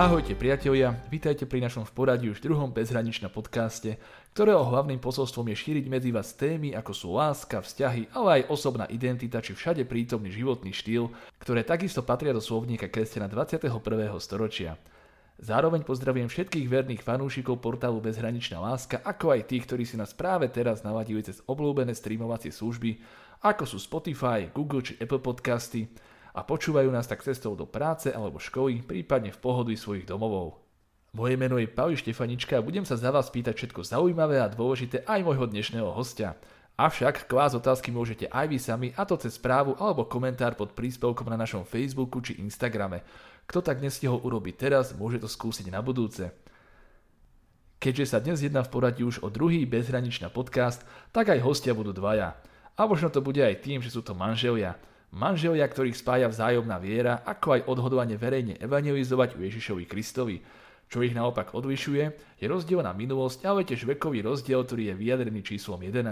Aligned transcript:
Ahojte 0.00 0.32
priatelia, 0.32 0.96
vítajte 1.12 1.44
pri 1.44 1.60
našom 1.60 1.84
v 1.84 1.92
poradí 1.92 2.32
už 2.32 2.40
druhom 2.40 2.72
bezhraničnom 2.72 3.28
podcaste, 3.28 4.00
ktorého 4.32 4.64
hlavným 4.64 4.96
posolstvom 4.96 5.52
je 5.52 5.60
šíriť 5.60 5.92
medzi 5.92 6.08
vás 6.08 6.32
témy 6.32 6.72
ako 6.72 6.92
sú 6.96 7.08
láska, 7.20 7.60
vzťahy, 7.60 8.08
ale 8.16 8.40
aj 8.40 8.48
osobná 8.48 8.88
identita 8.88 9.44
či 9.44 9.52
všade 9.52 9.84
prítomný 9.84 10.32
životný 10.32 10.72
štýl, 10.72 11.12
ktoré 11.44 11.68
takisto 11.68 12.00
patria 12.00 12.32
do 12.32 12.40
slovníka 12.40 12.88
kresťana 12.88 13.28
21. 13.28 13.68
storočia. 14.24 14.80
Zároveň 15.36 15.84
pozdravujem 15.84 16.32
všetkých 16.32 16.64
verných 16.64 17.04
fanúšikov 17.04 17.60
portálu 17.60 18.00
Bezhraničná 18.00 18.56
láska, 18.56 19.04
ako 19.04 19.36
aj 19.36 19.52
tých, 19.52 19.68
ktorí 19.68 19.84
si 19.84 20.00
nás 20.00 20.16
práve 20.16 20.48
teraz 20.48 20.80
navadili 20.80 21.20
cez 21.20 21.44
obľúbené 21.44 21.92
streamovacie 21.92 22.48
služby, 22.48 23.04
ako 23.44 23.68
sú 23.68 23.76
Spotify, 23.76 24.48
Google 24.48 24.80
či 24.80 24.96
Apple 24.96 25.20
podcasty, 25.20 25.92
a 26.34 26.40
počúvajú 26.46 26.90
nás 26.90 27.10
tak 27.10 27.26
cestou 27.26 27.58
do 27.58 27.66
práce 27.66 28.10
alebo 28.10 28.38
školy, 28.38 28.86
prípadne 28.86 29.34
v 29.34 29.42
pohodlí 29.42 29.74
svojich 29.74 30.06
domovov. 30.06 30.62
Moje 31.10 31.34
meno 31.34 31.58
je 31.58 31.66
Pali 31.66 31.98
Štefanička 31.98 32.62
a 32.62 32.62
budem 32.62 32.86
sa 32.86 32.94
za 32.94 33.10
vás 33.10 33.34
pýtať 33.34 33.58
všetko 33.58 33.82
zaujímavé 33.82 34.38
a 34.38 34.46
dôležité 34.46 35.02
aj 35.10 35.26
môjho 35.26 35.50
dnešného 35.50 35.90
hostia. 35.90 36.38
Avšak 36.78 37.26
klás 37.26 37.52
otázky 37.58 37.90
môžete 37.90 38.30
aj 38.30 38.46
vy 38.46 38.58
sami 38.62 38.88
a 38.94 39.02
to 39.02 39.18
cez 39.18 39.34
správu 39.36 39.74
alebo 39.82 40.06
komentár 40.06 40.54
pod 40.54 40.72
príspevkom 40.78 41.26
na 41.26 41.36
našom 41.36 41.66
Facebooku 41.66 42.22
či 42.22 42.38
Instagrame. 42.38 43.02
Kto 43.50 43.58
tak 43.58 43.82
nestihol 43.82 44.22
urobiť 44.22 44.54
teraz, 44.54 44.94
môže 44.94 45.18
to 45.18 45.26
skúsiť 45.26 45.66
na 45.66 45.82
budúce. 45.82 46.30
Keďže 47.82 48.06
sa 48.06 48.22
dnes 48.22 48.38
jedná 48.38 48.62
v 48.62 48.70
poradí 48.70 49.02
už 49.02 49.26
o 49.26 49.28
druhý 49.34 49.66
bezhraničná 49.66 50.30
podcast, 50.30 50.86
tak 51.10 51.34
aj 51.34 51.42
hostia 51.42 51.74
budú 51.74 51.90
dvaja. 51.90 52.38
A 52.78 52.86
možno 52.86 53.10
to 53.10 53.18
bude 53.18 53.42
aj 53.42 53.66
tým, 53.66 53.82
že 53.82 53.90
sú 53.90 54.06
to 54.06 54.14
manželia– 54.14 54.78
Manželia, 55.10 55.66
ktorých 55.66 55.98
spája 55.98 56.30
vzájomná 56.30 56.78
viera, 56.78 57.26
ako 57.26 57.58
aj 57.58 57.66
odhodovanie 57.66 58.14
verejne 58.14 58.54
evangelizovať 58.62 59.34
u 59.34 59.42
Ježišovi 59.42 59.84
Kristovi. 59.90 60.38
Čo 60.86 61.02
ich 61.02 61.14
naopak 61.14 61.50
odlišuje, 61.50 62.38
je 62.38 62.46
rozdielna 62.46 62.94
minulosť, 62.94 63.42
ale 63.46 63.66
tiež 63.66 63.90
vekový 63.90 64.22
rozdiel, 64.22 64.62
ktorý 64.62 64.90
je 64.90 64.94
vyjadrený 64.94 65.42
číslom 65.42 65.82
11. 65.82 66.06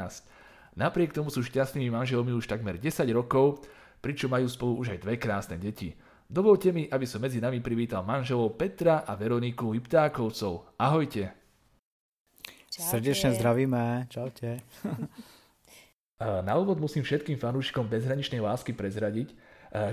Napriek 0.79 1.15
tomu 1.15 1.31
sú 1.31 1.47
šťastnými 1.47 1.91
manželmi 1.95 2.35
už 2.35 2.51
takmer 2.51 2.79
10 2.79 3.07
rokov, 3.15 3.63
pričom 4.03 4.35
majú 4.35 4.47
spolu 4.51 4.83
už 4.83 4.95
aj 4.95 5.03
dve 5.03 5.15
krásne 5.19 5.59
deti. 5.59 5.95
Dovolte 6.27 6.75
mi, 6.75 6.91
aby 6.91 7.07
som 7.07 7.23
medzi 7.23 7.39
nami 7.39 7.63
privítal 7.63 8.03
manželov 8.03 8.59
Petra 8.59 9.07
a 9.07 9.15
Veroniku 9.15 9.71
Liptákovcov. 9.75 10.75
Ahojte. 10.79 11.35
Čaute. 12.71 12.83
Srdečne 12.83 13.35
zdravíme. 13.35 14.07
Čaute. 14.11 14.63
Na 16.19 16.59
úvod 16.59 16.83
musím 16.83 17.07
všetkým 17.07 17.39
fanúšikom 17.39 17.87
bezhraničnej 17.87 18.43
lásky 18.43 18.75
prezradiť, 18.75 19.31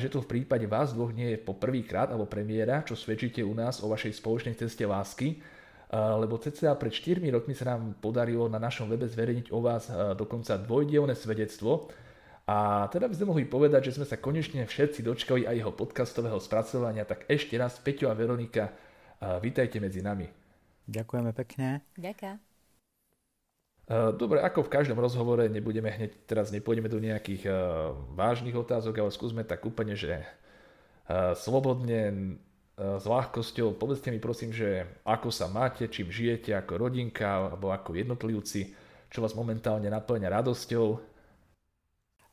že 0.02 0.10
to 0.10 0.26
v 0.26 0.30
prípade 0.30 0.66
vás 0.66 0.90
dvoch 0.90 1.14
nie 1.14 1.36
je 1.36 1.40
po 1.40 1.54
prvýkrát 1.54 2.10
alebo 2.10 2.26
premiéra, 2.26 2.82
čo 2.82 2.98
svedčíte 2.98 3.46
u 3.46 3.54
nás 3.54 3.78
o 3.84 3.92
vašej 3.92 4.18
spoločnej 4.18 4.58
ceste 4.58 4.90
lásky, 4.90 5.38
lebo 5.94 6.42
cca 6.42 6.74
pred 6.74 6.90
4 6.90 7.22
rokmi 7.30 7.54
sa 7.54 7.78
nám 7.78 7.94
podarilo 8.02 8.50
na 8.50 8.58
našom 8.58 8.90
webe 8.90 9.06
zverejniť 9.06 9.54
o 9.54 9.60
vás 9.62 9.94
dokonca 10.18 10.58
dvojdielne 10.58 11.14
svedectvo, 11.14 11.94
a 12.46 12.86
teda 12.94 13.10
by 13.10 13.18
sme 13.18 13.30
mohli 13.34 13.46
povedať, 13.50 13.90
že 13.90 13.98
sme 13.98 14.06
sa 14.06 14.22
konečne 14.22 14.70
všetci 14.70 15.02
dočkali 15.02 15.50
aj 15.50 15.56
jeho 15.66 15.74
podcastového 15.74 16.38
spracovania, 16.38 17.02
tak 17.02 17.26
ešte 17.26 17.58
raz 17.58 17.82
Peťo 17.82 18.06
a 18.06 18.14
Veronika, 18.14 18.70
vítajte 19.42 19.82
medzi 19.82 20.06
nami. 20.06 20.30
Ďakujeme 20.86 21.34
pekne. 21.34 21.82
Ďakujem. 21.98 22.55
Eh, 23.86 24.12
dobre, 24.18 24.42
ako 24.42 24.66
v 24.66 24.74
každom 24.74 24.98
rozhovore, 24.98 25.46
nebudeme 25.46 25.94
hneď, 25.94 26.26
teraz 26.26 26.50
nepôjdeme 26.50 26.90
do 26.90 26.98
nejakých 26.98 27.44
uh, 27.46 27.56
vážnych 28.18 28.58
otázok, 28.58 28.98
ale 28.98 29.14
skúsme 29.14 29.46
tak 29.46 29.62
úplne, 29.62 29.94
že 29.94 30.26
uh, 31.06 31.38
slobodne, 31.38 32.34
s 32.76 33.08
ľahkosťou, 33.08 33.80
povedzte 33.80 34.12
mi 34.12 34.20
prosím, 34.20 34.52
že 34.52 34.84
ako 35.08 35.32
sa 35.32 35.48
máte, 35.48 35.88
čím 35.88 36.12
žijete 36.12 36.52
ako 36.52 36.76
rodinka 36.76 37.24
alebo 37.24 37.72
ako 37.72 37.96
jednotlivci, 37.96 38.76
čo 39.08 39.24
vás 39.24 39.32
momentálne 39.32 39.88
naplňa 39.88 40.28
radosťou. 40.28 41.00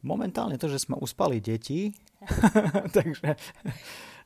Momentálne 0.02 0.58
to, 0.58 0.66
že 0.66 0.82
sme 0.82 0.98
uspali 0.98 1.38
deti, 1.38 1.94
takže, 2.96 3.38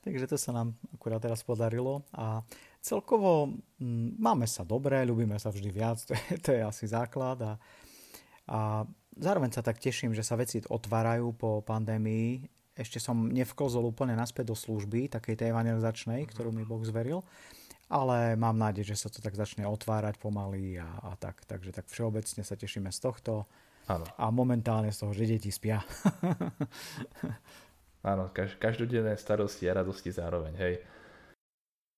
takže 0.07 0.31
to 0.31 0.39
sa 0.39 0.55
nám 0.55 0.79
akurát 0.95 1.19
teraz 1.19 1.43
podarilo 1.43 2.07
a 2.15 2.47
celkovo 2.79 3.51
m, 3.51 3.59
mm, 3.83 4.23
máme 4.23 4.47
sa 4.47 4.63
dobre, 4.63 5.03
ľubíme 5.03 5.35
sa 5.43 5.51
vždy 5.51 5.71
viac, 5.75 5.99
to 6.07 6.15
je, 6.15 6.27
to 6.39 6.49
je 6.55 6.63
asi 6.63 6.87
základ 6.87 7.43
a, 7.43 7.53
a 8.47 8.87
zároveň 9.19 9.51
sa 9.51 9.67
tak 9.67 9.83
teším, 9.83 10.15
že 10.15 10.23
sa 10.23 10.39
veci 10.39 10.63
otvárajú 10.63 11.35
po 11.35 11.59
pandémii. 11.67 12.47
Ešte 12.79 13.03
som 13.03 13.27
nevklzol 13.35 13.83
úplne 13.91 14.15
naspäť 14.15 14.55
do 14.55 14.57
služby, 14.57 15.11
takej 15.11 15.35
tej 15.43 15.51
evangelizačnej, 15.51 16.23
mhm. 16.23 16.31
ktorú 16.31 16.55
mi 16.55 16.63
Boh 16.63 16.87
zveril, 16.87 17.27
ale 17.91 18.39
mám 18.39 18.55
nádej, 18.55 18.95
že 18.95 18.97
sa 19.03 19.09
to 19.11 19.19
tak 19.19 19.35
začne 19.35 19.67
otvárať 19.67 20.23
pomaly 20.23 20.79
a, 20.79 20.87
a 21.03 21.19
tak. 21.19 21.43
Takže 21.51 21.75
tak 21.75 21.91
všeobecne 21.91 22.47
sa 22.47 22.55
tešíme 22.55 22.95
z 22.95 22.99
tohto. 23.03 23.51
Áno. 23.87 24.03
A 24.19 24.35
momentálne 24.35 24.91
z 24.91 25.07
toho, 25.07 25.15
že 25.15 25.31
deti 25.31 25.55
spia. 25.55 25.79
Áno, 28.07 28.31
každodenné 28.63 29.19
starosti 29.19 29.67
a 29.67 29.83
radosti 29.83 30.15
zároveň, 30.15 30.55
hej. 30.63 30.75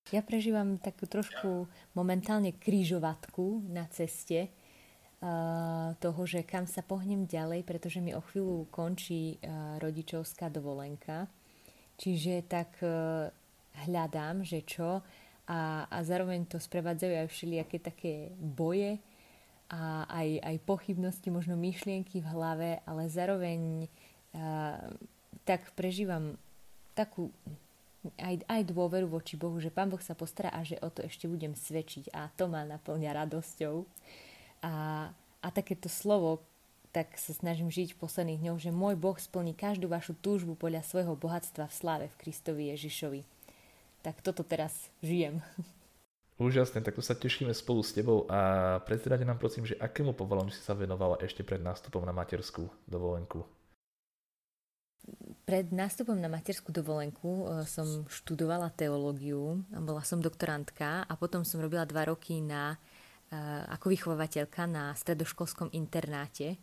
Ja 0.09 0.25
prežívam 0.25 0.81
takú 0.81 1.05
trošku 1.05 1.69
momentálne 1.93 2.57
krížovatku 2.57 3.69
na 3.69 3.85
ceste 3.93 4.49
uh, 4.49 5.93
toho, 6.01 6.21
že 6.25 6.41
kam 6.49 6.65
sa 6.65 6.81
pohnem 6.81 7.29
ďalej, 7.29 7.61
pretože 7.61 8.01
mi 8.01 8.17
o 8.17 8.25
chvíľu 8.25 8.65
končí 8.73 9.37
uh, 9.37 9.77
rodičovská 9.77 10.49
dovolenka. 10.49 11.29
Čiže 12.01 12.41
tak 12.49 12.81
uh, 12.81 13.29
hľadám, 13.85 14.41
že 14.41 14.65
čo 14.65 15.05
a, 15.45 15.85
a 15.85 15.97
zároveň 16.01 16.49
to 16.49 16.57
sprevádzajú 16.57 17.13
aj 17.21 17.29
všelijaké 17.29 17.77
také 17.77 18.33
boje 18.33 18.97
a 19.69 20.09
aj, 20.09 20.41
aj 20.41 20.55
pochybnosti, 20.65 21.29
možno 21.29 21.53
myšlienky 21.53 22.17
v 22.17 22.31
hlave, 22.33 22.69
ale 22.89 23.05
zároveň 23.13 23.85
tak 25.45 25.71
prežívam 25.75 26.39
takú 26.95 27.31
aj, 28.15 28.47
aj 28.47 28.61
dôveru 28.71 29.11
voči 29.11 29.35
Bohu, 29.35 29.59
že 29.59 29.73
Pán 29.73 29.91
Boh 29.91 29.99
sa 29.99 30.15
postará 30.15 30.51
a 30.55 30.63
že 30.63 30.79
o 30.79 30.87
to 30.87 31.03
ešte 31.03 31.27
budem 31.27 31.51
svedčiť 31.51 32.15
a 32.15 32.31
to 32.31 32.47
ma 32.47 32.63
naplňa 32.63 33.11
radosťou. 33.11 33.83
A, 34.63 34.73
a 35.43 35.47
takéto 35.51 35.91
slovo, 35.91 36.39
tak 36.95 37.19
sa 37.19 37.35
snažím 37.35 37.69
žiť 37.69 37.93
v 37.93 38.01
posledných 38.01 38.41
dňoch, 38.41 38.59
že 38.59 38.71
môj 38.73 38.95
Boh 38.95 39.19
splní 39.19 39.53
každú 39.53 39.91
vašu 39.91 40.15
túžbu 40.17 40.55
podľa 40.55 40.81
svojho 40.87 41.13
bohatstva 41.13 41.67
v 41.67 41.75
sláve 41.75 42.05
v 42.07 42.19
Kristovi 42.23 42.71
Ježišovi. 42.73 43.21
Tak 43.99 44.23
toto 44.23 44.47
teraz 44.47 44.87
žijem. 45.03 45.43
Úžasné, 46.39 46.79
tak 46.79 46.95
to 46.95 47.03
sa 47.03 47.19
tešíme 47.19 47.51
spolu 47.51 47.83
s 47.83 47.91
tebou 47.91 48.23
a 48.31 48.79
prezrade 48.87 49.27
nám 49.27 49.43
prosím, 49.43 49.67
že 49.67 49.75
akému 49.75 50.15
povolaniu 50.15 50.55
si 50.55 50.63
sa 50.63 50.71
venovala 50.71 51.19
ešte 51.19 51.43
pred 51.43 51.59
nástupom 51.59 51.99
na 52.07 52.15
materskú 52.15 52.71
dovolenku? 52.87 53.43
Pred 55.49 55.73
nástupom 55.73 56.13
na 56.13 56.29
materskú 56.29 56.69
dovolenku 56.69 57.49
e, 57.49 57.65
som 57.65 58.05
študovala 58.05 58.69
teológiu, 58.69 59.65
bola 59.73 60.05
som 60.05 60.21
doktorantka 60.21 61.09
a 61.09 61.13
potom 61.17 61.41
som 61.41 61.57
robila 61.57 61.89
dva 61.89 62.05
roky 62.05 62.37
na, 62.37 62.77
e, 63.33 63.37
ako 63.73 63.89
vychovateľka 63.89 64.69
na 64.69 64.93
stredoškolskom 64.93 65.73
internáte. 65.73 66.61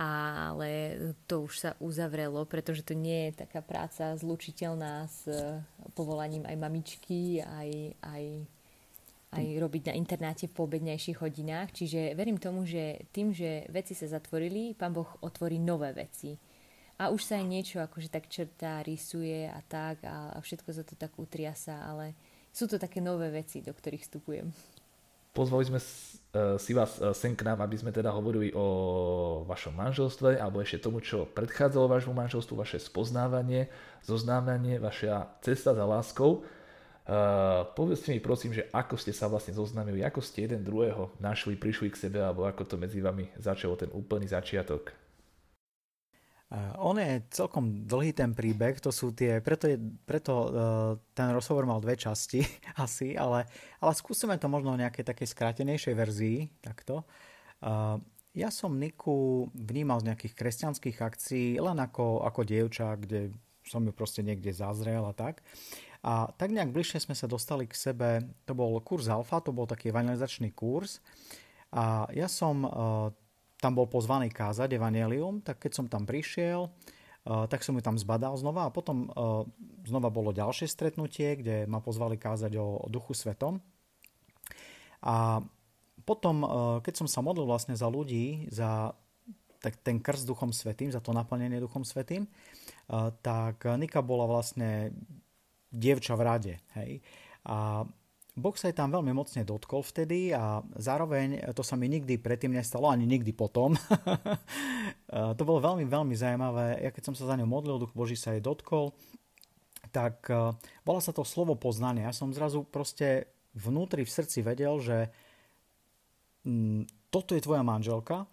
Ale 0.00 0.96
to 1.28 1.44
už 1.44 1.52
sa 1.60 1.70
uzavrelo, 1.76 2.48
pretože 2.48 2.88
to 2.88 2.96
nie 2.96 3.28
je 3.28 3.44
taká 3.44 3.60
práca 3.60 4.16
zlučiteľná 4.16 5.04
s 5.12 5.28
e, 5.28 5.60
povolaním 5.92 6.48
aj 6.48 6.56
mamičky, 6.56 7.44
aj, 7.44 8.00
aj, 8.00 8.24
aj 9.36 9.44
robiť 9.60 9.92
na 9.92 9.94
internáte 10.00 10.48
v 10.48 10.56
poobednejších 10.56 11.20
hodinách. 11.20 11.68
Čiže 11.76 12.16
verím 12.16 12.40
tomu, 12.40 12.64
že 12.64 13.12
tým, 13.12 13.36
že 13.36 13.68
veci 13.68 13.92
sa 13.92 14.08
zatvorili, 14.08 14.72
Pán 14.72 14.96
Boh 14.96 15.20
otvorí 15.20 15.60
nové 15.60 15.92
veci 15.92 16.45
a 16.96 17.12
už 17.12 17.20
sa 17.28 17.36
aj 17.36 17.46
niečo 17.46 17.76
akože 17.84 18.08
tak 18.08 18.32
črtá, 18.32 18.80
rysuje 18.80 19.44
a 19.48 19.60
tak 19.68 20.00
a, 20.04 20.32
a 20.32 20.38
všetko 20.40 20.70
sa 20.72 20.82
to 20.82 20.96
tak 20.96 21.12
utriasa, 21.20 21.84
ale 21.84 22.16
sú 22.56 22.64
to 22.64 22.80
také 22.80 23.04
nové 23.04 23.28
veci, 23.28 23.60
do 23.60 23.76
ktorých 23.76 24.04
vstupujem. 24.08 24.48
Pozvali 25.36 25.68
sme 25.68 25.76
uh, 25.76 26.56
si 26.56 26.72
vás 26.72 26.96
uh, 26.96 27.12
sem 27.12 27.36
k 27.36 27.44
nám, 27.44 27.60
aby 27.60 27.76
sme 27.76 27.92
teda 27.92 28.08
hovorili 28.08 28.56
o 28.56 29.44
vašom 29.44 29.76
manželstve 29.76 30.40
alebo 30.40 30.64
ešte 30.64 30.88
tomu, 30.88 31.04
čo 31.04 31.28
predchádzalo 31.28 31.92
vášmu 31.92 32.16
manželstvu, 32.16 32.56
vaše 32.56 32.80
spoznávanie, 32.80 33.68
zoznámenie, 34.00 34.80
vaša 34.80 35.36
cesta 35.44 35.76
za 35.76 35.84
láskou. 35.84 36.48
Uh, 37.06 37.68
povedzte 37.76 38.16
mi 38.16 38.24
prosím, 38.24 38.56
že 38.56 38.64
ako 38.72 38.96
ste 38.96 39.12
sa 39.12 39.28
vlastne 39.28 39.52
zoznámili, 39.52 40.00
ako 40.00 40.24
ste 40.24 40.48
jeden 40.48 40.64
druhého 40.64 41.12
našli, 41.20 41.60
prišli 41.60 41.92
k 41.92 42.08
sebe 42.08 42.24
alebo 42.24 42.48
ako 42.48 42.64
to 42.64 42.80
medzi 42.80 43.04
vami 43.04 43.28
začalo 43.36 43.76
ten 43.76 43.92
úplný 43.92 44.24
začiatok. 44.32 45.05
On 46.78 46.94
je 46.94 47.26
celkom 47.34 47.90
dlhý 47.90 48.14
ten 48.14 48.30
príbeh, 48.30 48.78
to 48.78 48.94
sú 48.94 49.10
tie, 49.10 49.42
preto, 49.42 49.66
je, 49.66 49.82
preto 50.06 50.32
uh, 50.32 50.48
ten 51.10 51.34
rozhovor 51.34 51.66
mal 51.66 51.82
dve 51.82 51.98
časti 51.98 52.38
asi, 52.86 53.18
ale, 53.18 53.50
ale 53.82 53.92
skúsime 53.98 54.38
to 54.38 54.46
možno 54.46 54.78
v 54.78 54.86
nejakej 54.86 55.10
takej 55.10 55.26
skrátenejšej 55.26 55.94
verzii, 55.98 56.38
takto. 56.62 57.02
Uh, 57.58 57.98
ja 58.30 58.54
som 58.54 58.78
Niku 58.78 59.50
vnímal 59.58 59.98
z 60.06 60.14
nejakých 60.14 60.38
kresťanských 60.38 61.02
akcií 61.02 61.58
len 61.58 61.82
ako, 61.82 62.22
ako 62.22 62.40
dievča, 62.46 62.94
kde 62.94 63.34
som 63.66 63.82
ju 63.82 63.90
proste 63.90 64.22
niekde 64.22 64.54
zazrel 64.54 65.02
a 65.02 65.10
tak. 65.10 65.42
A 66.06 66.30
tak 66.30 66.54
nejak 66.54 66.70
bližšie 66.70 67.02
sme 67.02 67.18
sa 67.18 67.26
dostali 67.26 67.66
k 67.66 67.74
sebe, 67.74 68.22
to 68.46 68.54
bol 68.54 68.78
kurz 68.86 69.10
Alfa, 69.10 69.42
to 69.42 69.50
bol 69.50 69.66
taký 69.66 69.90
evangelizačný 69.90 70.54
kurz 70.54 71.02
a 71.74 72.06
ja 72.14 72.30
som 72.30 72.62
uh, 72.62 73.10
tam 73.60 73.72
bol 73.74 73.88
pozvaný 73.88 74.28
kázať 74.32 74.76
evanelium, 74.76 75.40
tak 75.40 75.64
keď 75.64 75.72
som 75.72 75.86
tam 75.88 76.04
prišiel, 76.04 76.68
uh, 76.68 77.44
tak 77.48 77.64
som 77.64 77.76
ju 77.76 77.82
tam 77.82 77.96
zbadal 77.96 78.36
znova 78.36 78.68
a 78.68 78.74
potom 78.74 79.08
uh, 79.08 79.42
znova 79.88 80.12
bolo 80.12 80.36
ďalšie 80.36 80.68
stretnutie, 80.68 81.40
kde 81.40 81.64
ma 81.64 81.80
pozvali 81.80 82.20
kázať 82.20 82.56
o, 82.60 82.84
o 82.84 82.86
duchu 82.92 83.16
svetom. 83.16 83.60
A 85.06 85.40
potom, 86.06 86.46
keď 86.86 87.02
som 87.02 87.08
sa 87.10 87.18
modlil 87.18 87.50
vlastne 87.50 87.74
za 87.74 87.90
ľudí, 87.90 88.46
za 88.50 88.94
tak 89.58 89.82
ten 89.82 89.98
krst 89.98 90.22
Duchom 90.22 90.54
Svetým, 90.54 90.94
za 90.94 91.02
to 91.02 91.10
naplnenie 91.10 91.58
Duchom 91.58 91.82
Svetým, 91.82 92.30
tak 93.22 93.66
Nika 93.66 94.06
bola 94.06 94.30
vlastne 94.30 94.94
dievča 95.74 96.14
v 96.14 96.22
rade. 96.22 96.54
Hej. 96.78 97.02
A 97.42 97.82
Boh 98.36 98.52
sa 98.52 98.68
jej 98.68 98.76
tam 98.76 98.92
veľmi 98.92 99.16
mocne 99.16 99.48
dotkol 99.48 99.80
vtedy 99.80 100.28
a 100.28 100.60
zároveň 100.76 101.56
to 101.56 101.64
sa 101.64 101.72
mi 101.72 101.88
nikdy 101.88 102.20
predtým 102.20 102.52
nestalo, 102.52 102.92
ani 102.92 103.08
nikdy 103.08 103.32
potom. 103.32 103.72
to 105.40 105.42
bolo 105.42 105.64
veľmi, 105.64 105.88
veľmi 105.88 106.12
zaujímavé. 106.12 106.84
Ja 106.84 106.92
keď 106.92 107.02
som 107.08 107.14
sa 107.16 107.24
za 107.24 107.34
ňou 107.40 107.48
modlil, 107.48 107.80
Duch 107.80 107.96
Boží 107.96 108.12
sa 108.12 108.36
jej 108.36 108.44
dotkol, 108.44 108.92
tak 109.88 110.28
bola 110.84 111.00
sa 111.00 111.16
to 111.16 111.24
slovo 111.24 111.56
poznanie. 111.56 112.04
Ja 112.04 112.12
som 112.12 112.36
zrazu 112.36 112.68
proste 112.68 113.32
vnútri 113.56 114.04
v 114.04 114.12
srdci 114.12 114.44
vedel, 114.44 114.76
že 114.84 115.08
mm, 116.44 117.08
toto 117.08 117.32
je 117.32 117.40
tvoja 117.40 117.64
manželka 117.64 118.28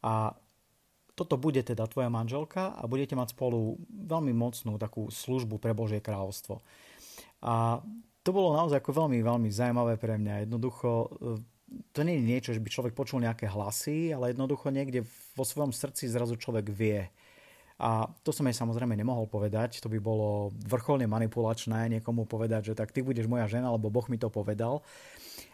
a 0.00 0.32
toto 1.12 1.36
bude 1.36 1.60
teda 1.60 1.84
tvoja 1.84 2.08
manželka 2.08 2.72
a 2.72 2.88
budete 2.88 3.12
mať 3.12 3.36
spolu 3.36 3.76
veľmi 3.92 4.32
mocnú 4.32 4.80
takú 4.80 5.12
službu 5.12 5.60
pre 5.60 5.76
Božie 5.76 6.00
kráľovstvo. 6.00 6.64
A 7.44 7.84
to 8.22 8.30
bolo 8.30 8.54
naozaj 8.54 8.78
ako 8.78 9.06
veľmi, 9.06 9.18
veľmi 9.22 9.50
zaujímavé 9.50 9.98
pre 9.98 10.14
mňa. 10.14 10.46
Jednoducho, 10.46 10.90
e, 10.90 11.08
to 11.90 12.00
nie 12.06 12.18
je 12.18 12.24
niečo, 12.24 12.50
že 12.54 12.62
by 12.62 12.68
človek 12.70 12.94
počul 12.94 13.18
nejaké 13.22 13.50
hlasy, 13.50 14.14
ale 14.14 14.30
jednoducho 14.30 14.70
niekde 14.70 15.02
vo 15.34 15.42
svojom 15.42 15.74
srdci 15.74 16.06
zrazu 16.06 16.38
človek 16.38 16.70
vie. 16.70 17.10
A 17.82 18.06
to 18.22 18.30
som 18.30 18.46
jej 18.46 18.54
samozrejme 18.54 18.94
nemohol 18.94 19.26
povedať, 19.26 19.82
to 19.82 19.90
by 19.90 19.98
bolo 19.98 20.54
vrcholne 20.70 21.02
manipulačné 21.10 21.90
niekomu 21.98 22.30
povedať, 22.30 22.72
že 22.72 22.78
tak 22.78 22.94
ty 22.94 23.02
budeš 23.02 23.26
moja 23.26 23.50
žena, 23.50 23.74
lebo 23.74 23.90
Boh 23.90 24.06
mi 24.06 24.22
to 24.22 24.30
povedal. 24.30 24.86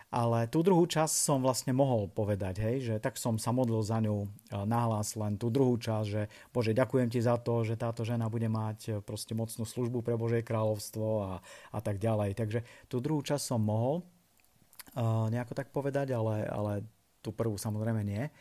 Ale 0.08 0.48
tú 0.48 0.64
druhú 0.64 0.88
časť 0.88 1.12
som 1.12 1.44
vlastne 1.44 1.76
mohol 1.76 2.08
povedať, 2.08 2.64
hej, 2.64 2.76
že 2.80 2.94
tak 2.96 3.20
som 3.20 3.36
sa 3.36 3.52
modlil 3.52 3.84
za 3.84 4.00
ňu 4.00 4.24
e, 4.24 4.28
nahlas 4.64 5.12
len 5.20 5.36
tú 5.36 5.52
druhú 5.52 5.76
časť, 5.76 6.06
že 6.08 6.32
Bože, 6.48 6.72
ďakujem 6.72 7.12
ti 7.12 7.20
za 7.20 7.36
to, 7.36 7.60
že 7.60 7.76
táto 7.76 8.08
žena 8.08 8.32
bude 8.32 8.48
mať 8.48 8.78
e, 8.88 8.90
proste 9.04 9.36
mocnú 9.36 9.68
službu 9.68 10.00
pre 10.00 10.16
Božie 10.16 10.40
kráľovstvo 10.40 11.06
a, 11.20 11.32
a 11.44 11.78
tak 11.84 12.00
ďalej. 12.00 12.40
Takže 12.40 12.64
tú 12.88 13.04
druhú 13.04 13.20
časť 13.20 13.52
som 13.52 13.60
mohol 13.60 14.00
uh, 14.00 15.28
nejako 15.28 15.52
tak 15.52 15.68
povedať, 15.76 16.16
ale, 16.16 16.48
ale 16.48 16.72
tú 17.20 17.28
prvú 17.28 17.60
samozrejme 17.60 18.00
nie. 18.00 18.32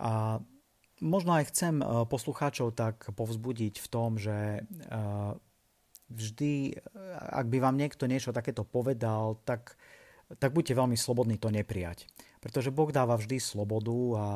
A 0.00 0.40
možno 1.04 1.36
aj 1.36 1.52
chcem 1.52 1.84
poslucháčov 2.08 2.72
tak 2.72 3.04
povzbudiť 3.12 3.84
v 3.84 3.88
tom, 3.92 4.16
že 4.16 4.64
uh, 4.64 5.36
vždy, 6.08 6.80
ak 7.36 7.46
by 7.52 7.58
vám 7.60 7.76
niekto 7.76 8.08
niečo 8.08 8.32
takéto 8.32 8.64
povedal, 8.64 9.38
tak 9.44 9.76
tak 10.38 10.54
buďte 10.54 10.78
veľmi 10.78 10.94
slobodní 10.94 11.40
to 11.40 11.50
neprijať. 11.50 12.06
Pretože 12.38 12.70
Boh 12.70 12.92
dáva 12.92 13.18
vždy 13.18 13.42
slobodu 13.42 13.98
a 14.14 14.26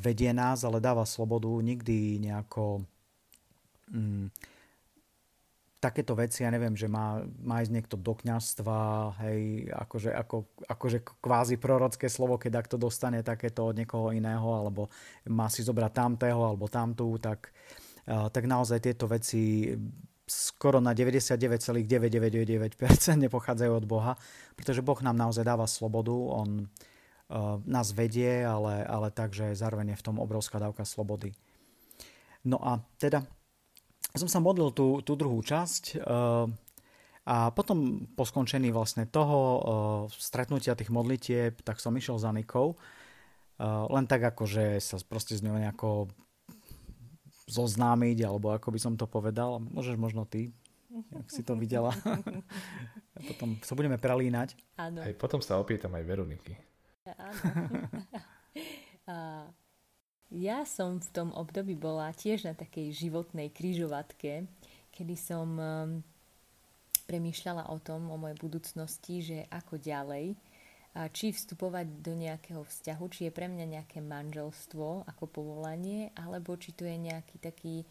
vedie 0.00 0.32
nás, 0.32 0.64
ale 0.64 0.80
dáva 0.80 1.04
slobodu 1.04 1.52
nikdy 1.60 2.16
nejako 2.24 2.88
mm, 3.92 4.32
takéto 5.78 6.18
veci, 6.18 6.42
ja 6.42 6.50
neviem, 6.50 6.74
že 6.74 6.90
má, 6.90 7.22
má 7.38 7.62
ísť 7.62 7.72
niekto 7.76 7.96
do 8.00 8.16
kňazstva, 8.16 8.78
hej, 9.28 9.70
akože, 9.70 10.10
ako, 10.10 10.36
akože 10.66 10.98
kvázi 11.22 11.54
prorocké 11.60 12.10
slovo, 12.10 12.34
keď 12.40 12.64
ak 12.64 12.66
to 12.66 12.78
dostane 12.80 13.22
takéto 13.22 13.68
od 13.68 13.78
niekoho 13.78 14.10
iného, 14.10 14.48
alebo 14.56 14.90
má 15.30 15.46
si 15.46 15.62
zobrať 15.62 15.92
tamtého, 15.94 16.40
alebo 16.42 16.66
tamtú, 16.66 17.14
tak, 17.22 17.54
tak 18.08 18.44
naozaj 18.48 18.82
tieto 18.82 19.06
veci 19.06 19.70
skoro 20.28 20.78
na 20.78 20.94
99,9999% 20.94 23.24
nepochádzajú 23.28 23.72
od 23.72 23.84
Boha, 23.88 24.14
pretože 24.54 24.84
Boh 24.84 25.02
nám 25.02 25.16
naozaj 25.16 25.44
dáva 25.44 25.66
slobodu, 25.66 26.14
On 26.14 26.48
uh, 26.62 26.66
nás 27.64 27.92
vedie, 27.96 28.44
ale, 28.44 28.84
ale 28.84 29.10
takže 29.10 29.56
zároveň 29.56 29.88
je 29.96 30.00
v 30.00 30.06
tom 30.06 30.20
obrovská 30.20 30.60
dávka 30.60 30.84
slobody. 30.84 31.32
No 32.44 32.60
a 32.62 32.78
teda 33.00 33.26
som 34.16 34.28
sa 34.30 34.40
modlil 34.40 34.72
tú, 34.72 35.04
tú 35.04 35.18
druhú 35.18 35.44
časť 35.44 36.00
uh, 36.00 36.48
a 37.28 37.52
potom 37.52 38.08
po 38.16 38.24
skončení 38.24 38.72
vlastne 38.72 39.04
toho 39.04 39.38
uh, 39.38 39.60
stretnutia 40.08 40.72
tých 40.72 40.88
modlitieb, 40.88 41.60
tak 41.60 41.76
som 41.76 41.92
išiel 41.92 42.16
za 42.16 42.32
Nikou, 42.32 42.72
uh, 42.72 42.76
len 43.92 44.08
tak 44.08 44.24
ako, 44.24 44.48
sa 44.80 44.96
proste 45.04 45.36
z 45.36 45.44
ňou 45.44 45.60
nejako 45.60 46.08
zoznámiť, 47.48 48.28
alebo 48.28 48.52
ako 48.52 48.68
by 48.70 48.78
som 48.78 48.94
to 48.94 49.08
povedal. 49.08 49.58
Môžeš 49.58 49.96
možno 49.96 50.28
ty, 50.28 50.52
ak 51.16 51.28
si 51.32 51.40
to 51.40 51.56
videla. 51.56 51.96
a 53.16 53.18
potom 53.32 53.56
sa 53.64 53.72
budeme 53.72 53.96
pralínať. 53.96 54.54
Áno. 54.76 55.00
Aj 55.00 55.12
potom 55.16 55.40
sa 55.40 55.56
opýtam 55.56 55.96
aj 55.96 56.04
Veroniky. 56.04 56.54
Áno. 57.08 57.40
ja 60.48 60.58
som 60.68 61.00
v 61.00 61.08
tom 61.10 61.32
období 61.32 61.72
bola 61.72 62.12
tiež 62.12 62.44
na 62.44 62.54
takej 62.54 62.92
životnej 62.92 63.48
kryžovatke, 63.48 64.44
kedy 64.92 65.14
som 65.16 65.48
um, 65.56 66.04
premýšľala 67.08 67.72
o 67.72 67.76
tom, 67.80 68.12
o 68.12 68.16
mojej 68.20 68.36
budúcnosti, 68.36 69.24
že 69.24 69.38
ako 69.48 69.80
ďalej 69.80 70.36
či 71.14 71.30
vstupovať 71.30 72.02
do 72.02 72.18
nejakého 72.18 72.66
vzťahu, 72.66 73.04
či 73.12 73.20
je 73.28 73.32
pre 73.32 73.46
mňa 73.46 73.78
nejaké 73.78 74.02
manželstvo 74.02 75.06
ako 75.06 75.24
povolanie, 75.30 76.10
alebo 76.18 76.58
či 76.58 76.74
to 76.74 76.82
je 76.82 76.98
nejaký 76.98 77.38
taký, 77.38 77.86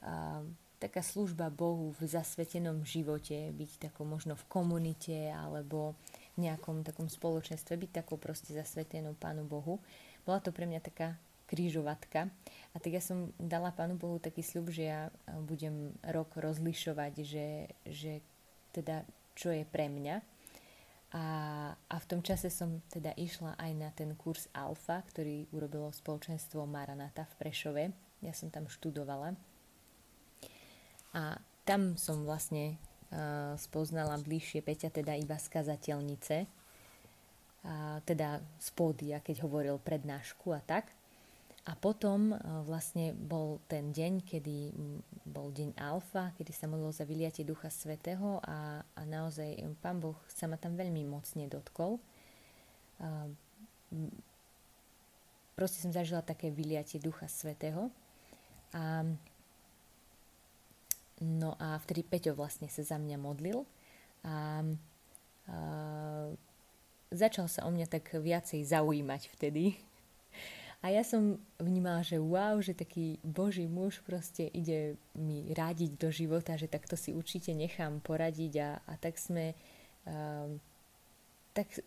uh, 0.00 0.40
taká 0.80 1.04
služba 1.04 1.52
Bohu 1.52 1.92
v 2.00 2.08
zasvetenom 2.08 2.80
živote, 2.88 3.52
byť 3.52 3.92
takou 3.92 4.08
možno 4.08 4.40
v 4.40 4.48
komunite 4.48 5.28
alebo 5.28 5.92
v 6.40 6.48
nejakom 6.48 6.80
takom 6.80 7.12
spoločenstve, 7.12 7.76
byť 7.76 7.90
takou 8.04 8.16
proste 8.16 8.56
zasvetenou 8.56 9.12
Pánu 9.20 9.44
Bohu. 9.44 9.76
Bola 10.24 10.40
to 10.40 10.48
pre 10.48 10.64
mňa 10.64 10.80
taká 10.80 11.16
krížovatka. 11.46 12.28
A 12.74 12.76
tak 12.82 12.98
ja 12.98 13.02
som 13.04 13.30
dala 13.38 13.70
Pánu 13.72 13.96
Bohu 13.96 14.18
taký 14.18 14.42
sľub, 14.42 14.72
že 14.74 14.90
ja 14.90 15.08
budem 15.46 15.94
rok 16.08 16.34
rozlišovať, 16.36 17.12
že, 17.22 17.48
že 17.86 18.12
teda 18.74 19.06
čo 19.36 19.52
je 19.52 19.64
pre 19.64 19.88
mňa 19.88 20.35
a, 21.14 21.24
a 21.76 21.96
v 22.02 22.06
tom 22.10 22.20
čase 22.24 22.50
som 22.50 22.82
teda 22.90 23.14
išla 23.14 23.54
aj 23.54 23.70
na 23.78 23.90
ten 23.94 24.10
kurz 24.18 24.50
Alfa, 24.50 25.06
ktorý 25.06 25.46
urobilo 25.54 25.94
spoločenstvo 25.94 26.66
Maranata 26.66 27.28
v 27.30 27.34
Prešove. 27.46 27.84
Ja 28.26 28.34
som 28.34 28.50
tam 28.50 28.66
študovala. 28.66 29.38
A 31.14 31.38
tam 31.62 31.94
som 31.94 32.26
vlastne 32.26 32.74
uh, 33.14 33.54
spoznala 33.54 34.18
bližšie 34.18 34.66
Peťa, 34.66 34.90
teda 34.90 35.14
iba 35.14 35.38
z 35.38 35.46
kazateľnice, 35.46 36.36
a 37.66 37.98
teda 38.06 38.38
z 38.62 38.68
pódia, 38.78 39.18
keď 39.18 39.42
hovoril 39.42 39.82
prednášku 39.82 40.54
a 40.54 40.62
tak. 40.62 40.95
A 41.66 41.74
potom 41.74 42.30
e, 42.30 42.36
vlastne 42.62 43.10
bol 43.10 43.58
ten 43.66 43.90
deň, 43.90 44.22
kedy 44.22 44.70
bol 45.26 45.50
deň 45.50 45.74
alfa, 45.82 46.30
kedy 46.38 46.54
sa 46.54 46.70
modlil 46.70 46.94
za 46.94 47.02
vyliatie 47.02 47.42
Ducha 47.42 47.74
Svetého 47.74 48.38
a, 48.46 48.86
a 48.86 49.02
naozaj 49.02 49.58
Pán 49.82 49.98
Boh 49.98 50.14
sa 50.30 50.46
ma 50.46 50.54
tam 50.54 50.78
veľmi 50.78 51.02
mocne 51.02 51.50
dotkol. 51.50 51.98
A, 53.02 53.26
proste 55.58 55.82
som 55.82 55.90
zažila 55.90 56.22
také 56.22 56.54
vyliatie 56.54 57.02
Ducha 57.02 57.26
Svetého. 57.26 57.90
A, 58.70 59.02
no 61.18 61.58
a 61.58 61.82
vtedy 61.82 62.06
Peťo 62.06 62.38
vlastne 62.38 62.70
sa 62.70 62.86
za 62.86 62.96
mňa 63.00 63.18
modlil 63.18 63.66
a, 64.22 64.62
a 65.50 65.56
začal 67.10 67.46
sa 67.50 67.64
o 67.66 67.70
mňa 67.70 67.86
tak 67.90 68.14
viacej 68.14 68.62
zaujímať 68.66 69.22
vtedy, 69.34 69.78
a 70.84 70.92
ja 70.92 71.02
som 71.02 71.40
vnímala, 71.56 72.04
že 72.04 72.20
wow, 72.20 72.60
že 72.60 72.76
taký 72.76 73.18
boží 73.24 73.64
muž 73.64 74.04
proste 74.04 74.46
ide 74.52 75.00
mi 75.16 75.50
rádiť 75.50 75.96
do 75.96 76.12
života, 76.12 76.54
že 76.54 76.70
takto 76.70 76.94
si 76.94 77.16
určite 77.16 77.56
nechám 77.56 77.98
poradiť 78.04 78.52
a, 78.60 78.70
a 78.84 78.92
tak 79.00 79.16
sme 79.16 79.56
um, 80.06 80.60
tak 81.56 81.80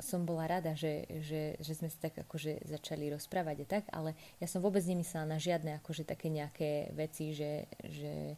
som 0.00 0.24
bola 0.24 0.48
rada, 0.48 0.72
že, 0.72 1.04
že, 1.20 1.60
že 1.60 1.72
sme 1.76 1.88
sa 1.92 2.08
tak 2.08 2.16
akože 2.24 2.64
začali 2.64 3.12
rozprávať 3.12 3.56
a 3.64 3.66
tak, 3.68 3.84
ale 3.92 4.16
ja 4.40 4.48
som 4.48 4.64
vôbec 4.64 4.80
nemyslela 4.84 5.36
na 5.36 5.38
žiadne 5.40 5.76
akože 5.80 6.08
také 6.08 6.32
nejaké 6.32 6.88
veci, 6.96 7.36
že, 7.36 7.68
že 7.84 8.36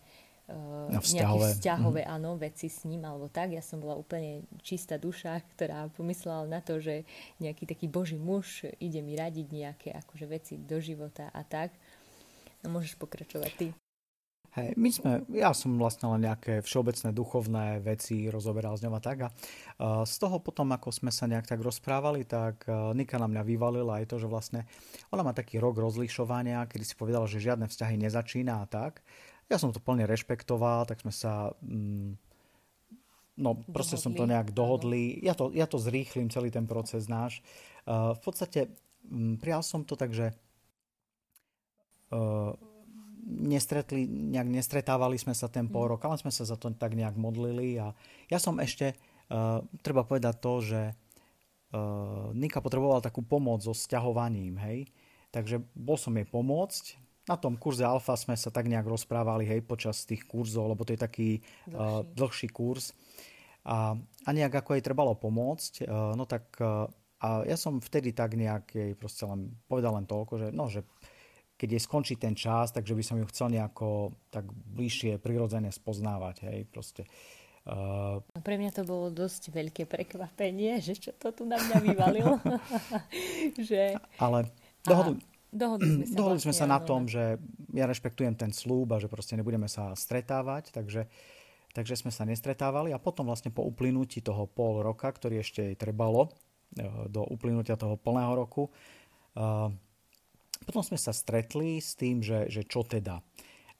na 0.92 1.00
vzťahové. 1.00 1.46
nejaké 1.48 1.58
vzťahové 1.58 2.02
mm. 2.04 2.10
áno, 2.12 2.30
veci 2.36 2.66
s 2.68 2.84
ním 2.84 3.02
alebo 3.08 3.26
tak. 3.32 3.56
Ja 3.56 3.64
som 3.64 3.80
bola 3.80 3.96
úplne 3.96 4.44
čistá 4.60 5.00
duša, 5.00 5.40
ktorá 5.56 5.88
pomyslela 5.92 6.44
na 6.44 6.60
to, 6.60 6.78
že 6.78 7.08
nejaký 7.40 7.64
taký 7.64 7.86
boží 7.88 8.20
muž 8.20 8.68
ide 8.78 9.00
mi 9.00 9.16
radiť 9.16 9.46
nejaké 9.48 9.88
akože 10.04 10.26
veci 10.28 10.54
do 10.60 10.78
života 10.78 11.32
a 11.32 11.42
tak. 11.42 11.72
No 12.62 12.70
môžeš 12.70 12.94
pokračovať 13.00 13.52
ty. 13.58 13.68
Hej, 14.52 14.76
my 14.76 14.88
sme, 14.92 15.10
ja 15.32 15.56
som 15.56 15.80
vlastne 15.80 16.12
len 16.12 16.28
nejaké 16.28 16.60
všeobecné 16.60 17.08
duchovné 17.16 17.80
veci 17.80 18.28
rozoberal 18.28 18.76
s 18.76 18.84
ňou 18.84 18.92
a 18.92 19.00
tak 19.00 19.18
a 19.24 19.28
uh, 19.32 20.04
z 20.04 20.20
toho 20.20 20.44
potom, 20.44 20.68
ako 20.76 20.92
sme 20.92 21.08
sa 21.08 21.24
nejak 21.24 21.48
tak 21.48 21.64
rozprávali, 21.64 22.28
tak 22.28 22.68
uh, 22.68 22.92
Nika 22.92 23.16
na 23.16 23.32
mňa 23.32 23.48
vyvalila 23.48 24.04
aj 24.04 24.12
to, 24.12 24.20
že 24.20 24.28
vlastne 24.28 24.68
ona 25.08 25.24
má 25.24 25.32
taký 25.32 25.56
rok 25.56 25.80
rozlišovania, 25.80 26.68
kedy 26.68 26.84
si 26.84 26.92
povedala, 27.00 27.24
že 27.24 27.40
žiadne 27.40 27.64
vzťahy 27.64 27.96
nezačína 27.96 28.60
a 28.60 28.68
tak. 28.68 29.00
Ja 29.50 29.56
som 29.58 29.74
to 29.74 29.82
plne 29.82 30.06
rešpektoval, 30.06 30.86
tak 30.86 31.02
sme 31.02 31.12
sa... 31.14 31.54
Mm, 31.64 32.20
no, 33.38 33.50
proste 33.72 33.96
dohodli. 33.98 34.04
som 34.04 34.12
to 34.14 34.24
nejak 34.28 34.48
dohodli. 34.52 35.18
Ja 35.22 35.32
to, 35.32 35.50
ja 35.52 35.66
to 35.66 35.80
zrýchlim, 35.80 36.28
celý 36.28 36.52
ten 36.52 36.68
proces 36.68 37.08
náš. 37.08 37.40
Uh, 37.84 38.14
v 38.16 38.20
podstate 38.22 38.60
um, 39.08 39.36
prijal 39.40 39.64
som 39.64 39.82
to 39.82 39.98
tak, 39.98 40.14
že 40.14 40.32
uh, 42.12 42.54
nestretli, 43.26 44.06
nejak 44.06 44.48
nestretávali 44.50 45.16
sme 45.16 45.32
sa 45.32 45.46
ten 45.46 45.70
pol 45.70 45.86
mm. 45.86 45.90
rok, 45.96 46.02
ale 46.06 46.20
sme 46.20 46.34
sa 46.34 46.42
za 46.42 46.58
to 46.58 46.70
tak 46.74 46.98
nejak 46.98 47.14
modlili 47.14 47.78
a 47.78 47.94
ja 48.28 48.38
som 48.42 48.58
ešte, 48.58 48.98
uh, 49.30 49.62
treba 49.80 50.02
povedať 50.02 50.34
to, 50.42 50.52
že 50.62 50.80
uh, 50.90 52.30
Nika 52.34 52.58
potrebovala 52.58 53.04
takú 53.04 53.22
pomoc 53.22 53.62
so 53.62 53.72
sťahovaním, 53.72 54.58
hej, 54.58 54.90
takže 55.30 55.62
bol 55.72 55.96
som 55.96 56.14
jej 56.18 56.26
pomôcť, 56.26 56.84
na 57.28 57.36
tom 57.38 57.54
kurze 57.54 57.86
Alfa 57.86 58.18
sme 58.18 58.34
sa 58.34 58.50
tak 58.50 58.66
nejak 58.66 58.86
rozprávali, 58.86 59.46
hej, 59.46 59.62
počas 59.62 60.02
tých 60.02 60.26
kurzov, 60.26 60.74
lebo 60.74 60.82
to 60.82 60.94
je 60.94 61.00
taký 61.00 61.28
dlhší, 61.38 61.76
uh, 61.78 62.02
dlhší 62.02 62.48
kurz 62.50 62.90
a, 63.62 63.94
a 64.26 64.28
nejak 64.34 64.58
ako 64.58 64.74
jej 64.74 64.82
trebalo 64.82 65.14
pomôcť, 65.14 65.86
uh, 65.86 66.18
no 66.18 66.26
tak 66.26 66.50
uh, 66.58 66.90
a 67.22 67.46
ja 67.46 67.54
som 67.54 67.78
vtedy 67.78 68.10
tak 68.10 68.34
nejak 68.34 68.74
jej 68.74 68.92
proste 68.98 69.22
len 69.22 69.54
povedal 69.70 69.94
len 69.94 70.10
toľko, 70.10 70.32
že 70.42 70.48
no, 70.50 70.66
že 70.66 70.82
keď 71.54 71.78
jej 71.78 71.82
skončí 71.86 72.14
ten 72.18 72.34
čas, 72.34 72.74
takže 72.74 72.98
by 72.98 73.04
som 73.06 73.16
ju 73.22 73.26
chcel 73.30 73.54
nejako 73.54 74.18
tak 74.34 74.50
bližšie, 74.50 75.22
prirodzene 75.22 75.70
spoznávať, 75.70 76.50
hej, 76.50 76.66
proste. 76.66 77.06
Uh... 77.62 78.18
Pre 78.34 78.58
mňa 78.58 78.74
to 78.74 78.82
bolo 78.82 79.14
dosť 79.14 79.54
veľké 79.54 79.86
prekvapenie, 79.86 80.82
že 80.82 80.98
čo 80.98 81.14
to 81.14 81.30
tu 81.30 81.46
na 81.46 81.62
mňa 81.62 81.78
vyvalilo. 81.78 82.34
že... 83.70 83.94
Ale 84.18 84.50
dohodli, 84.82 85.22
dohodli 85.52 85.88
sme 86.00 86.04
sa, 86.08 86.14
dohodli 86.16 86.38
vlastne, 86.40 86.48
sme 86.48 86.54
sa 86.56 86.66
na 86.66 86.78
tom, 86.80 87.04
že 87.04 87.36
ja 87.76 87.84
rešpektujem 87.84 88.34
ten 88.34 88.50
slúb 88.50 88.88
a 88.90 88.98
že 88.98 89.12
proste 89.12 89.36
nebudeme 89.36 89.68
sa 89.68 89.92
stretávať, 89.92 90.72
takže, 90.72 91.06
takže 91.76 91.94
sme 92.00 92.10
sa 92.10 92.24
nestretávali 92.24 92.90
a 92.90 92.98
potom 92.98 93.28
vlastne 93.28 93.52
po 93.52 93.62
uplynutí 93.62 94.24
toho 94.24 94.48
pol 94.48 94.80
roka, 94.80 95.12
ktorý 95.12 95.44
ešte 95.44 95.60
jej 95.72 95.76
trebalo, 95.76 96.32
e, 96.72 96.88
do 97.12 97.22
uplynutia 97.28 97.76
toho 97.76 98.00
plného 98.00 98.32
roku, 98.32 98.72
uh, 99.36 99.68
potom 100.62 100.82
sme 100.82 100.98
sa 100.98 101.10
stretli 101.10 101.82
s 101.82 101.98
tým, 101.98 102.22
že, 102.22 102.46
že 102.46 102.62
čo 102.62 102.86
teda. 102.86 103.18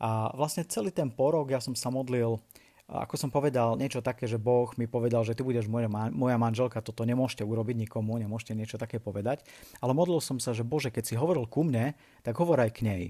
A 0.02 0.35
vlastne 0.35 0.67
celý 0.67 0.91
ten 0.91 1.09
porok 1.09 1.55
ja 1.55 1.62
som 1.62 1.79
sa 1.79 1.95
modlil, 1.95 2.43
ako 2.92 3.16
som 3.16 3.32
povedal, 3.32 3.80
niečo 3.80 4.04
také, 4.04 4.28
že 4.28 4.37
Boh 4.37 4.68
mi 4.76 4.84
povedal, 4.84 5.25
že 5.25 5.32
ty 5.32 5.40
budeš 5.40 5.72
moja, 5.72 5.88
moja 6.12 6.37
manželka, 6.37 6.84
toto 6.84 7.08
nemôžete 7.08 7.40
urobiť 7.40 7.88
nikomu, 7.88 8.20
nemôžete 8.20 8.52
niečo 8.52 8.76
také 8.76 9.00
povedať. 9.00 9.49
Ale 9.80 9.96
modlil 9.96 10.20
som 10.20 10.37
sa, 10.37 10.52
že 10.52 10.62
Bože, 10.62 10.92
keď 10.92 11.04
si 11.08 11.14
hovoril 11.16 11.49
ku 11.49 11.64
mne, 11.64 11.96
tak 12.20 12.37
hovor 12.37 12.61
aj 12.61 12.76
k 12.76 12.84
nej. 12.84 13.02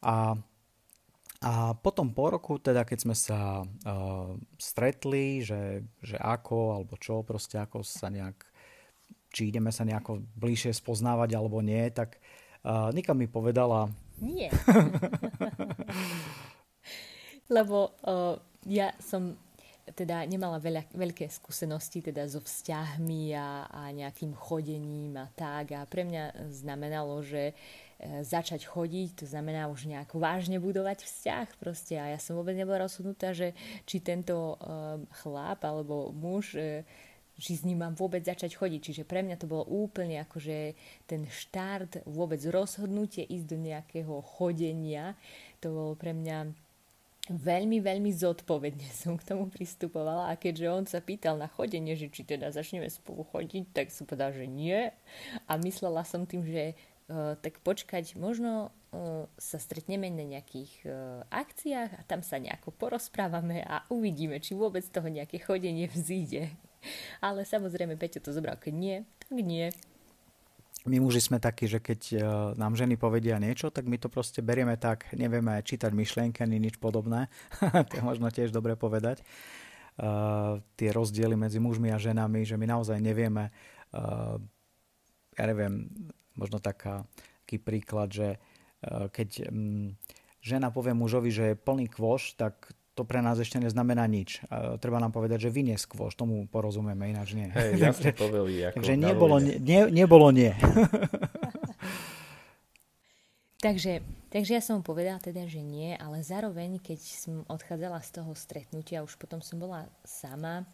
A, 0.00 0.40
a 1.44 1.52
potom 1.76 2.16
po 2.16 2.32
roku, 2.32 2.56
teda 2.56 2.88
keď 2.88 2.98
sme 3.04 3.16
sa 3.18 3.60
uh, 3.60 4.32
stretli, 4.56 5.44
že, 5.44 5.84
že 6.00 6.16
ako 6.16 6.80
alebo 6.80 6.96
čo, 6.96 7.20
proste 7.20 7.60
ako 7.60 7.84
sa 7.84 8.08
nejak, 8.08 8.40
či 9.28 9.52
ideme 9.52 9.68
sa 9.68 9.84
nejako 9.84 10.24
bližšie 10.40 10.72
spoznávať 10.72 11.36
alebo 11.36 11.60
nie, 11.60 11.84
tak 11.92 12.16
a 12.68 12.92
Nika 12.92 13.14
mi 13.14 13.30
povedala... 13.30 13.86
Nie. 14.18 14.50
Lebo 17.54 17.94
uh, 18.02 18.34
ja 18.68 18.92
som 19.00 19.40
teda 19.96 20.20
nemala 20.28 20.60
veľa, 20.60 20.84
veľké 20.92 21.32
skúsenosti 21.32 22.04
teda 22.04 22.28
so 22.28 22.44
vzťahmi 22.44 23.32
a, 23.32 23.68
a 23.68 23.82
nejakým 23.92 24.36
chodením 24.36 25.16
a 25.16 25.32
tak 25.32 25.72
a 25.72 25.88
pre 25.88 26.04
mňa 26.04 26.52
znamenalo, 26.52 27.24
že 27.24 27.52
e, 27.52 27.54
začať 28.20 28.68
chodiť, 28.68 29.24
to 29.24 29.26
znamená 29.28 29.68
už 29.72 29.88
nejako 29.88 30.20
vážne 30.20 30.60
budovať 30.60 31.08
vzťah 31.08 31.46
proste 31.56 31.96
a 31.96 32.12
ja 32.12 32.18
som 32.20 32.36
vôbec 32.36 32.52
nebola 32.52 32.84
rozhodnutá, 32.84 33.32
že 33.32 33.56
či 33.88 34.04
tento 34.04 34.36
e, 34.36 34.56
chlap 35.24 35.64
alebo 35.64 36.12
muž 36.12 36.58
e, 36.58 36.84
či 37.38 37.54
s 37.54 37.62
ním 37.62 37.86
mám 37.86 37.94
vôbec 37.94 38.26
začať 38.26 38.58
chodiť. 38.58 38.80
Čiže 38.82 39.02
pre 39.06 39.22
mňa 39.22 39.38
to 39.38 39.46
bolo 39.46 39.62
úplne 39.62 40.18
akože 40.26 40.74
ten 41.06 41.22
štart, 41.30 42.02
vôbec 42.10 42.42
rozhodnutie 42.50 43.22
ísť 43.22 43.46
do 43.46 43.58
nejakého 43.62 44.18
chodenia. 44.26 45.14
To 45.62 45.70
bolo 45.70 45.92
pre 45.94 46.10
mňa 46.10 46.50
veľmi, 47.30 47.78
veľmi 47.84 48.10
zodpovedne 48.12 48.88
som 49.04 49.14
k 49.14 49.26
tomu 49.26 49.46
pristupovala 49.52 50.32
a 50.32 50.38
keďže 50.38 50.66
on 50.68 50.84
sa 50.88 51.04
pýtal 51.04 51.36
na 51.36 51.46
chodenie, 51.46 51.94
že 51.94 52.08
či 52.08 52.24
teda 52.24 52.50
začneme 52.50 52.88
spolu 52.88 53.24
chodiť, 53.28 53.64
tak 53.72 53.92
som 53.92 54.08
povedala, 54.08 54.34
že 54.34 54.48
nie 54.48 54.88
a 55.46 55.52
myslela 55.60 56.02
som 56.04 56.24
tým, 56.24 56.42
že 56.44 56.74
uh, 57.12 57.36
tak 57.40 57.60
počkať, 57.60 58.16
možno 58.16 58.72
uh, 58.92 59.28
sa 59.36 59.58
stretneme 59.60 60.08
na 60.08 60.24
nejakých 60.24 60.72
uh, 60.88 60.92
akciách 61.28 61.90
a 61.96 62.02
tam 62.08 62.24
sa 62.24 62.40
nejako 62.40 62.72
porozprávame 62.74 63.60
a 63.64 63.84
uvidíme, 63.92 64.40
či 64.40 64.56
vôbec 64.56 64.84
toho 64.88 65.08
nejaké 65.08 65.40
chodenie 65.40 65.88
vzíde. 65.88 66.48
Ale 67.24 67.44
samozrejme, 67.44 68.00
Peťo 68.00 68.24
to 68.24 68.32
zobral, 68.32 68.56
keď 68.56 68.74
nie, 68.74 68.96
tak 69.20 69.36
nie. 69.40 69.68
My 70.88 71.04
muži 71.04 71.20
sme 71.20 71.36
takí, 71.36 71.68
že 71.68 71.84
keď 71.84 72.00
uh, 72.16 72.20
nám 72.56 72.72
ženy 72.72 72.96
povedia 72.96 73.36
niečo, 73.36 73.68
tak 73.68 73.84
my 73.84 74.00
to 74.00 74.08
proste 74.08 74.40
berieme 74.40 74.72
tak, 74.80 75.12
nevieme 75.12 75.60
čítať 75.60 75.92
myšlienky 75.92 76.40
ani 76.40 76.56
nič 76.56 76.80
podobné. 76.80 77.28
to 77.92 77.92
je 77.92 78.04
možno 78.04 78.32
tiež 78.32 78.48
dobre 78.48 78.72
povedať. 78.72 79.20
Uh, 80.00 80.64
tie 80.80 80.88
rozdiely 80.88 81.36
medzi 81.36 81.60
mužmi 81.60 81.92
a 81.92 82.00
ženami, 82.00 82.48
že 82.48 82.56
my 82.56 82.64
naozaj 82.64 82.96
nevieme, 83.04 83.52
uh, 83.92 84.40
ja 85.36 85.44
neviem, 85.44 85.92
možno 86.32 86.56
taká, 86.56 87.04
taký 87.44 87.60
príklad, 87.60 88.08
že 88.08 88.28
uh, 88.38 89.12
keď 89.12 89.50
um, 89.52 89.92
žena 90.40 90.72
povie 90.72 90.96
mužovi, 90.96 91.28
že 91.28 91.44
je 91.52 91.60
plný 91.60 91.92
kvoš, 91.92 92.38
tak 92.40 92.72
to 92.98 93.06
pre 93.06 93.22
nás 93.22 93.38
ešte 93.38 93.62
neznamená 93.62 94.02
nič. 94.10 94.42
Treba 94.82 94.98
nám 94.98 95.14
povedať, 95.14 95.46
že 95.46 95.54
vy 95.54 95.70
neskôr, 95.70 96.10
tomu 96.10 96.50
porozumieme, 96.50 97.14
ináč 97.14 97.38
nie. 97.38 97.46
Hej, 97.54 97.78
jasne 97.94 98.10
poveli. 98.10 98.66
Ako 98.66 98.82
takže 98.82 98.98
nebolo 98.98 99.38
nie, 99.38 99.62
nie, 99.62 99.86
nebolo 99.86 100.34
nie. 100.34 100.50
takže, 103.66 104.02
takže 104.34 104.58
ja 104.58 104.62
som 104.62 104.82
mu 104.82 104.82
povedala 104.82 105.22
teda, 105.22 105.46
že 105.46 105.62
nie, 105.62 105.94
ale 105.94 106.26
zároveň, 106.26 106.82
keď 106.82 106.98
som 106.98 107.46
odchádzala 107.46 108.02
z 108.02 108.10
toho 108.18 108.34
stretnutia, 108.34 109.06
už 109.06 109.14
potom 109.14 109.38
som 109.38 109.62
bola 109.62 109.86
sama 110.02 110.66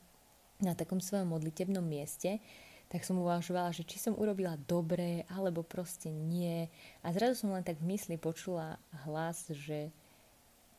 na 0.64 0.72
takom 0.72 1.04
svojom 1.04 1.28
modlitebnom 1.28 1.84
mieste, 1.84 2.40
tak 2.88 3.04
som 3.04 3.20
uvažovala, 3.20 3.76
že 3.76 3.84
či 3.84 4.00
som 4.00 4.16
urobila 4.16 4.56
dobre, 4.56 5.28
alebo 5.28 5.60
proste 5.60 6.08
nie. 6.08 6.72
A 7.04 7.12
zrazu 7.12 7.44
som 7.44 7.52
len 7.52 7.66
tak 7.66 7.76
v 7.84 7.92
mysli 7.92 8.16
počula 8.16 8.80
hlas, 9.04 9.44
že 9.52 9.92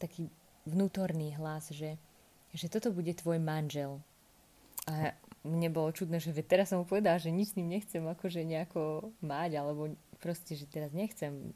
taký 0.02 0.32
vnútorný 0.66 1.38
hlas, 1.38 1.70
že, 1.72 1.96
že 2.52 2.68
toto 2.68 2.90
bude 2.90 3.14
tvoj 3.14 3.38
manžel. 3.38 4.02
A 4.86 5.14
mne 5.46 5.70
bolo 5.70 5.94
čudné, 5.94 6.18
že 6.18 6.34
teraz 6.42 6.74
som 6.74 6.82
mu 6.82 6.86
povedala, 6.86 7.22
že 7.22 7.34
nič 7.34 7.54
s 7.54 7.58
ním 7.58 7.70
nechcem 7.74 8.02
akože 8.02 8.42
nejako 8.42 9.14
mať, 9.22 9.62
alebo 9.62 9.94
proste, 10.18 10.58
že 10.58 10.66
teraz 10.66 10.90
nechcem 10.94 11.54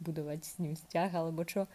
budovať 0.00 0.40
s 0.40 0.56
ním 0.56 0.74
vzťah, 0.76 1.10
alebo 1.12 1.44
čo. 1.44 1.68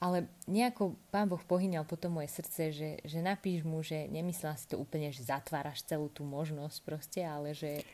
Ale 0.00 0.28
nejako 0.48 0.96
pán 1.12 1.28
Boh 1.28 1.40
pohyňal 1.44 1.84
potom 1.84 2.16
moje 2.16 2.32
srdce, 2.32 2.72
že, 2.72 2.90
že 3.04 3.20
napíš 3.20 3.68
mu, 3.68 3.84
že 3.84 4.08
nemyslela 4.08 4.56
si 4.56 4.64
to 4.64 4.80
úplne, 4.80 5.12
že 5.12 5.28
zatváraš 5.28 5.84
celú 5.84 6.08
tú 6.08 6.24
možnosť 6.24 6.76
proste, 6.84 7.20
ale 7.20 7.52
že 7.52 7.84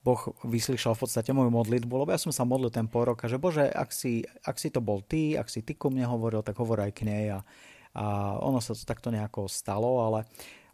Boh 0.00 0.32
vyslyšal 0.48 0.96
v 0.96 1.02
podstate 1.04 1.30
moju 1.36 1.52
modlitbu, 1.52 1.92
lebo 1.92 2.10
ja 2.12 2.16
som 2.16 2.32
sa 2.32 2.48
modlil 2.48 2.72
ten 2.72 2.88
pol 2.88 3.12
roka, 3.12 3.28
že 3.28 3.36
Bože, 3.36 3.68
ak 3.68 3.92
si, 3.92 4.24
ak 4.48 4.56
si 4.56 4.72
to 4.72 4.80
bol 4.80 5.04
ty, 5.04 5.36
ak 5.36 5.52
si 5.52 5.60
ty 5.60 5.76
ku 5.76 5.92
mne 5.92 6.08
hovoril, 6.08 6.40
tak 6.40 6.56
hovor 6.56 6.80
aj 6.80 6.92
k 6.96 7.04
nej 7.04 7.24
a, 7.36 7.44
a 7.92 8.04
ono 8.40 8.64
sa 8.64 8.72
to 8.72 8.80
takto 8.88 9.12
nejako 9.12 9.44
stalo, 9.44 10.00
ale 10.00 10.24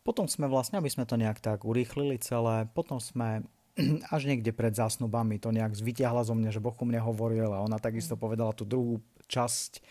potom 0.07 0.31
sme 0.31 0.47
vlastne, 0.47 0.79
aby 0.79 0.87
sme 0.87 1.03
to 1.03 1.19
nejak 1.19 1.43
tak 1.43 1.67
urýchlili 1.67 2.23
celé, 2.23 2.71
potom 2.71 3.03
sme 3.03 3.43
až 4.15 4.31
niekde 4.31 4.55
pred 4.55 4.71
zásnubami 4.79 5.43
to 5.43 5.51
nejak 5.51 5.75
zvytiahla 5.75 6.23
zo 6.23 6.39
mňa, 6.39 6.55
že 6.55 6.63
Boh 6.63 6.75
ku 6.79 6.87
mne 6.87 7.03
hovoril 7.03 7.51
a 7.51 7.67
ona 7.67 7.83
takisto 7.83 8.15
mm. 8.15 8.21
povedala 8.23 8.55
tú 8.55 8.63
druhú 8.63 9.03
časť 9.27 9.83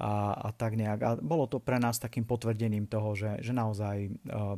a, 0.00 0.32
a 0.40 0.48
tak 0.56 0.80
nejak. 0.80 1.00
A 1.04 1.10
bolo 1.20 1.44
to 1.44 1.60
pre 1.60 1.76
nás 1.76 2.00
takým 2.00 2.24
potvrdením 2.24 2.88
toho, 2.88 3.12
že, 3.12 3.44
že 3.44 3.52
naozaj 3.52 4.08
uh, 4.32 4.56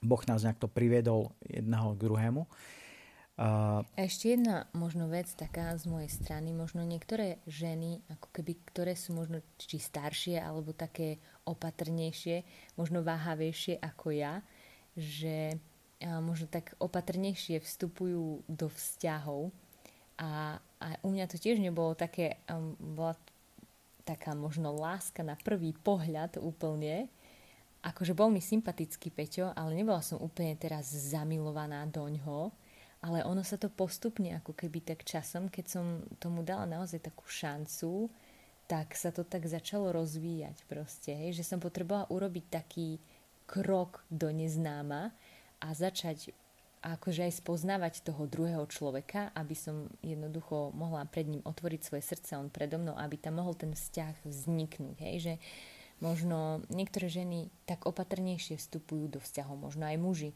Boh 0.00 0.22
nás 0.24 0.48
nejak 0.48 0.56
to 0.56 0.72
priviedol 0.72 1.36
jedného 1.44 1.92
k 1.92 2.00
druhému. 2.08 2.42
A... 2.48 2.77
a 3.38 3.86
ešte 3.94 4.34
jedna 4.34 4.66
možno 4.74 5.06
vec 5.06 5.30
taká 5.38 5.70
z 5.78 5.86
mojej 5.86 6.10
strany, 6.10 6.50
možno 6.50 6.82
niektoré 6.82 7.38
ženy, 7.46 8.02
ako 8.10 8.34
keby, 8.34 8.52
ktoré 8.66 8.92
sú 8.98 9.14
možno 9.14 9.38
či 9.62 9.78
staršie 9.78 10.42
alebo 10.42 10.74
také 10.74 11.22
opatrnejšie, 11.46 12.42
možno 12.74 13.06
váhavejšie 13.06 13.78
ako 13.78 14.10
ja, 14.10 14.42
že 14.98 15.54
možno 16.02 16.50
tak 16.50 16.74
opatrnejšie 16.82 17.62
vstupujú 17.62 18.42
do 18.50 18.66
vzťahov 18.66 19.54
a, 20.18 20.58
a 20.58 20.86
u 21.06 21.08
mňa 21.14 21.30
to 21.30 21.38
tiež 21.38 21.62
nebolo 21.62 21.94
také, 21.94 22.42
um, 22.50 22.74
bola 22.74 23.14
taká 24.02 24.34
možno 24.34 24.74
láska 24.74 25.22
na 25.22 25.38
prvý 25.38 25.70
pohľad 25.70 26.42
úplne. 26.42 27.06
Akože 27.86 28.18
bol 28.18 28.26
mi 28.26 28.42
sympatický 28.42 29.14
Peťo, 29.14 29.54
ale 29.54 29.78
nebola 29.78 30.02
som 30.02 30.18
úplne 30.18 30.58
teraz 30.58 30.90
zamilovaná 30.90 31.86
do 31.86 32.02
ňoho. 32.10 32.50
Ale 32.98 33.22
ono 33.22 33.46
sa 33.46 33.54
to 33.54 33.70
postupne 33.70 34.34
ako 34.34 34.58
keby 34.58 34.82
tak 34.82 35.06
časom, 35.06 35.46
keď 35.46 35.66
som 35.70 36.02
tomu 36.18 36.42
dala 36.42 36.66
naozaj 36.66 36.98
takú 36.98 37.30
šancu, 37.30 38.10
tak 38.66 38.92
sa 38.98 39.14
to 39.14 39.22
tak 39.22 39.46
začalo 39.48 39.94
rozvíjať 39.94 40.66
proste, 40.68 41.14
hej, 41.14 41.40
že 41.40 41.46
som 41.46 41.62
potrebovala 41.62 42.10
urobiť 42.12 42.44
taký 42.52 43.00
krok 43.48 44.04
do 44.12 44.28
neznáma 44.28 45.14
a 45.62 45.68
začať 45.72 46.36
akože 46.84 47.26
aj 47.26 47.42
spoznávať 47.42 48.06
toho 48.06 48.30
druhého 48.30 48.62
človeka, 48.70 49.34
aby 49.34 49.54
som 49.56 49.90
jednoducho 50.04 50.70
mohla 50.76 51.02
pred 51.10 51.26
ním 51.26 51.42
otvoriť 51.42 51.80
svoje 51.82 52.02
srdce, 52.06 52.38
on 52.38 52.52
predo 52.52 52.78
mnou, 52.78 52.94
aby 52.94 53.18
tam 53.18 53.42
mohol 53.42 53.58
ten 53.58 53.74
vzťah 53.74 54.22
vzniknúť. 54.22 54.96
Hej? 55.02 55.16
Že 55.18 55.34
možno 55.98 56.62
niektoré 56.70 57.10
ženy 57.10 57.50
tak 57.66 57.82
opatrnejšie 57.82 58.58
vstupujú 58.58 59.10
do 59.10 59.18
vzťahov, 59.18 59.58
možno 59.58 59.90
aj 59.90 59.98
muži. 59.98 60.30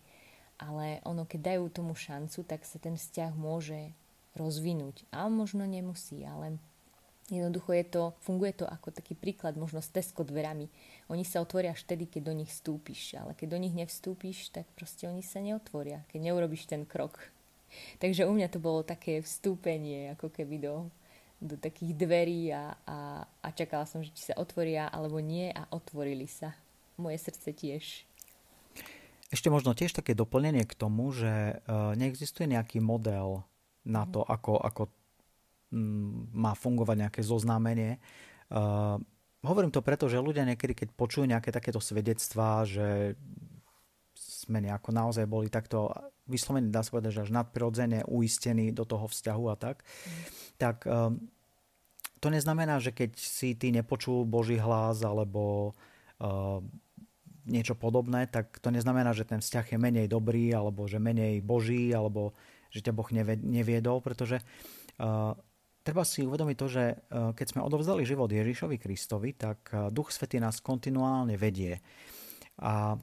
Ale 0.62 1.02
ono, 1.02 1.26
keď 1.26 1.59
dajú 1.59 1.75
tomu 1.75 1.99
šancu, 1.99 2.47
tak 2.47 2.62
sa 2.62 2.78
ten 2.78 2.95
vzťah 2.95 3.35
môže 3.35 3.90
rozvinúť. 4.38 5.02
A 5.11 5.26
možno 5.26 5.66
nemusí, 5.66 6.23
ale 6.23 6.62
Jednoducho 7.33 7.73
je 7.73 7.87
to, 7.87 8.02
funguje 8.21 8.52
to 8.52 8.69
ako 8.69 8.92
taký 8.92 9.16
príklad 9.16 9.57
možno 9.57 9.78
s 9.78 9.88
Tesco 9.88 10.21
dverami. 10.26 10.69
Oni 11.09 11.25
sa 11.25 11.40
otvoria 11.40 11.73
až 11.73 11.87
vtedy, 11.87 12.04
keď 12.04 12.28
do 12.28 12.35
nich 12.37 12.52
vstúpiš, 12.52 13.16
ale 13.16 13.33
keď 13.33 13.57
do 13.57 13.59
nich 13.62 13.73
nevstúpiš, 13.73 14.52
tak 14.52 14.66
proste 14.76 15.09
oni 15.09 15.25
sa 15.25 15.38
neotvoria, 15.38 16.04
keď 16.12 16.28
neurobiš 16.28 16.69
ten 16.69 16.85
krok. 16.85 17.33
Takže 18.02 18.28
u 18.28 18.37
mňa 18.37 18.52
to 18.52 18.61
bolo 18.61 18.85
také 18.85 19.25
vstúpenie, 19.25 20.12
ako 20.12 20.28
keby 20.28 20.61
do, 20.61 20.90
do 21.40 21.57
takých 21.57 21.97
dverí 21.97 22.52
a, 22.52 22.76
a, 22.85 22.99
a 23.25 23.49
čakala 23.54 23.88
som, 23.88 24.04
že 24.04 24.12
či 24.12 24.28
sa 24.28 24.37
otvoria 24.37 24.92
alebo 24.92 25.23
nie 25.23 25.49
a 25.54 25.64
otvorili 25.73 26.28
sa. 26.28 26.52
Moje 27.00 27.16
srdce 27.16 27.54
tiež. 27.57 28.04
Ešte 29.33 29.49
možno 29.49 29.73
tiež 29.73 29.97
také 29.97 30.12
doplnenie 30.12 30.69
k 30.69 30.77
tomu, 30.77 31.09
že 31.09 31.65
uh, 31.65 31.97
neexistuje 31.97 32.45
nejaký 32.53 32.85
model 32.85 33.49
na 33.89 34.05
to, 34.05 34.21
ako, 34.21 34.61
ako 34.61 34.93
má 36.37 36.53
fungovať 36.53 36.97
nejaké 37.09 37.21
zoznámenie. 37.25 37.97
Uh, 38.53 39.01
hovorím 39.41 39.73
to 39.73 39.81
preto, 39.81 40.05
že 40.07 40.21
ľudia 40.21 40.45
niekedy, 40.45 40.77
keď 40.77 40.89
počujú 40.93 41.25
nejaké 41.25 41.49
takéto 41.49 41.81
svedectvá, 41.81 42.69
že 42.69 43.17
sme 44.12 44.61
nejako 44.61 44.93
naozaj 44.93 45.25
boli 45.25 45.49
takto 45.49 45.89
vyslovene, 46.29 46.71
dá 46.71 46.85
sa 46.85 46.93
povedať, 46.93 47.11
že 47.17 47.25
až 47.27 47.35
nadprirodzene 47.35 48.05
uistení 48.07 48.71
do 48.71 48.85
toho 48.85 49.09
vzťahu 49.09 49.45
a 49.49 49.57
tak, 49.57 49.83
mm. 49.83 50.25
tak 50.61 50.77
um, 50.85 51.19
to 52.23 52.31
neznamená, 52.31 52.79
že 52.79 52.95
keď 52.95 53.19
si 53.19 53.59
ty 53.59 53.75
nepočul 53.75 54.23
Boží 54.23 54.55
hlas 54.61 55.03
alebo 55.03 55.75
uh, 56.23 56.62
niečo 57.49 57.75
podobné, 57.75 58.31
tak 58.31 58.59
to 58.63 58.71
neznamená, 58.71 59.15
že 59.15 59.27
ten 59.27 59.43
vzťah 59.43 59.75
je 59.75 59.79
menej 59.79 60.07
dobrý 60.07 60.55
alebo 60.55 60.87
že 60.87 61.03
menej 61.03 61.43
Boží 61.43 61.91
alebo 61.91 62.35
že 62.73 62.81
ťa 62.81 62.93
Boh 62.97 63.09
neviedol, 63.43 64.01
pretože 64.01 64.41
uh, 65.03 65.37
treba 65.83 66.07
si 66.07 66.23
uvedomiť 66.23 66.57
to, 66.57 66.67
že 66.71 66.85
e, 66.87 66.97
keď 67.35 67.47
sme 67.47 67.67
odovzdali 67.67 68.07
život 68.07 68.31
Ježišovi 68.31 68.79
Kristovi, 68.79 69.35
tak 69.35 69.75
e, 69.75 69.91
Duch 69.91 70.15
Svetý 70.15 70.39
nás 70.39 70.63
kontinuálne 70.63 71.35
vedie. 71.35 71.83
A, 72.63 72.95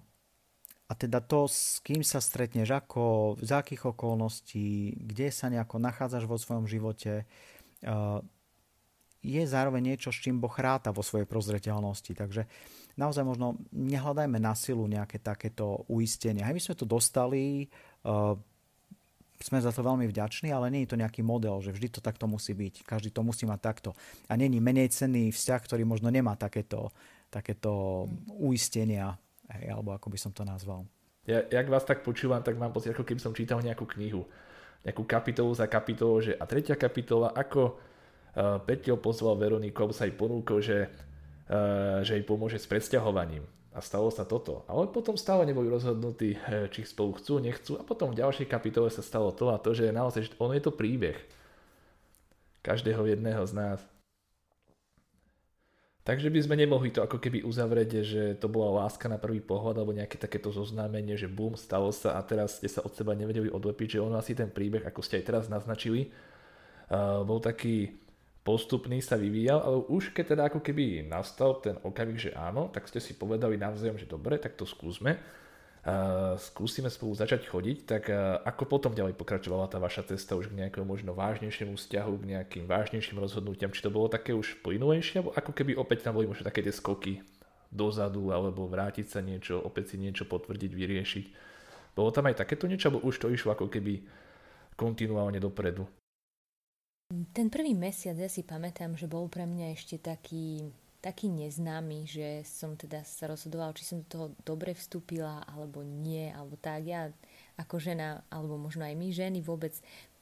a 0.88 0.93
teda 0.96 1.19
to, 1.19 1.46
s 1.46 1.84
kým 1.84 2.01
sa 2.01 2.24
stretneš, 2.24 2.72
ako, 2.72 3.35
z 3.44 3.51
akých 3.51 3.94
okolností, 3.94 4.96
kde 4.96 5.27
sa 5.29 5.51
nejako 5.51 5.77
nachádzaš 5.77 6.24
vo 6.25 6.40
svojom 6.40 6.66
živote, 6.66 7.27
je 9.20 9.44
zároveň 9.44 9.94
niečo, 9.94 10.11
s 10.11 10.20
čím 10.20 10.40
Boh 10.40 10.51
ráta 10.51 10.96
vo 10.96 11.03
svojej 11.03 11.27
prozreteľnosti. 11.27 12.11
Takže 12.16 12.48
naozaj 13.00 13.24
možno 13.24 13.55
nehľadajme 13.72 14.35
na 14.44 14.51
silu 14.51 14.83
nejaké 14.83 15.24
takéto 15.24 15.88
uistenie. 15.88 16.44
Aj 16.44 16.51
my 16.51 16.59
sme 16.59 16.75
to 16.75 16.83
dostali, 16.83 17.72
sme 19.40 19.57
za 19.64 19.72
to 19.72 19.79
veľmi 19.79 20.03
vďační, 20.12 20.51
ale 20.51 20.68
nie 20.68 20.83
je 20.83 20.92
to 20.92 21.00
nejaký 21.00 21.24
model, 21.24 21.64
že 21.64 21.72
vždy 21.72 21.88
to 21.96 22.03
takto 22.03 22.27
musí 22.27 22.51
byť. 22.51 22.83
Každý 22.83 23.16
to 23.16 23.24
musí 23.24 23.48
mať 23.48 23.59
takto. 23.64 23.90
A 24.27 24.35
není 24.35 24.59
menej 24.59 24.92
cenný 24.92 25.31
vzťah, 25.31 25.62
ktorý 25.64 25.88
možno 25.88 26.12
nemá 26.12 26.35
takéto, 26.35 26.92
takéto 27.31 28.03
uistenia, 28.35 29.16
hej, 29.48 29.72
alebo 29.72 29.96
ako 29.96 30.12
by 30.12 30.20
som 30.20 30.35
to 30.35 30.44
nazval. 30.44 30.83
Ja, 31.24 31.48
jak 31.48 31.72
vás 31.72 31.88
tak 31.88 32.03
počúvam, 32.03 32.44
tak 32.44 32.59
mám 32.59 32.75
pocit, 32.75 32.92
ako 32.92 33.07
keby 33.07 33.24
som 33.24 33.31
čítal 33.31 33.64
nejakú 33.64 33.88
knihu. 33.96 34.27
Nejakú 34.83 35.07
kapitolu 35.07 35.55
za 35.55 35.72
kapitolu, 35.72 36.20
že 36.20 36.33
a 36.35 36.44
tretia 36.44 36.75
kapitola, 36.75 37.31
ako 37.31 37.79
uh, 37.79 38.59
Peťo 38.59 39.00
pozval 39.00 39.40
Veroniku, 39.40 39.88
alebo 39.88 39.96
sa 39.96 40.03
jej 40.03 40.16
ponúkol, 40.16 40.59
že, 40.59 40.92
že 42.05 42.14
jej 42.14 42.25
pomôže 42.25 42.62
s 42.62 42.70
predsťahovaním 42.70 43.42
a 43.70 43.79
stalo 43.85 44.09
sa 44.09 44.25
toto. 44.25 44.66
Ale 44.66 44.90
potom 44.90 45.14
stále 45.14 45.46
neboli 45.46 45.70
rozhodnutí, 45.70 46.35
eh, 46.35 46.68
či 46.74 46.85
spolu 46.85 47.16
chcú, 47.18 47.38
nechcú 47.38 47.77
a 47.77 47.85
potom 47.85 48.12
v 48.12 48.20
ďalšej 48.20 48.50
kapitole 48.50 48.90
sa 48.90 49.05
stalo 49.05 49.29
to 49.29 49.53
a 49.53 49.62
to, 49.62 49.77
že 49.77 49.94
naozaj, 49.94 50.27
že 50.27 50.33
ono 50.42 50.57
je 50.57 50.64
to 50.66 50.74
príbeh 50.74 51.18
každého 52.66 53.05
jedného 53.05 53.46
z 53.46 53.53
nás. 53.55 53.79
Takže 56.03 56.33
by 56.33 56.42
sme 56.42 56.55
nemohli 56.57 56.90
to 56.90 57.05
ako 57.05 57.22
keby 57.22 57.46
uzavrieť, 57.46 58.01
že 58.01 58.24
to 58.42 58.50
bola 58.50 58.83
láska 58.83 59.05
na 59.05 59.22
prvý 59.22 59.46
pohľad 59.46 59.77
alebo 59.77 59.94
nejaké 59.94 60.18
takéto 60.18 60.50
zoznámenie, 60.50 61.14
že 61.14 61.29
bum, 61.29 61.53
stalo 61.53 61.94
sa 61.94 62.18
a 62.18 62.25
teraz 62.25 62.57
ste 62.57 62.66
sa 62.66 62.81
od 62.81 62.98
seba 62.98 63.14
nevedeli 63.14 63.53
odlepiť, 63.53 64.00
že 64.00 64.03
ono 64.03 64.18
asi 64.18 64.33
ten 64.33 64.50
príbeh, 64.50 64.81
ako 64.90 65.05
ste 65.05 65.22
aj 65.22 65.25
teraz 65.29 65.46
naznačili, 65.53 66.09
uh, 66.90 67.22
bol 67.22 67.38
taký 67.38 67.94
postupný 68.50 68.98
sa 68.98 69.14
vyvíjal, 69.14 69.62
ale 69.62 69.85
už 69.94 70.09
keď 70.09 70.33
teda 70.33 70.44
ako 70.50 70.66
keby 70.66 71.05
nastal 71.05 71.62
ten 71.62 71.77
okamih, 71.85 72.18
že 72.18 72.33
áno, 72.33 72.66
tak 72.74 72.90
ste 72.90 72.98
si 72.98 73.14
povedali 73.14 73.62
navzájom, 73.62 74.01
že 74.01 74.09
dobre, 74.09 74.42
tak 74.42 74.57
to 74.57 74.66
skúsme. 74.66 75.22
Uh, 75.79 76.33
skúsime 76.35 76.90
spolu 76.90 77.14
začať 77.14 77.46
chodiť, 77.46 77.77
tak 77.85 78.09
uh, 78.09 78.42
ako 78.42 78.66
potom 78.66 78.92
ďalej 78.92 79.14
pokračovala 79.16 79.70
tá 79.70 79.77
vaša 79.77 80.12
cesta 80.12 80.33
už 80.33 80.50
k 80.50 80.66
nejakému 80.66 80.83
možno 80.83 81.14
vážnejšiemu 81.14 81.77
vzťahu, 81.77 82.14
k 82.20 82.27
nejakým 82.35 82.66
vážnejším 82.66 83.22
rozhodnutiam, 83.22 83.70
či 83.70 83.85
to 83.85 83.94
bolo 83.94 84.09
také 84.09 84.33
už 84.33 84.66
plynulejšie, 84.66 85.22
alebo 85.22 85.31
ako 85.38 85.51
keby 85.53 85.77
opäť 85.77 86.09
tam 86.09 86.18
boli 86.18 86.25
možno 86.25 86.50
také 86.50 86.66
tie 86.66 86.74
skoky 86.74 87.22
dozadu, 87.70 88.33
alebo 88.33 88.66
vrátiť 88.66 89.07
sa 89.14 89.22
niečo, 89.22 89.62
opäť 89.62 89.94
si 89.94 90.01
niečo 90.01 90.25
potvrdiť, 90.25 90.72
vyriešiť. 90.74 91.25
Bolo 91.94 92.09
tam 92.09 92.27
aj 92.27 92.42
takéto 92.42 92.66
niečo, 92.66 92.90
alebo 92.90 93.05
už 93.05 93.22
to 93.22 93.29
išlo 93.29 93.53
ako 93.53 93.70
keby 93.70 94.03
kontinuálne 94.74 95.38
dopredu? 95.38 95.85
Ten 97.09 97.50
prvý 97.50 97.74
mesiac, 97.74 98.13
ja 98.22 98.29
si 98.29 98.45
pamätám, 98.45 98.93
že 98.93 99.09
bol 99.09 99.25
pre 99.25 99.41
mňa 99.50 99.74
ešte 99.74 99.98
taký, 99.98 100.69
taký 101.01 101.25
neznámy, 101.25 102.05
že 102.05 102.45
som 102.45 102.77
teda 102.77 103.01
sa 103.01 103.25
rozhodovala, 103.25 103.74
či 103.74 103.81
som 103.81 104.05
do 104.05 104.07
toho 104.13 104.27
dobre 104.45 104.77
vstúpila, 104.77 105.41
alebo 105.50 105.81
nie, 105.81 106.29
alebo 106.29 106.53
tak. 106.61 106.85
Ja 106.85 107.09
ako 107.57 107.81
žena, 107.81 108.22
alebo 108.29 108.61
možno 108.61 108.85
aj 108.85 108.93
my 108.93 109.09
ženy 109.09 109.41
vôbec 109.41 109.74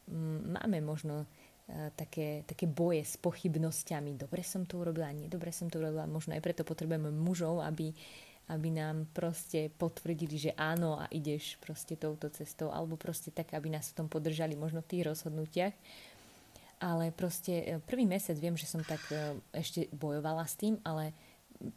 m, 0.07 0.55
máme 0.55 0.79
možno 0.79 1.27
uh, 1.27 1.91
také, 1.99 2.47
také 2.47 2.71
boje 2.71 3.03
s 3.03 3.19
pochybnosťami. 3.19 4.15
Dobre 4.15 4.47
som 4.47 4.63
to 4.63 4.79
urobila, 4.79 5.11
nedobre 5.11 5.51
som 5.51 5.67
to 5.67 5.83
urobila. 5.83 6.07
Možno 6.07 6.39
aj 6.39 6.41
preto 6.45 6.63
potrebujeme 6.63 7.11
mužov, 7.11 7.67
aby, 7.67 7.91
aby 8.47 8.67
nám 8.71 9.11
proste 9.11 9.75
potvrdili, 9.75 10.39
že 10.39 10.55
áno 10.55 11.03
a 11.03 11.11
ideš 11.11 11.59
proste 11.59 11.99
touto 11.99 12.31
cestou, 12.31 12.71
alebo 12.71 12.95
proste 12.95 13.27
tak, 13.27 13.51
aby 13.51 13.75
nás 13.75 13.91
v 13.91 13.99
tom 13.99 14.07
podržali 14.07 14.55
možno 14.55 14.79
v 14.79 14.95
tých 14.95 15.03
rozhodnutiach 15.03 15.75
ale 16.77 17.09
proste 17.09 17.53
e, 17.65 17.65
prvý 17.81 18.05
mesiac 18.05 18.37
viem, 18.37 18.53
že 18.53 18.69
som 18.69 18.81
tak 18.85 19.01
e, 19.09 19.37
ešte 19.53 19.89
bojovala 19.93 20.45
s 20.45 20.53
tým, 20.53 20.77
ale 20.85 21.13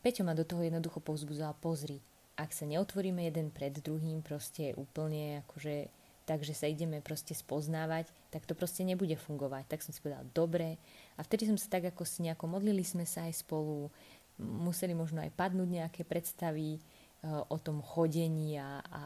Peťo 0.05 0.29
ma 0.29 0.37
do 0.37 0.45
toho 0.45 0.61
jednoducho 0.61 1.01
povzbudzoval, 1.01 1.57
pozri, 1.57 2.05
ak 2.37 2.53
sa 2.53 2.69
neotvoríme 2.69 3.25
jeden 3.25 3.49
pred 3.49 3.73
druhým 3.73 4.21
proste 4.21 4.77
úplne 4.77 5.41
akože 5.49 5.89
tak, 6.29 6.45
že 6.47 6.55
sa 6.55 6.71
ideme 6.71 7.03
proste 7.03 7.35
spoznávať, 7.35 8.07
tak 8.31 8.47
to 8.47 8.55
proste 8.55 8.87
nebude 8.87 9.17
fungovať. 9.19 9.67
Tak 9.67 9.83
som 9.83 9.91
si 9.91 9.99
povedala, 9.99 10.23
dobre. 10.31 10.79
A 11.19 11.27
vtedy 11.27 11.49
som 11.49 11.59
sa 11.59 11.67
tak 11.67 11.91
ako 11.91 12.07
si 12.07 12.23
nejako 12.23 12.47
modlili 12.47 12.87
sme 12.87 13.03
sa 13.03 13.27
aj 13.27 13.43
spolu, 13.43 13.91
museli 14.39 14.95
možno 14.95 15.21
aj 15.21 15.35
padnúť 15.35 15.69
nejaké 15.69 16.03
predstavy 16.07 16.79
uh, 16.79 17.43
o 17.51 17.59
tom 17.59 17.83
chodení 17.83 18.63
a, 18.63 18.79
a, 18.79 19.01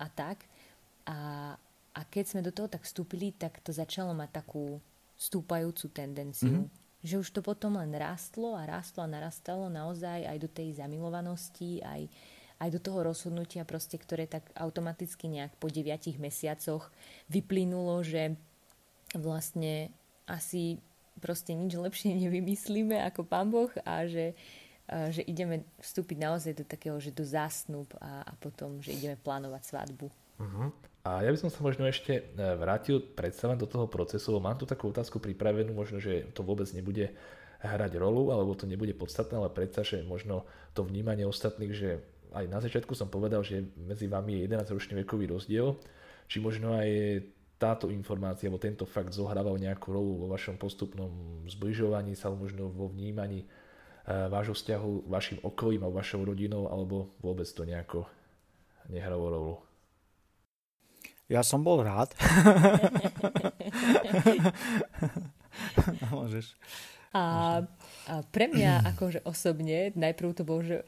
a 0.00 0.06
tak. 0.08 0.48
A, 1.04 1.52
a 1.92 2.00
keď 2.08 2.24
sme 2.24 2.46
do 2.46 2.54
toho 2.54 2.72
tak 2.72 2.88
vstúpili, 2.88 3.36
tak 3.36 3.60
to 3.60 3.68
začalo 3.68 4.16
mať 4.16 4.40
takú 4.40 4.80
stúpajúcu 5.22 5.86
tendenciu. 5.94 6.66
Mm-hmm. 6.66 7.02
Že 7.02 7.14
už 7.22 7.28
to 7.34 7.40
potom 7.42 7.78
len 7.78 7.94
rastlo 7.94 8.54
a 8.54 8.66
rastlo 8.66 9.06
a 9.06 9.10
narastalo 9.10 9.66
naozaj 9.70 10.26
aj 10.26 10.38
do 10.38 10.46
tej 10.50 10.78
zamilovanosti, 10.78 11.82
aj, 11.82 12.06
aj 12.62 12.68
do 12.70 12.78
toho 12.78 13.02
rozhodnutia 13.02 13.66
proste, 13.66 13.98
ktoré 13.98 14.30
tak 14.30 14.46
automaticky 14.54 15.26
nejak 15.30 15.58
po 15.58 15.66
deviatich 15.66 16.18
mesiacoch 16.18 16.90
vyplynulo, 17.26 18.02
že 18.06 18.38
vlastne 19.18 19.90
asi 20.30 20.78
proste 21.18 21.54
nič 21.54 21.74
lepšie 21.74 22.14
nevymyslíme 22.26 22.98
ako 23.10 23.26
pán 23.26 23.50
Boh 23.50 23.70
a 23.82 24.06
že, 24.06 24.38
že 25.10 25.22
ideme 25.26 25.66
vstúpiť 25.82 26.18
naozaj 26.22 26.52
do 26.54 26.64
takého, 26.66 26.98
že 27.02 27.10
do 27.10 27.26
zásnub 27.26 27.90
a, 27.98 28.22
a 28.26 28.32
potom, 28.38 28.78
že 28.78 28.94
ideme 28.94 29.18
plánovať 29.18 29.62
svadbu. 29.74 30.21
Uh-huh. 30.42 30.74
A 31.02 31.22
ja 31.22 31.30
by 31.30 31.38
som 31.38 31.50
sa 31.50 31.62
možno 31.62 31.86
ešte 31.86 32.18
e, 32.18 32.22
vrátil 32.58 33.02
predstavať 33.02 33.56
do 33.58 33.66
toho 33.66 33.86
procesu, 33.90 34.38
mám 34.38 34.58
tu 34.58 34.66
takú 34.66 34.90
otázku 34.90 35.18
pripravenú, 35.18 35.74
možno, 35.74 35.98
že 35.98 36.30
to 36.34 36.46
vôbec 36.46 36.66
nebude 36.74 37.10
e, 37.10 37.12
hrať 37.62 37.98
rolu, 37.98 38.30
alebo 38.30 38.54
to 38.54 38.66
nebude 38.66 38.94
podstatné, 38.94 39.38
ale 39.38 39.50
predsa, 39.50 39.82
že 39.82 40.06
možno 40.06 40.46
to 40.74 40.86
vnímanie 40.86 41.26
ostatných, 41.26 41.74
že 41.74 42.02
aj 42.34 42.46
na 42.46 42.58
začiatku 42.62 42.94
som 42.94 43.10
povedal, 43.10 43.42
že 43.42 43.66
medzi 43.74 44.06
vami 44.06 44.40
je 44.40 44.46
11-ročný 44.50 45.02
vekový 45.02 45.26
rozdiel, 45.30 45.74
či 46.30 46.38
možno 46.38 46.74
aj 46.74 46.88
táto 47.62 47.94
informácia 47.94 48.50
alebo 48.50 48.58
tento 48.58 48.82
fakt 48.82 49.14
zohrával 49.14 49.54
nejakú 49.54 49.94
rolu 49.94 50.18
vo 50.18 50.26
vašom 50.34 50.58
postupnom 50.58 51.10
zbližovaní 51.46 52.18
sa, 52.18 52.32
možno 52.34 52.66
vo 52.66 52.90
vnímaní 52.90 53.46
eh, 53.46 54.26
vášho 54.26 54.58
vzťahu 54.58 55.06
vašim 55.06 55.38
okolím 55.46 55.86
a 55.86 55.94
vašou 55.94 56.26
rodinou, 56.26 56.66
alebo 56.66 57.14
vôbec 57.22 57.46
to 57.46 57.62
nejako 57.62 58.06
nehralo 58.90 59.26
rolu? 59.30 59.54
Ja 61.32 61.40
som 61.40 61.64
bol 61.64 61.80
rád. 61.80 62.12
Môžeš. 66.12 66.52
A, 67.12 67.60
a 68.08 68.14
pre 68.28 68.48
mňa 68.52 68.84
akože 68.92 69.24
osobne 69.24 69.96
najprv 69.96 70.36
to 70.36 70.44
bol, 70.44 70.60
že 70.60 70.84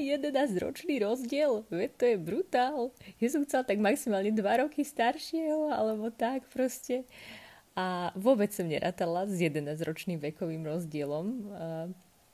11-ročný 0.00 1.04
rozdiel, 1.04 1.68
veď 1.68 1.90
to 2.00 2.04
je 2.08 2.16
brutál. 2.16 2.96
Ja 3.20 3.28
som 3.28 3.44
chcela 3.44 3.64
tak 3.64 3.76
maximálne 3.76 4.32
2 4.32 4.40
roky 4.64 4.88
staršieho, 4.88 5.68
alebo 5.68 6.08
tak 6.08 6.48
proste. 6.48 7.04
A 7.76 8.08
vôbec 8.16 8.56
som 8.56 8.64
nerátala 8.64 9.28
s 9.28 9.36
11-ročným 9.36 10.16
vekovým 10.16 10.64
rozdielom 10.64 11.52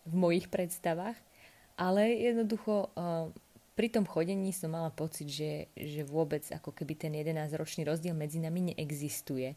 v 0.07 0.15
mojich 0.15 0.47
predstavách. 0.47 1.19
Ale 1.81 2.13
jednoducho 2.13 2.93
pri 3.81 3.89
tom 3.89 4.05
chodení 4.05 4.53
som 4.53 4.77
mala 4.77 4.93
pocit, 4.93 5.25
že, 5.33 5.73
že 5.73 6.05
vôbec 6.05 6.45
ako 6.53 6.77
keby 6.77 7.01
ten 7.01 7.17
11-ročný 7.17 7.89
rozdiel 7.89 8.13
medzi 8.13 8.37
nami 8.37 8.77
neexistuje. 8.77 9.57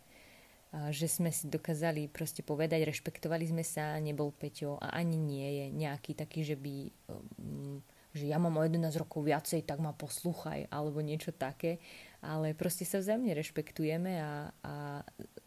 Že 0.72 1.08
sme 1.12 1.28
si 1.28 1.52
dokázali 1.52 2.08
proste 2.08 2.40
povedať, 2.40 2.88
rešpektovali 2.88 3.52
sme 3.52 3.68
sa, 3.68 4.00
nebol 4.00 4.32
Peťo 4.32 4.80
a 4.80 4.96
ani 4.96 5.20
nie 5.20 5.48
je 5.60 5.66
nejaký 5.76 6.16
taký, 6.16 6.48
že 6.48 6.56
by, 6.56 6.76
um, 7.12 7.84
že 8.16 8.32
ja 8.32 8.40
mám 8.40 8.56
o 8.56 8.64
11 8.64 8.96
rokov 8.96 9.28
viacej, 9.28 9.68
tak 9.68 9.84
ma 9.84 9.92
poslúchaj, 9.92 10.72
alebo 10.72 11.04
niečo 11.04 11.36
také, 11.36 11.84
ale 12.24 12.56
proste 12.56 12.88
sa 12.88 13.04
vzájomne 13.04 13.36
rešpektujeme 13.36 14.24
a, 14.24 14.56
a 14.64 14.74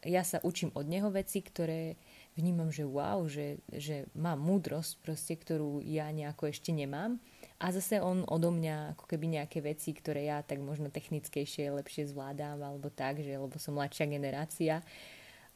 ja 0.05 0.21
sa 0.21 0.37
učím 0.45 0.69
od 0.77 0.85
neho 0.85 1.09
veci, 1.09 1.41
ktoré 1.41 1.97
vnímam, 2.37 2.69
že 2.69 2.85
wow, 2.85 3.25
že, 3.25 3.57
že 3.73 4.05
má 4.13 4.37
múdrosť 4.37 5.01
proste, 5.01 5.33
ktorú 5.33 5.81
ja 5.81 6.13
nejako 6.13 6.53
ešte 6.53 6.77
nemám 6.77 7.17
a 7.57 7.73
zase 7.73 8.01
on 8.05 8.25
odo 8.29 8.53
mňa 8.53 8.97
ako 8.97 9.05
keby 9.09 9.41
nejaké 9.41 9.65
veci, 9.65 9.97
ktoré 9.97 10.29
ja 10.29 10.45
tak 10.45 10.61
možno 10.61 10.93
technickejšie, 10.93 11.73
lepšie 11.73 12.13
zvládam 12.13 12.61
alebo 12.61 12.93
tak, 12.93 13.25
že 13.25 13.37
lebo 13.37 13.57
som 13.57 13.77
mladšia 13.77 14.07
generácia, 14.09 14.85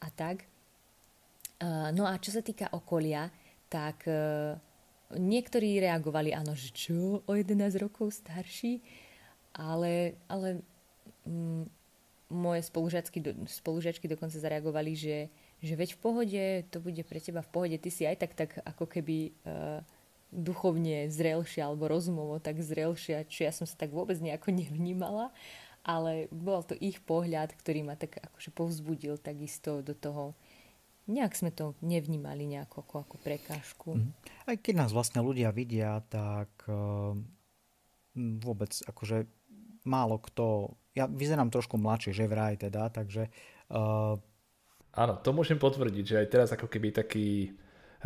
a 0.01 0.09
tak. 0.09 0.49
No 1.93 2.09
a 2.09 2.17
čo 2.17 2.33
sa 2.33 2.41
týka 2.41 2.73
okolia, 2.73 3.29
tak 3.69 4.09
niektorí 5.13 5.77
reagovali, 5.85 6.33
áno, 6.33 6.57
že 6.57 6.73
čo, 6.73 7.21
o 7.21 7.33
11 7.37 7.77
rokov 7.77 8.17
starší, 8.17 8.81
ale, 9.53 10.17
ale 10.31 10.65
m, 11.29 11.63
mm, 11.63 11.65
moje 12.31 12.63
spolužiačky, 12.71 13.19
spolužiačky 13.61 14.07
dokonca 14.07 14.39
zareagovali, 14.39 14.95
že, 14.95 15.27
že 15.59 15.75
veď 15.75 15.99
v 15.99 16.01
pohode, 16.01 16.45
to 16.71 16.79
bude 16.79 17.03
pre 17.03 17.19
teba 17.19 17.43
v 17.43 17.51
pohode, 17.51 17.77
ty 17.83 17.91
si 17.91 18.07
aj 18.07 18.17
tak, 18.23 18.33
tak 18.39 18.51
ako 18.63 18.87
keby 18.87 19.35
uh, 19.43 19.83
duchovne 20.31 21.11
zrelšia 21.11 21.67
alebo 21.67 21.91
rozumovo 21.91 22.39
tak 22.39 22.63
zrelšia, 22.63 23.27
čo 23.27 23.47
ja 23.47 23.53
som 23.53 23.67
sa 23.67 23.75
tak 23.75 23.91
vôbec 23.91 24.17
nejako 24.23 24.55
nevnímala 24.63 25.35
ale 25.85 26.29
bol 26.29 26.61
to 26.61 26.77
ich 26.77 27.01
pohľad, 27.01 27.57
ktorý 27.57 27.81
ma 27.85 27.97
tak 27.97 28.21
akože 28.21 28.51
povzbudil 28.53 29.17
takisto 29.17 29.81
do 29.81 29.97
toho. 29.97 30.37
Nejak 31.09 31.33
sme 31.35 31.51
to 31.51 31.75
nevnímali 31.81 32.45
nejako 32.47 32.85
ako, 32.85 32.95
ako 33.09 33.17
prekážku. 33.25 33.89
Mm. 33.97 34.13
Aj 34.47 34.57
keď 34.61 34.75
nás 34.87 34.93
vlastne 34.93 35.25
ľudia 35.25 35.51
vidia, 35.51 36.05
tak 36.07 36.53
uh, 36.69 37.17
vôbec 38.45 38.71
akože 38.85 39.27
málo 39.89 40.21
kto, 40.21 40.77
ja 40.93 41.09
vyzerám 41.09 41.49
trošku 41.49 41.81
mladšie, 41.81 42.13
že 42.13 42.31
vraj 42.31 42.61
teda, 42.61 42.93
takže... 42.93 43.33
Uh, 43.73 44.21
Áno, 44.91 45.23
to 45.23 45.31
môžem 45.31 45.55
potvrdiť, 45.55 46.05
že 46.05 46.19
aj 46.19 46.29
teraz 46.29 46.49
ako 46.51 46.67
keby 46.67 46.91
taký 46.91 47.55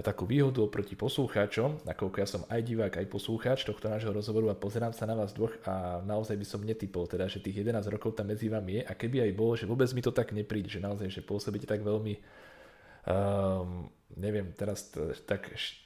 takú 0.03 0.27
výhodu 0.27 0.59
oproti 0.59 0.99
poslucháčom, 0.99 1.87
nakoľko 1.87 2.17
ja 2.19 2.27
som 2.27 2.43
aj 2.51 2.61
divák, 2.67 2.99
aj 2.99 3.07
poslucháč 3.07 3.63
tohto 3.63 3.87
nášho 3.87 4.11
rozhovoru 4.11 4.51
a 4.51 4.59
pozerám 4.59 4.91
sa 4.91 5.07
na 5.07 5.15
vás 5.15 5.31
dvoch 5.31 5.55
a 5.63 6.03
naozaj 6.03 6.35
by 6.35 6.47
som 6.47 6.67
netypol 6.67 7.07
teda, 7.07 7.31
že 7.31 7.39
tých 7.39 7.63
11 7.63 7.79
rokov 7.95 8.19
tam 8.19 8.27
medzi 8.27 8.51
vami 8.51 8.81
je. 8.81 8.83
A 8.91 8.93
keby 8.99 9.23
aj 9.23 9.33
bolo, 9.39 9.55
že 9.55 9.71
vôbec 9.71 9.87
mi 9.95 10.03
to 10.03 10.11
tak 10.11 10.35
nepríde, 10.35 10.67
že 10.67 10.83
naozaj, 10.83 11.07
že 11.15 11.23
pôsobíte 11.23 11.71
tak 11.71 11.87
veľmi 11.87 12.19
um, 13.07 13.87
neviem, 14.17 14.51
teraz 14.55 14.91
t- 14.91 15.15
tak 15.27 15.53
š- 15.55 15.79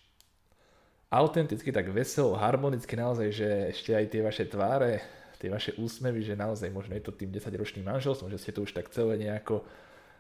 autenticky, 1.09 1.73
tak 1.73 1.89
veselo, 1.89 2.37
harmonicky 2.37 2.95
naozaj, 2.97 3.29
že 3.33 3.49
ešte 3.73 3.91
aj 3.97 4.07
tie 4.13 4.21
vaše 4.21 4.45
tváre, 4.45 5.01
tie 5.41 5.49
vaše 5.49 5.73
úsmevy, 5.79 6.21
že 6.21 6.37
naozaj 6.37 6.69
možno 6.69 6.95
je 6.99 7.05
to 7.05 7.13
tým 7.15 7.33
10-ročným 7.33 7.87
manželstvom, 7.87 8.29
že 8.29 8.41
ste 8.41 8.53
to 8.53 8.65
už 8.67 8.75
tak 8.75 8.91
celé 8.93 9.17
nejako 9.17 9.65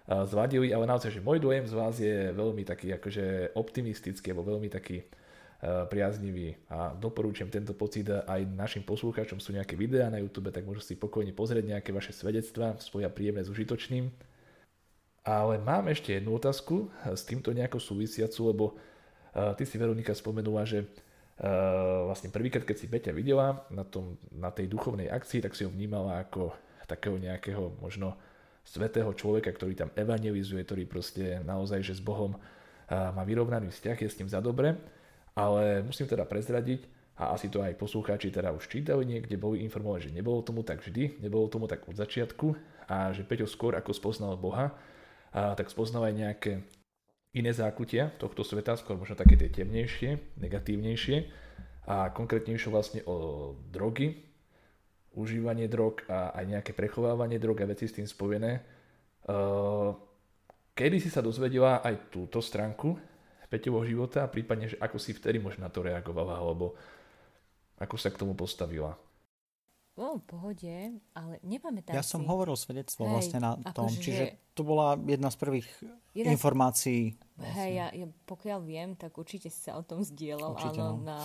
zvadili, 0.08 0.72
ale 0.72 0.88
naozaj, 0.88 1.12
že 1.12 1.20
môj 1.20 1.36
dojem 1.36 1.68
z 1.68 1.74
vás 1.76 1.94
je 2.00 2.32
veľmi 2.32 2.64
taký 2.64 2.96
akože 2.96 3.52
optimistický, 3.52 4.32
alebo 4.32 4.56
veľmi 4.56 4.72
taký 4.72 5.04
priaznivý 5.90 6.54
a 6.70 6.94
doporúčam 6.94 7.50
tento 7.50 7.74
pocit 7.74 8.06
aj 8.06 8.46
našim 8.54 8.86
poslucháčom. 8.86 9.42
Sú 9.42 9.50
nejaké 9.50 9.74
videá 9.74 10.06
na 10.06 10.22
YouTube, 10.22 10.54
tak 10.54 10.62
môžu 10.62 10.86
si 10.86 10.94
pokojne 10.94 11.34
pozrieť 11.34 11.66
nejaké 11.66 11.90
vaše 11.90 12.14
svedectvá, 12.14 12.78
spoja 12.78 13.10
príjemné 13.10 13.42
s 13.42 13.50
užitočným. 13.50 14.06
Ale 15.26 15.58
mám 15.58 15.90
ešte 15.90 16.14
jednu 16.14 16.38
otázku 16.38 16.88
s 17.10 17.26
týmto 17.26 17.50
nejako 17.50 17.82
súvisiacu, 17.82 18.40
lebo 18.48 18.64
ty 19.58 19.66
si 19.66 19.76
Veronika 19.76 20.14
spomenula, 20.14 20.62
že 20.62 20.86
vlastne 22.06 22.30
prvýkrát, 22.30 22.62
keď 22.62 22.76
si 22.78 22.86
Peťa 22.86 23.10
videla 23.10 23.66
na, 23.68 23.82
tom, 23.82 24.14
na 24.30 24.54
tej 24.54 24.70
duchovnej 24.70 25.10
akcii, 25.10 25.42
tak 25.42 25.58
si 25.58 25.66
ho 25.66 25.74
vnímala 25.74 26.22
ako 26.22 26.54
takého 26.86 27.18
nejakého 27.18 27.76
možno 27.82 28.14
svetého 28.68 29.08
človeka, 29.16 29.48
ktorý 29.48 29.72
tam 29.72 29.88
evangelizuje, 29.96 30.60
ktorý 30.60 30.84
proste 30.84 31.40
naozaj, 31.40 31.80
že 31.80 31.96
s 31.96 32.02
Bohom 32.04 32.36
má 32.88 33.22
vyrovnaný 33.24 33.72
vzťah, 33.72 33.96
je 34.00 34.08
s 34.08 34.18
ním 34.20 34.28
za 34.28 34.44
dobre, 34.44 34.76
ale 35.32 35.80
musím 35.80 36.04
teda 36.04 36.28
prezradiť, 36.28 36.84
a 37.18 37.34
asi 37.34 37.50
to 37.50 37.58
aj 37.58 37.74
poslucháči 37.74 38.30
teda 38.30 38.54
už 38.54 38.70
čítali 38.70 39.02
niekde, 39.02 39.34
boli 39.34 39.64
informovaní, 39.66 40.06
že 40.06 40.14
nebolo 40.14 40.38
tomu 40.44 40.62
tak 40.62 40.84
vždy, 40.84 41.18
nebolo 41.18 41.50
tomu 41.50 41.66
tak 41.66 41.82
od 41.88 41.98
začiatku 41.98 42.54
a 42.86 43.10
že 43.10 43.26
Peťo 43.26 43.48
skôr 43.50 43.74
ako 43.74 43.90
spoznal 43.90 44.38
Boha, 44.38 44.76
a 45.34 45.58
tak 45.58 45.66
spoznal 45.66 46.08
aj 46.08 46.14
nejaké 46.14 46.52
iné 47.34 47.50
zákutia 47.50 48.14
tohto 48.16 48.46
sveta, 48.46 48.78
skôr 48.78 48.96
možno 48.96 49.18
také 49.18 49.34
tie 49.34 49.50
temnejšie, 49.50 50.38
negatívnejšie 50.38 51.16
a 51.90 52.12
konkrétnejšie 52.14 52.68
vlastne 52.70 53.00
o 53.04 53.56
drogy, 53.68 54.27
užívanie 55.18 55.66
drog 55.66 56.06
a 56.06 56.30
aj 56.38 56.44
nejaké 56.46 56.70
prechovávanie 56.70 57.42
drog 57.42 57.58
a 57.60 57.66
veci 57.66 57.90
s 57.90 57.96
tým 57.98 58.06
spojené. 58.06 58.62
Uh, 59.26 59.90
kedy 60.78 61.02
si 61.02 61.10
sa 61.10 61.18
dozvedela 61.18 61.82
aj 61.82 62.14
túto 62.14 62.38
stránku 62.38 62.94
Peťovho 63.48 63.82
života 63.88 64.28
a 64.28 64.30
prípadne, 64.30 64.68
že 64.68 64.76
ako 64.76 65.00
si 65.00 65.16
vtedy 65.16 65.40
možno 65.40 65.64
na 65.64 65.72
to 65.72 65.80
reagovala, 65.80 66.36
alebo 66.36 66.76
ako 67.80 67.96
sa 67.96 68.12
k 68.12 68.20
tomu 68.20 68.36
postavila? 68.36 68.92
O, 69.98 70.20
v 70.20 70.24
pohode, 70.28 70.74
ale 71.16 71.34
nepamätám 71.42 71.96
Ja 71.96 72.06
si. 72.06 72.14
som 72.14 72.22
hovoril 72.28 72.54
svedectvo 72.54 73.08
Hej, 73.08 73.10
vlastne 73.10 73.38
na 73.42 73.58
tom, 73.74 73.90
že, 73.90 73.98
čiže 73.98 74.24
to 74.54 74.62
bola 74.62 74.94
jedna 74.94 75.32
z 75.32 75.36
prvých 75.40 75.66
jedna 76.14 76.30
informácií. 76.36 77.18
Vlastne. 77.38 77.54
Hej, 77.54 77.70
ja, 77.70 77.86
ja, 77.94 78.06
pokiaľ 78.26 78.60
viem, 78.66 78.90
tak 78.98 79.14
určite 79.14 79.46
si 79.46 79.62
sa 79.62 79.78
o 79.78 79.86
tom 79.86 80.02
zdieľal, 80.02 80.58
určite, 80.58 80.82
áno, 80.82 80.98
no. 80.98 81.06
na, 81.06 81.18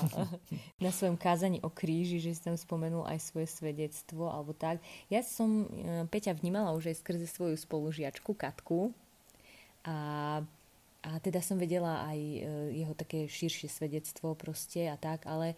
na 0.85 0.91
svojom 0.93 1.17
kázaní 1.17 1.57
o 1.65 1.73
kríži, 1.73 2.21
že 2.21 2.37
si 2.37 2.41
tam 2.45 2.53
spomenul 2.53 3.03
aj 3.09 3.17
svoje 3.33 3.49
svedectvo, 3.49 4.29
alebo 4.29 4.53
tak. 4.53 4.77
Ja 5.09 5.25
som 5.25 5.65
e, 5.65 6.05
Peťa 6.07 6.37
vnímala 6.37 6.77
už 6.77 6.93
aj 6.93 7.01
skrze 7.01 7.25
svoju 7.25 7.57
spolužiačku 7.57 8.37
Katku 8.37 8.93
a, 9.89 9.97
a 11.01 11.11
teda 11.25 11.41
som 11.41 11.57
vedela 11.57 12.05
aj 12.05 12.19
e, 12.21 12.39
jeho 12.77 12.93
také 12.93 13.25
širšie 13.25 13.65
svedectvo 13.67 14.37
proste 14.37 14.85
a 14.85 14.95
tak, 15.01 15.25
ale 15.25 15.57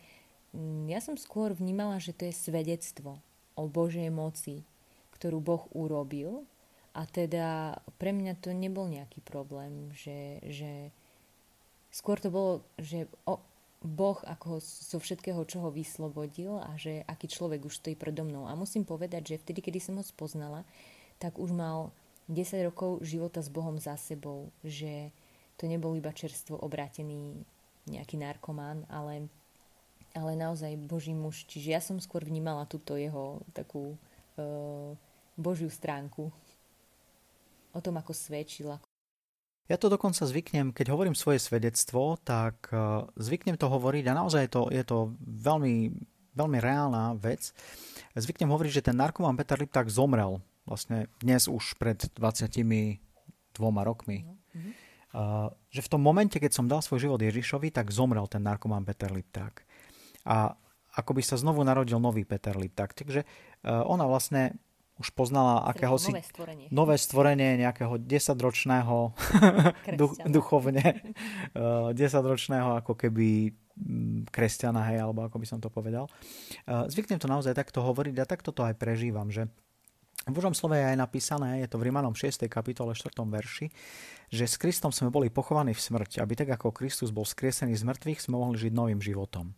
Mm, 0.55 0.87
ja 0.87 1.03
som 1.03 1.19
skôr 1.19 1.51
vnímala, 1.51 1.99
že 1.99 2.15
to 2.15 2.23
je 2.31 2.33
svedectvo 2.33 3.19
o 3.59 3.67
Božej 3.67 4.07
moci, 4.07 4.63
ktorú 5.19 5.43
Boh 5.43 5.67
urobil 5.75 6.47
a 6.95 7.03
teda 7.03 7.75
pre 7.99 8.15
mňa 8.15 8.39
to 8.39 8.55
nebol 8.55 8.87
nejaký 8.87 9.19
problém, 9.19 9.91
že, 9.91 10.39
že 10.47 10.95
skôr 11.91 12.15
to 12.23 12.31
bolo, 12.31 12.63
že 12.79 13.11
o, 13.27 13.35
Boh 13.83 14.17
ako 14.23 14.63
zo 14.63 14.97
všetkého, 14.97 15.43
čo 15.43 15.59
ho 15.61 15.69
vyslobodil 15.69 16.57
a 16.57 16.73
že 16.79 17.03
aký 17.03 17.27
človek 17.27 17.67
už 17.67 17.83
stojí 17.83 17.99
predo 17.99 18.23
mnou. 18.23 18.47
A 18.47 18.55
musím 18.55 18.87
povedať, 18.87 19.35
že 19.35 19.41
vtedy, 19.43 19.59
kedy 19.59 19.79
som 19.83 19.99
ho 19.99 20.05
spoznala, 20.07 20.63
tak 21.19 21.35
už 21.35 21.51
mal 21.51 21.91
10 22.31 22.65
rokov 22.65 23.03
života 23.03 23.43
s 23.43 23.51
Bohom 23.51 23.77
za 23.77 23.99
sebou, 23.99 24.49
že 24.63 25.13
to 25.59 25.67
nebol 25.69 25.93
iba 25.93 26.15
čerstvo 26.15 26.57
obrátený 26.57 27.43
nejaký 27.85 28.17
narkomán, 28.17 28.87
ale 28.89 29.29
ale 30.15 30.31
naozaj 30.39 30.79
Boží 30.79 31.11
muž. 31.11 31.43
Čiže 31.43 31.69
ja 31.75 31.83
som 31.83 31.99
skôr 31.99 32.23
vnímala 32.23 32.63
túto 32.63 32.95
jeho 32.95 33.43
takú 33.51 33.99
uh, 34.39 34.95
Božiu 35.35 35.67
stránku. 35.67 36.31
O 37.75 37.83
tom, 37.83 37.99
ako 37.99 38.15
svedčil, 38.15 38.71
Ja 39.65 39.81
to 39.81 39.89
dokonca 39.89 40.29
zvyknem, 40.29 40.71
keď 40.71 40.93
hovorím 40.93 41.17
svoje 41.17 41.41
svedectvo, 41.41 42.21
tak 42.21 42.69
uh, 42.69 43.09
zvyknem 43.17 43.57
to 43.57 43.65
hovoriť 43.65 44.05
a 44.07 44.17
naozaj 44.17 44.53
to, 44.53 44.69
je 44.69 44.85
to 44.85 45.17
veľmi, 45.19 45.89
veľmi 46.37 46.57
reálna 46.61 47.17
vec. 47.17 47.49
Zvyknem 48.13 48.53
hovoriť, 48.53 48.71
že 48.77 48.85
ten 48.93 48.97
narkoman 48.97 49.33
Peter 49.33 49.57
Lipták 49.57 49.89
zomrel 49.89 50.37
vlastne 50.69 51.09
dnes 51.17 51.49
už 51.49 51.81
pred 51.81 51.97
22 52.13 53.01
rokmi. 53.57 54.29
Mm-hmm. 54.29 54.73
Uh, 55.15 55.49
že 55.73 55.81
v 55.81 55.91
tom 55.97 56.01
momente, 56.03 56.37
keď 56.37 56.51
som 56.53 56.69
dal 56.69 56.85
svoj 56.85 57.09
život 57.09 57.17
Ježišovi, 57.17 57.73
tak 57.73 57.89
zomrel 57.89 58.29
ten 58.29 58.45
narkoman 58.45 58.85
Peter 58.85 59.09
Lipták. 59.09 59.65
A 60.29 60.53
ako 60.95 61.11
by 61.17 61.21
sa 61.25 61.41
znovu 61.41 61.65
narodil 61.65 61.97
nový 61.97 62.21
Peter 62.21 62.53
Lipták. 62.53 62.93
Takže 62.93 63.25
uh, 63.25 63.81
ona 63.89 64.05
vlastne 64.05 64.61
už 64.95 65.11
poznala 65.11 65.67
akéhosi 65.67 66.15
nové 66.15 66.23
stvorenie. 66.23 66.67
nové 66.71 66.95
stvorenie 66.95 67.51
nejakého 67.59 67.99
desaťročného 67.99 68.97
duch, 69.99 70.13
duchovne, 70.23 70.85
uh, 71.51 71.91
desaťročného 71.99 72.79
ako 72.79 72.95
keby 72.95 73.51
mm, 73.75 74.31
kresťana, 74.31 74.87
hej, 74.91 75.03
alebo 75.03 75.27
ako 75.27 75.35
by 75.35 75.47
som 75.47 75.59
to 75.59 75.67
povedal. 75.67 76.07
Uh, 76.63 76.87
zvyknem 76.87 77.19
to 77.19 77.27
naozaj 77.27 77.51
takto 77.51 77.83
hovoriť 77.83 78.15
a 78.23 78.29
takto 78.29 78.55
to 78.55 78.63
aj 78.63 78.79
prežívam, 78.79 79.27
že 79.27 79.51
v 80.25 80.33
Božom 80.33 80.57
slove 80.57 80.79
je 80.79 80.89
aj 80.89 80.97
napísané, 80.97 81.61
je 81.61 81.69
to 81.69 81.77
v 81.77 81.91
Rimanom 81.91 82.17
6. 82.17 82.49
kapitole 82.49 82.97
4. 82.97 83.13
verši, 83.29 83.69
že 84.33 84.45
s 84.47 84.55
Kristom 84.57 84.89
sme 84.89 85.13
boli 85.13 85.29
pochovaní 85.29 85.75
v 85.75 85.83
smrti, 85.83 86.17
aby 86.17 86.33
tak 86.33 86.49
ako 86.55 86.73
Kristus 86.73 87.13
bol 87.13 87.27
skriesený 87.27 87.77
z 87.77 87.85
mŕtvych, 87.85 88.25
sme 88.25 88.39
mohli 88.39 88.57
žiť 88.57 88.73
novým 88.73 88.97
životom. 89.03 89.53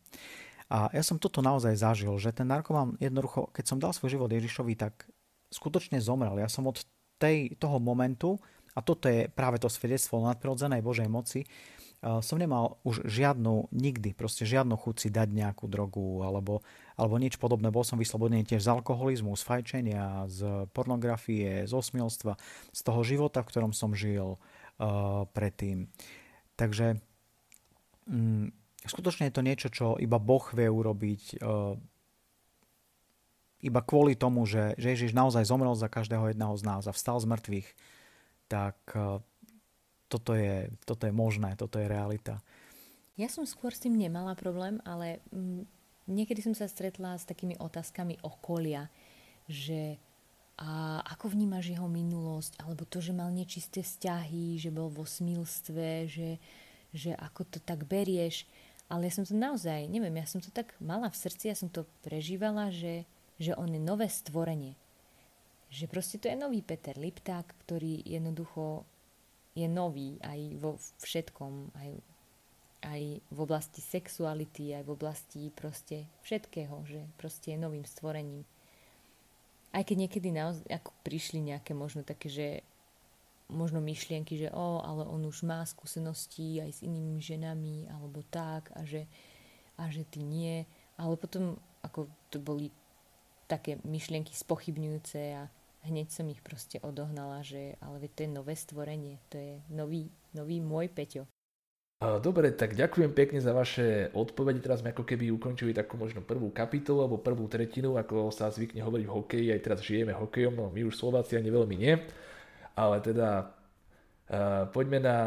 A 0.67 0.91
ja 0.91 0.99
som 0.99 1.15
toto 1.15 1.39
naozaj 1.39 1.79
zažil, 1.79 2.11
že 2.19 2.35
ten 2.35 2.51
narkoman 2.51 2.99
jednoducho, 2.99 3.47
keď 3.55 3.63
som 3.63 3.79
dal 3.79 3.95
svoj 3.95 4.19
život 4.19 4.27
Ježišovi, 4.27 4.75
tak 4.75 5.07
skutočne 5.49 6.03
zomrel. 6.03 6.37
Ja 6.39 6.51
som 6.51 6.67
od 6.67 6.83
tej, 7.17 7.55
toho 7.57 7.81
momentu, 7.81 8.37
a 8.77 8.85
toto 8.85 9.09
je 9.09 9.25
práve 9.31 9.57
to 9.57 9.71
svedectvo 9.73 10.21
nadprirodzenej 10.21 10.85
Božej 10.85 11.09
moci, 11.09 11.41
uh, 11.43 12.21
som 12.21 12.37
nemal 12.37 12.77
už 12.85 13.09
žiadnu, 13.09 13.73
nikdy, 13.73 14.13
proste 14.13 14.45
žiadnu 14.45 14.77
chuť 14.77 14.95
si 15.01 15.09
dať 15.09 15.33
nejakú 15.33 15.65
drogu 15.65 16.21
alebo, 16.21 16.61
alebo 16.93 17.17
nič 17.17 17.41
podobné. 17.41 17.73
Bol 17.73 17.81
som 17.81 17.97
vyslobodený 17.97 18.45
tiež 18.45 18.61
z 18.61 18.69
alkoholizmu, 18.69 19.33
z 19.33 19.43
fajčenia, 19.43 20.29
z 20.29 20.69
pornografie, 20.77 21.65
z 21.65 21.73
osmielstva, 21.73 22.37
z 22.69 22.79
toho 22.85 23.01
života, 23.01 23.41
v 23.41 23.49
ktorom 23.49 23.73
som 23.73 23.97
žil 23.97 24.37
uh, 24.37 25.25
predtým. 25.33 25.89
Takže 26.53 27.01
um, 28.05 28.53
skutočne 28.85 29.29
je 29.29 29.33
to 29.33 29.41
niečo, 29.41 29.67
čo 29.73 29.97
iba 29.97 30.21
Boh 30.21 30.45
vie 30.53 30.69
urobiť. 30.69 31.41
Uh, 31.41 31.81
iba 33.61 33.81
kvôli 33.81 34.13
tomu, 34.13 34.45
že, 34.45 34.77
že 34.77 34.93
Ježiš 34.93 35.17
naozaj 35.17 35.49
zomrel 35.49 35.73
za 35.73 35.89
každého 35.89 36.29
jedného 36.29 36.53
z 36.57 36.63
nás 36.63 36.83
a 36.85 36.93
vstal 36.93 37.17
z 37.17 37.25
mŕtvych, 37.25 37.69
tak 38.47 38.77
e, 38.93 39.21
toto 40.07 40.31
je, 40.37 40.69
toto 40.85 41.03
je 41.09 41.13
možné, 41.13 41.57
toto 41.57 41.81
je 41.81 41.89
realita. 41.89 42.39
Ja 43.17 43.27
som 43.27 43.49
skôr 43.49 43.73
s 43.73 43.81
tým 43.81 43.97
nemala 43.97 44.37
problém, 44.37 44.77
ale 44.85 45.25
m, 45.33 45.65
niekedy 46.05 46.45
som 46.45 46.53
sa 46.53 46.69
stretla 46.69 47.17
s 47.17 47.25
takými 47.25 47.57
otázkami 47.57 48.21
okolia, 48.21 48.93
že 49.49 49.97
a 50.57 51.01
ako 51.13 51.37
vnímaš 51.37 51.69
jeho 51.69 51.85
minulosť, 51.85 52.57
alebo 52.65 52.81
to, 52.81 52.97
že 52.97 53.13
mal 53.13 53.29
nečisté 53.29 53.85
vzťahy, 53.85 54.57
že 54.57 54.73
bol 54.73 54.89
vo 54.89 55.05
smilstve, 55.05 56.09
že, 56.09 56.41
že 56.89 57.13
ako 57.13 57.45
to 57.45 57.59
tak 57.61 57.85
berieš. 57.85 58.49
Ale 58.89 59.05
ja 59.05 59.13
som 59.13 59.21
to 59.21 59.37
naozaj, 59.37 59.85
neviem, 59.85 60.17
ja 60.17 60.25
som 60.25 60.41
to 60.41 60.49
tak 60.49 60.73
mala 60.81 61.13
v 61.13 61.19
srdci, 61.21 61.53
ja 61.53 61.55
som 61.55 61.69
to 61.69 61.85
prežívala, 62.01 62.73
že 62.73 63.05
že 63.37 63.53
on 63.53 63.69
je 63.69 63.81
nové 63.81 64.09
stvorenie. 64.09 64.73
Že 65.69 65.85
proste 65.91 66.17
to 66.17 66.31
je 66.31 66.37
nový 66.37 66.63
Peter 66.63 66.95
Lipták, 66.95 67.45
ktorý 67.65 68.01
jednoducho 68.07 68.87
je 69.57 69.65
nový 69.65 70.21
aj 70.21 70.39
vo 70.61 70.77
všetkom, 71.01 71.73
aj, 71.73 71.91
aj 72.85 73.01
v 73.19 73.37
oblasti 73.41 73.81
sexuality, 73.81 74.77
aj 74.77 74.83
v 74.85 74.93
oblasti 74.93 75.41
proste 75.49 76.05
všetkého, 76.21 76.85
že 76.85 77.01
proste 77.17 77.57
je 77.57 77.59
novým 77.59 77.83
stvorením. 77.83 78.45
Aj 79.73 79.81
keď 79.81 80.07
niekedy 80.07 80.29
naozaj, 80.29 80.65
ako 80.69 80.93
prišli 81.01 81.41
nejaké 81.41 81.73
možno 81.73 82.05
také, 82.05 82.29
že 82.29 82.47
možno 83.49 83.79
myšlienky, 83.79 84.37
že 84.37 84.49
o, 84.51 84.83
ale 84.83 85.07
on 85.07 85.23
už 85.23 85.47
má 85.47 85.63
skúsenosti 85.63 86.59
aj 86.59 86.71
s 86.77 86.79
inými 86.83 87.19
ženami, 87.23 87.87
alebo 87.91 88.23
tak, 88.27 88.71
a 88.75 88.83
že, 88.83 89.07
a 89.79 89.87
že 89.87 90.03
ty 90.03 90.21
nie. 90.21 90.67
Ale 90.99 91.15
potom, 91.15 91.55
ako 91.81 92.11
to 92.29 92.37
boli 92.43 92.69
také 93.47 93.79
myšlienky 93.87 94.35
spochybňujúce 94.35 95.19
a 95.39 95.47
hneď 95.87 96.11
som 96.11 96.27
ich 96.27 96.43
proste 96.43 96.83
odohnala, 96.83 97.41
že 97.41 97.79
ale 97.79 98.03
to 98.11 98.27
je 98.27 98.29
nové 98.29 98.53
stvorenie, 98.53 99.23
to 99.31 99.39
je 99.39 99.63
nový, 99.71 100.11
nový 100.35 100.59
môj 100.59 100.91
Peťo. 100.91 101.23
Dobre, 101.97 102.53
tak 102.53 102.77
ďakujem 102.77 103.09
pekne 103.09 103.41
za 103.41 103.57
vaše 103.57 104.13
odpovede. 104.13 104.61
Teraz 104.61 104.85
sme 104.85 104.93
ako 104.93 105.01
keby 105.01 105.33
ukončili 105.33 105.73
takú 105.73 105.97
možno 105.97 106.21
prvú 106.21 106.53
kapitolu 106.53 107.01
alebo 107.01 107.17
prvú 107.17 107.49
tretinu, 107.49 107.97
ako 107.97 108.29
sa 108.29 108.53
zvykne 108.53 108.85
hovoriť 108.85 109.05
v 109.09 109.15
hokeji, 109.17 109.47
aj 109.49 109.63
teraz 109.65 109.79
žijeme 109.81 110.13
hokejom, 110.13 110.53
no 110.53 110.69
my 110.69 110.85
už 110.85 110.93
Slováci 110.93 111.41
ani 111.41 111.49
veľmi 111.49 111.73
nie, 111.73 111.97
ale 112.77 113.01
teda 113.01 113.49
uh, 113.49 114.69
poďme 114.69 115.01
na, 115.01 115.17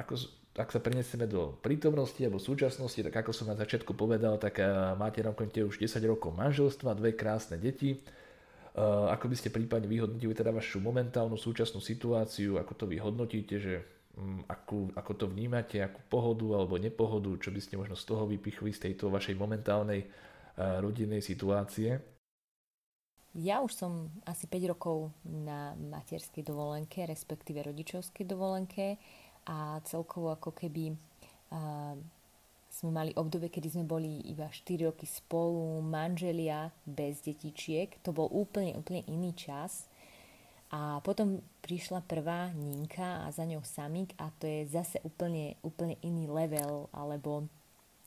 ako 0.00 0.16
ak 0.54 0.70
sa 0.70 0.78
prenesieme 0.78 1.26
do 1.26 1.58
prítomnosti 1.58 2.22
alebo 2.22 2.38
súčasnosti, 2.38 3.02
tak 3.02 3.10
ako 3.10 3.34
som 3.34 3.50
na 3.50 3.58
začiatku 3.58 3.90
povedal, 3.98 4.38
tak 4.38 4.62
eh, 4.62 4.66
máte 4.94 5.18
na 5.18 5.34
konte 5.34 5.58
už 5.66 5.82
10 5.82 5.98
rokov 6.06 6.30
manželstva, 6.30 6.94
dve 6.94 7.18
krásne 7.18 7.58
deti. 7.58 7.98
Eh, 7.98 8.82
ako 8.82 9.26
by 9.30 9.36
ste 9.38 9.50
prípadne 9.50 9.90
vyhodnotili 9.90 10.30
teda 10.30 10.54
vašu 10.54 10.78
momentálnu 10.78 11.34
súčasnú 11.34 11.82
situáciu, 11.82 12.62
ako 12.62 12.72
to 12.74 12.84
vyhodnotíte, 12.86 13.54
že 13.58 13.74
mm, 14.14 14.46
ako, 14.46 14.94
ako 14.94 15.12
to 15.14 15.26
vnímate, 15.26 15.82
akú 15.82 15.98
pohodu 16.06 16.46
alebo 16.62 16.78
nepohodu, 16.78 17.34
čo 17.38 17.50
by 17.50 17.58
ste 17.58 17.74
možno 17.74 17.98
z 17.98 18.06
toho 18.06 18.22
vypichli 18.30 18.70
z 18.70 18.90
tejto 18.90 19.10
vašej 19.10 19.34
momentálnej 19.34 20.06
eh, 20.06 20.08
rodinnej 20.78 21.22
situácie? 21.22 22.14
Ja 23.34 23.58
už 23.66 23.74
som 23.74 24.14
asi 24.22 24.46
5 24.46 24.70
rokov 24.70 25.10
na 25.26 25.74
materskej 25.74 26.46
dovolenke, 26.46 27.02
respektíve 27.02 27.66
rodičovskej 27.66 28.30
dovolenke 28.30 29.02
a 29.44 29.80
celkovo 29.84 30.32
ako 30.32 30.50
keby 30.56 30.94
uh, 31.52 31.94
sme 32.74 32.90
mali 32.90 33.12
obdobie, 33.14 33.48
kedy 33.48 33.78
sme 33.78 33.84
boli 33.86 34.18
iba 34.26 34.50
4 34.50 34.90
roky 34.90 35.06
spolu, 35.06 35.78
manželia 35.78 36.74
bez 36.82 37.22
detičiek. 37.22 38.02
To 38.02 38.10
bol 38.10 38.26
úplne, 38.34 38.74
úplne 38.74 39.06
iný 39.06 39.30
čas. 39.38 39.86
A 40.74 40.98
potom 41.06 41.38
prišla 41.62 42.02
prvá 42.02 42.50
Ninka 42.50 43.22
a 43.22 43.30
za 43.30 43.46
ňou 43.46 43.62
Samik 43.62 44.10
a 44.18 44.34
to 44.42 44.50
je 44.50 44.66
zase 44.66 44.98
úplne, 45.06 45.54
úplne 45.62 45.94
iný 46.02 46.26
level, 46.26 46.90
alebo 46.90 47.46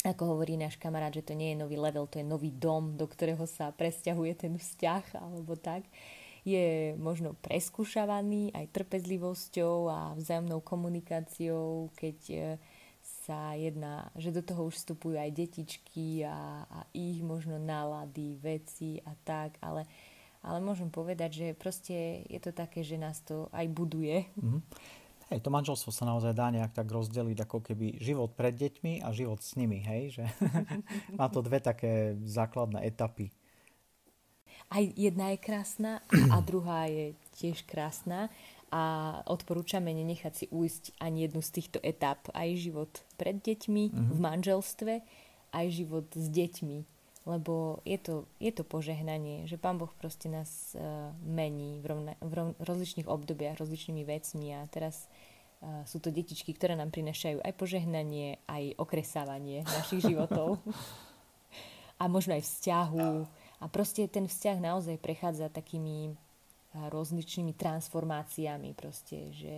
ako 0.04 0.36
hovorí 0.36 0.60
náš 0.60 0.76
kamarát, 0.76 1.16
že 1.16 1.24
to 1.24 1.32
nie 1.32 1.56
je 1.56 1.62
nový 1.64 1.80
level, 1.80 2.04
to 2.12 2.20
je 2.20 2.28
nový 2.28 2.52
dom, 2.52 3.00
do 3.00 3.08
ktorého 3.08 3.48
sa 3.48 3.72
presťahuje 3.72 4.34
ten 4.36 4.54
vzťah, 4.60 5.16
alebo 5.16 5.56
tak. 5.56 5.88
Uh, 5.88 6.27
je 6.48 6.96
možno 6.96 7.36
preskúšavaný 7.44 8.56
aj 8.56 8.72
trpezlivosťou 8.72 9.92
a 9.92 10.00
vzájomnou 10.16 10.64
komunikáciou, 10.64 11.92
keď 12.00 12.20
e, 12.32 12.40
sa 13.04 13.52
jedná, 13.60 14.08
že 14.16 14.32
do 14.32 14.40
toho 14.40 14.72
už 14.72 14.80
vstupujú 14.80 15.20
aj 15.20 15.36
detičky 15.36 16.24
a, 16.24 16.64
a 16.64 16.80
ich 16.96 17.20
možno 17.20 17.60
nálady, 17.60 18.40
veci 18.40 19.04
a 19.04 19.12
tak, 19.28 19.60
ale, 19.60 19.84
ale 20.40 20.64
môžem 20.64 20.88
povedať, 20.88 21.44
že 21.44 21.48
proste 21.52 22.24
je 22.32 22.40
to 22.40 22.56
také, 22.56 22.80
že 22.80 22.96
nás 22.96 23.20
to 23.28 23.52
aj 23.52 23.68
buduje. 23.68 24.24
Mm-hmm. 24.40 24.64
Hej, 25.28 25.44
to 25.44 25.52
manželstvo 25.52 25.92
sa 25.92 26.08
naozaj 26.08 26.32
dá 26.32 26.48
nejak 26.48 26.72
tak 26.72 26.88
rozdeliť 26.88 27.44
ako 27.44 27.60
keby 27.60 28.00
život 28.00 28.32
pred 28.40 28.56
deťmi 28.56 29.04
a 29.04 29.12
život 29.12 29.44
s 29.44 29.60
nimi, 29.60 29.84
hej, 29.84 30.24
že 30.24 30.26
má 31.20 31.28
to 31.28 31.44
dve 31.44 31.60
také 31.60 32.16
základné 32.24 32.88
etapy 32.88 33.36
aj 34.68 34.84
jedna 35.00 35.32
je 35.32 35.38
krásna 35.40 35.92
a 36.34 36.44
druhá 36.44 36.92
je 36.92 37.16
tiež 37.40 37.64
krásna 37.64 38.28
a 38.68 39.16
odporúčame 39.32 39.96
nenechať 39.96 40.34
si 40.36 40.46
ujsť 40.52 41.00
ani 41.00 41.24
jednu 41.24 41.40
z 41.40 41.50
týchto 41.56 41.80
etap. 41.80 42.28
Aj 42.36 42.48
život 42.52 42.92
pred 43.16 43.40
deťmi, 43.40 43.84
mm-hmm. 43.88 44.12
v 44.12 44.20
manželstve, 44.20 44.94
aj 45.56 45.66
život 45.72 46.08
s 46.12 46.28
deťmi. 46.28 46.78
Lebo 47.28 47.84
je 47.84 48.00
to, 48.00 48.16
je 48.40 48.52
to 48.56 48.64
požehnanie, 48.64 49.48
že 49.48 49.60
Pán 49.60 49.76
Boh 49.80 49.92
proste 50.00 50.32
nás 50.32 50.76
uh, 50.76 51.12
mení 51.24 51.80
v, 51.84 51.86
rovna, 51.92 52.14
v 52.24 52.32
ro, 52.32 52.46
rozličných 52.60 53.08
obdobiach, 53.08 53.60
rozličnými 53.60 54.04
vecmi 54.08 54.56
a 54.56 54.64
teraz 54.72 55.12
uh, 55.60 55.84
sú 55.84 56.00
to 56.00 56.08
detičky, 56.08 56.56
ktoré 56.56 56.80
nám 56.80 56.92
prinašajú 56.92 57.44
aj 57.44 57.54
požehnanie, 57.56 58.40
aj 58.48 58.80
okresávanie 58.80 59.68
našich 59.68 60.08
životov. 60.08 60.60
a 62.00 62.04
možno 62.08 62.38
aj 62.38 62.44
vzťahu, 62.46 63.08
a 63.58 63.66
proste 63.66 64.06
ten 64.06 64.30
vzťah 64.30 64.58
naozaj 64.62 65.02
prechádza 65.02 65.50
takými 65.50 66.14
rozličnými 66.78 67.58
transformáciami, 67.58 68.78
proste, 68.78 69.34
že, 69.34 69.58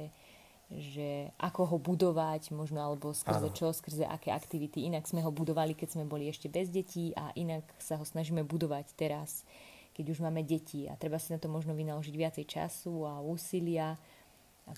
že 0.72 1.28
ako 1.36 1.76
ho 1.76 1.78
budovať, 1.82 2.56
možno 2.56 2.80
alebo 2.80 3.12
skrze 3.12 3.52
čo, 3.52 3.76
skrze 3.76 4.08
aké 4.08 4.32
aktivity. 4.32 4.88
Inak 4.88 5.04
sme 5.04 5.20
ho 5.20 5.32
budovali, 5.34 5.76
keď 5.76 6.00
sme 6.00 6.06
boli 6.08 6.32
ešte 6.32 6.48
bez 6.48 6.72
detí 6.72 7.12
a 7.20 7.36
inak 7.36 7.68
sa 7.76 8.00
ho 8.00 8.06
snažíme 8.08 8.48
budovať 8.48 8.96
teraz, 8.96 9.44
keď 9.92 10.16
už 10.16 10.24
máme 10.24 10.48
deti 10.48 10.88
a 10.88 10.96
treba 10.96 11.20
si 11.20 11.36
na 11.36 11.40
to 11.42 11.52
možno 11.52 11.76
vynaložiť 11.76 12.16
viacej 12.16 12.46
času 12.48 13.04
a 13.04 13.20
úsilia 13.20 14.00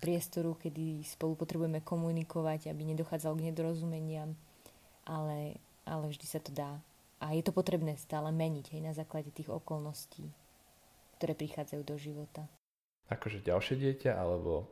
priestoru, 0.01 0.55
kedy 0.55 1.03
spolu 1.03 1.35
potrebujeme 1.35 1.83
komunikovať, 1.83 2.71
aby 2.71 2.95
nedochádzalo 2.95 3.37
k 3.37 3.45
nedorozumeniam, 3.51 4.33
ale, 5.03 5.59
ale 5.83 6.09
vždy 6.09 6.25
sa 6.25 6.39
to 6.39 6.49
dá. 6.55 6.79
A 7.21 7.37
je 7.37 7.45
to 7.45 7.53
potrebné 7.53 7.95
stále 8.01 8.33
meniť 8.33 8.73
aj 8.73 8.81
na 8.81 8.93
základe 8.97 9.29
tých 9.29 9.47
okolností, 9.47 10.25
ktoré 11.21 11.37
prichádzajú 11.37 11.81
do 11.85 11.95
života. 12.01 12.49
Akože 13.13 13.45
ďalšie 13.45 13.77
dieťa, 13.77 14.17
alebo... 14.17 14.65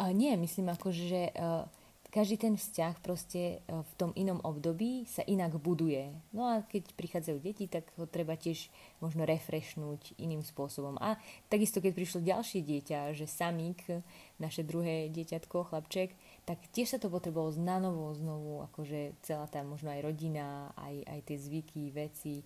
A 0.00 0.10
nie, 0.10 0.34
myslím 0.34 0.72
akože, 0.72 1.02
že 1.06 1.22
uh, 1.36 1.68
každý 2.12 2.36
ten 2.36 2.60
vzťah 2.60 3.00
proste 3.00 3.64
e, 3.64 3.72
v 3.72 3.92
tom 3.96 4.12
inom 4.12 4.36
období 4.44 5.08
sa 5.08 5.24
inak 5.24 5.56
buduje. 5.56 6.12
No 6.36 6.44
a 6.44 6.60
keď 6.60 6.92
prichádzajú 6.92 7.38
deti, 7.40 7.64
tak 7.72 7.88
ho 7.96 8.04
treba 8.04 8.36
tiež 8.36 8.68
možno 9.00 9.24
refreshnúť 9.24 10.20
iným 10.20 10.44
spôsobom. 10.44 11.00
A 11.00 11.16
takisto, 11.48 11.80
keď 11.80 11.96
prišlo 11.96 12.20
ďalšie 12.20 12.60
dieťa, 12.60 13.16
že 13.16 13.24
samík, 13.24 14.04
naše 14.36 14.60
druhé 14.60 15.08
dieťatko, 15.08 15.72
chlapček, 15.72 16.12
tak 16.42 16.58
tiež 16.74 16.96
sa 16.96 16.98
to 16.98 17.06
potrebovalo 17.06 17.54
na 17.62 17.78
novo 17.78 18.10
znovu, 18.14 18.66
akože 18.66 19.14
celá 19.22 19.46
tá 19.46 19.62
možno 19.62 19.94
aj 19.94 20.02
rodina, 20.02 20.74
aj, 20.74 20.94
aj 21.06 21.20
tie 21.22 21.36
zvyky, 21.38 21.82
veci. 21.94 22.42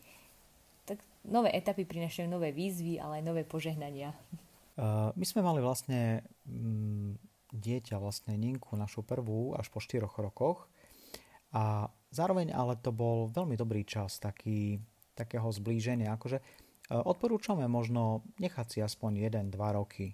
Tak 0.85 1.01
nové 1.25 1.51
etapy 1.57 1.89
prinašajú 1.89 2.29
nové 2.29 2.53
výzvy, 2.53 3.01
ale 3.01 3.21
aj 3.21 3.25
nové 3.25 3.43
požehnania. 3.49 4.13
Uh, 4.77 5.09
my 5.17 5.25
sme 5.25 5.41
mali 5.41 5.65
vlastne 5.65 6.21
mm, 6.45 7.17
dieťa, 7.57 7.97
vlastne 7.97 8.37
Ninku, 8.37 8.77
našu 8.77 9.01
prvú, 9.01 9.57
až 9.57 9.73
po 9.73 9.81
4 9.81 10.05
rokoch. 10.05 10.69
A 11.57 11.89
zároveň 12.13 12.53
ale 12.53 12.77
to 12.77 12.93
bol 12.93 13.33
veľmi 13.33 13.57
dobrý 13.57 13.89
čas 13.89 14.21
taký, 14.21 14.77
takého 15.17 15.49
zblíženia. 15.49 16.13
Akože 16.13 16.43
e, 16.43 16.45
odporúčame 16.93 17.65
možno 17.65 18.27
nechať 18.37 18.67
si 18.77 18.79
aspoň 18.85 19.33
1-2 19.49 19.57
roky 19.73 20.13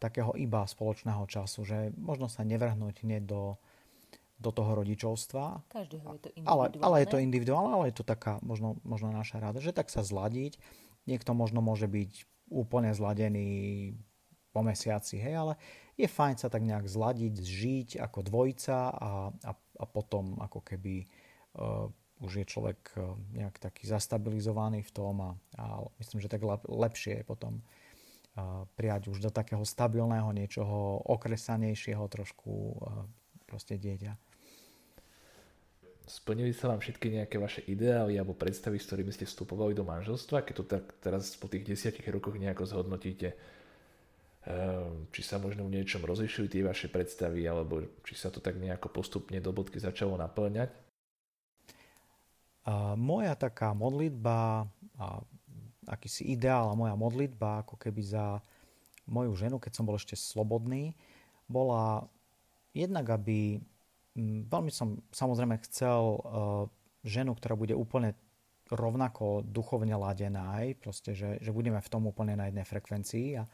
takého 0.00 0.32
iba 0.40 0.64
spoločného 0.64 1.28
času, 1.28 1.60
že 1.68 1.92
možno 2.00 2.32
sa 2.32 2.48
nevrhnúť 2.48 3.04
hneď 3.04 3.28
do, 3.28 3.60
do 4.40 4.50
toho 4.54 4.80
rodičovstva. 4.80 5.68
Každého 5.68 6.08
je 6.16 6.20
to 6.24 6.28
ale, 6.48 6.72
ale 6.80 6.96
je 7.04 7.08
to 7.12 7.20
individuálne, 7.20 7.68
ale 7.68 7.92
je 7.92 8.00
to 8.00 8.08
taká 8.08 8.40
možno, 8.40 8.80
možno 8.88 9.12
naša 9.12 9.42
rada, 9.42 9.60
že 9.60 9.76
tak 9.76 9.92
sa 9.92 10.00
zladiť. 10.00 10.56
Niekto 11.04 11.36
možno 11.36 11.60
môže 11.60 11.84
byť 11.84 12.24
úplne 12.48 12.88
zladený 12.96 13.48
po 14.48 14.64
mesiaci, 14.64 15.20
hej, 15.20 15.34
ale 15.36 15.54
je 16.00 16.08
fajn 16.08 16.40
sa 16.40 16.48
tak 16.48 16.64
nejak 16.64 16.88
zladiť, 16.88 17.34
zžiť 17.36 17.90
ako 18.00 18.24
dvojica 18.24 18.76
a, 18.88 19.10
a, 19.28 19.52
a 19.52 19.84
potom 19.84 20.40
ako 20.40 20.64
keby 20.64 21.04
uh, 21.04 21.84
už 22.24 22.32
je 22.40 22.46
človek 22.48 22.80
uh, 22.96 23.12
nejak 23.36 23.60
taký 23.60 23.84
zastabilizovaný 23.84 24.88
v 24.88 24.94
tom 24.96 25.20
a, 25.20 25.30
a 25.60 25.84
myslím, 26.00 26.24
že 26.24 26.32
tak 26.32 26.40
lepšie 26.64 27.20
je 27.20 27.24
potom 27.28 27.60
uh, 27.60 27.87
prijať 28.74 29.10
už 29.12 29.18
do 29.24 29.30
takého 29.30 29.62
stabilného 29.64 30.28
niečoho 30.30 31.02
okresanejšieho 31.06 32.04
trošku 32.06 32.78
proste 33.48 33.80
dieťa. 33.80 34.12
Splnili 36.08 36.56
sa 36.56 36.72
vám 36.72 36.80
všetky 36.80 37.20
nejaké 37.20 37.36
vaše 37.36 37.60
ideály 37.68 38.16
alebo 38.16 38.32
predstavy, 38.32 38.80
s 38.80 38.88
ktorými 38.88 39.12
ste 39.12 39.28
vstupovali 39.28 39.76
do 39.76 39.84
manželstva, 39.84 40.40
keď 40.40 40.54
to 40.56 40.64
tak 40.64 40.84
teraz 41.04 41.36
po 41.36 41.52
tých 41.52 41.68
desiatich 41.68 42.08
rokoch 42.08 42.40
nejako 42.40 42.64
zhodnotíte? 42.64 43.36
Ehm, 44.48 45.12
či 45.12 45.20
sa 45.20 45.36
možno 45.36 45.68
v 45.68 45.76
niečom 45.76 46.00
rozlišujú 46.00 46.48
tie 46.48 46.64
vaše 46.64 46.88
predstavy, 46.88 47.44
alebo 47.44 47.84
či 48.08 48.16
sa 48.16 48.32
to 48.32 48.40
tak 48.40 48.56
nejako 48.56 48.88
postupne 48.88 49.36
do 49.36 49.52
bodky 49.52 49.76
začalo 49.76 50.16
naplňať? 50.16 50.72
Moja 53.00 53.32
taká 53.32 53.72
modlitba, 53.72 54.68
akýsi 55.88 56.28
ideál 56.28 56.70
a 56.70 56.78
moja 56.78 56.94
modlitba, 56.94 57.64
ako 57.64 57.80
keby 57.80 58.02
za 58.04 58.38
moju 59.08 59.32
ženu, 59.34 59.56
keď 59.56 59.72
som 59.72 59.88
bol 59.88 59.96
ešte 59.96 60.14
slobodný, 60.14 60.92
bola 61.48 62.04
jednak, 62.76 63.08
aby 63.08 63.56
veľmi 64.46 64.68
som 64.68 65.00
samozrejme 65.08 65.56
chcel 65.64 66.00
uh, 66.20 66.20
ženu, 67.06 67.32
ktorá 67.32 67.56
bude 67.56 67.72
úplne 67.72 68.12
rovnako 68.68 69.48
duchovne 69.48 69.96
ladená, 69.96 70.60
aj 70.60 70.76
proste, 70.76 71.16
že, 71.16 71.40
že 71.40 71.50
budeme 71.56 71.80
v 71.80 71.88
tom 71.88 72.04
úplne 72.04 72.36
na 72.36 72.52
jednej 72.52 72.68
frekvencii. 72.68 73.40
A, 73.40 73.48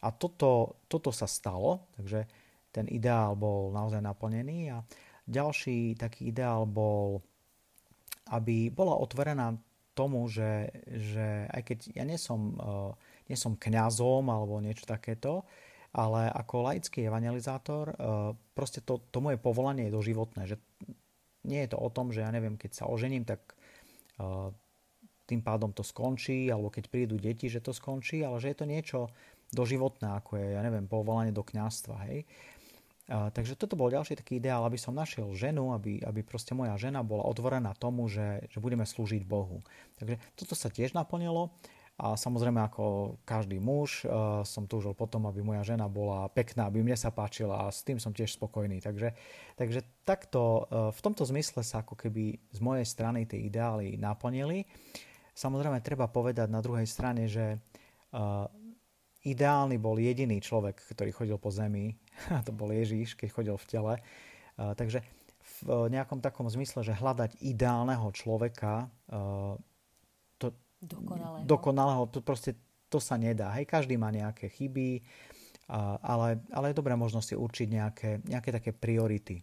a 0.00 0.08
toto, 0.08 0.80
toto 0.88 1.12
sa 1.12 1.28
stalo, 1.28 1.92
takže 2.00 2.24
ten 2.72 2.88
ideál 2.88 3.36
bol 3.36 3.68
naozaj 3.76 4.00
naplnený. 4.00 4.72
A 4.72 4.80
ďalší 5.28 6.00
taký 6.00 6.32
ideál 6.32 6.64
bol, 6.64 7.20
aby 8.32 8.72
bola 8.72 8.96
otvorená 8.96 9.52
tomu, 9.94 10.26
že, 10.26 10.74
že 10.86 11.48
aj 11.50 11.62
keď 11.62 11.78
ja 11.94 12.04
nie 12.04 12.18
som, 12.18 12.58
uh, 12.58 12.92
nie 13.30 13.38
som 13.38 13.54
kňazom 13.54 14.26
alebo 14.26 14.60
niečo 14.60 14.84
takéto, 14.84 15.46
ale 15.94 16.26
ako 16.28 16.66
laický 16.66 17.06
evangelizátor, 17.06 17.94
uh, 17.94 18.34
proste 18.58 18.82
to, 18.82 18.98
to 19.14 19.18
moje 19.22 19.38
povolanie 19.38 19.86
je 19.86 19.96
doživotné, 19.96 20.42
že 20.50 20.56
nie 21.46 21.62
je 21.64 21.70
to 21.72 21.78
o 21.78 21.88
tom, 21.88 22.10
že 22.10 22.26
ja 22.26 22.30
neviem, 22.34 22.58
keď 22.58 22.82
sa 22.82 22.84
ožením, 22.90 23.22
tak 23.22 23.54
uh, 24.18 24.50
tým 25.24 25.40
pádom 25.40 25.72
to 25.72 25.80
skončí, 25.80 26.52
alebo 26.52 26.68
keď 26.68 26.84
prídu 26.92 27.16
deti, 27.16 27.48
že 27.48 27.64
to 27.64 27.72
skončí, 27.72 28.20
ale 28.20 28.36
že 28.42 28.52
je 28.52 28.58
to 28.60 28.66
niečo, 28.68 29.00
doživotné, 29.54 30.18
ako 30.18 30.36
je, 30.36 30.46
ja 30.58 30.60
neviem, 30.66 30.90
povolanie 30.90 31.30
do 31.30 31.46
kňazstva, 31.46 32.10
hej. 32.10 32.26
A, 33.04 33.28
takže 33.28 33.52
toto 33.52 33.76
bol 33.76 33.92
ďalší 33.92 34.16
taký 34.16 34.40
ideál, 34.40 34.64
aby 34.64 34.80
som 34.80 34.96
našiel 34.96 35.28
ženu, 35.36 35.76
aby, 35.76 36.00
aby 36.00 36.24
proste 36.24 36.56
moja 36.56 36.72
žena 36.80 37.04
bola 37.04 37.28
otvorená 37.28 37.76
tomu, 37.76 38.08
že, 38.08 38.48
že 38.48 38.64
budeme 38.64 38.88
slúžiť 38.88 39.28
Bohu. 39.28 39.60
Takže 40.00 40.16
toto 40.32 40.56
sa 40.56 40.72
tiež 40.72 40.96
naplnilo 40.96 41.52
a 41.94 42.18
samozrejme 42.18 42.58
ako 42.58 43.16
každý 43.22 43.62
muž 43.62 44.02
uh, 44.02 44.42
som 44.42 44.66
túžil 44.66 44.98
potom, 44.98 45.30
aby 45.30 45.46
moja 45.46 45.62
žena 45.62 45.86
bola 45.86 46.26
pekná, 46.26 46.66
aby 46.66 46.82
mne 46.82 46.98
sa 46.98 47.14
páčila 47.14 47.68
a 47.68 47.70
s 47.70 47.86
tým 47.86 48.02
som 48.02 48.10
tiež 48.10 48.34
spokojný. 48.34 48.82
Takže, 48.82 49.14
takže 49.54 49.86
takto 50.02 50.66
uh, 50.66 50.90
v 50.90 51.00
tomto 51.04 51.22
zmysle 51.22 51.62
sa 51.62 51.86
ako 51.86 51.94
keby 51.94 52.40
z 52.50 52.58
mojej 52.58 52.82
strany 52.88 53.30
tie 53.30 53.38
ideály 53.46 53.94
naplnili. 53.94 54.66
Samozrejme 55.38 55.84
treba 55.86 56.10
povedať 56.10 56.50
na 56.50 56.58
druhej 56.58 56.88
strane, 56.88 57.30
že 57.30 57.62
uh, 57.62 58.50
ideálny 59.24 59.80
bol 59.80 59.96
jediný 59.96 60.38
človek, 60.38 60.84
ktorý 60.92 61.10
chodil 61.10 61.38
po 61.40 61.48
zemi, 61.48 61.96
a 62.36 62.44
to 62.44 62.52
bol 62.52 62.68
Ježíš, 62.70 63.16
keď 63.16 63.28
chodil 63.32 63.56
v 63.56 63.68
tele. 63.68 63.94
Takže 64.54 65.02
v 65.64 65.88
nejakom 65.92 66.22
takom 66.22 66.46
zmysle, 66.48 66.84
že 66.86 66.96
hľadať 66.96 67.40
ideálneho 67.42 68.08
človeka, 68.14 68.88
to, 70.38 70.46
dokonalého. 70.80 71.44
dokonalého, 71.44 72.02
to 72.08 72.20
proste 72.20 72.56
to 72.88 73.02
sa 73.02 73.18
nedá. 73.18 73.50
Hej, 73.58 73.66
každý 73.66 73.98
má 73.98 74.14
nejaké 74.14 74.46
chyby, 74.46 75.02
ale, 76.04 76.38
ale 76.52 76.64
je 76.70 76.78
dobré 76.78 76.94
možno 76.94 77.18
si 77.24 77.34
určiť 77.34 77.68
nejaké, 77.68 78.10
nejaké 78.24 78.50
také 78.54 78.70
priority. 78.70 79.42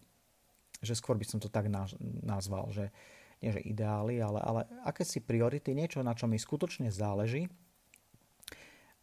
Že 0.82 0.94
skôr 0.98 1.15
by 1.20 1.26
som 1.28 1.38
to 1.41 1.52
tak 1.52 1.70
nazval, 2.24 2.72
že 2.74 2.89
nie 3.41 3.52
že 3.54 3.62
ideály, 3.65 4.22
ale, 4.22 4.39
ale 4.41 4.62
aké 4.86 5.02
si 5.02 5.17
priority, 5.17 5.74
niečo, 5.74 6.06
na 6.06 6.13
čo 6.13 6.30
mi 6.30 6.38
skutočne 6.38 6.94
záleží 6.94 7.50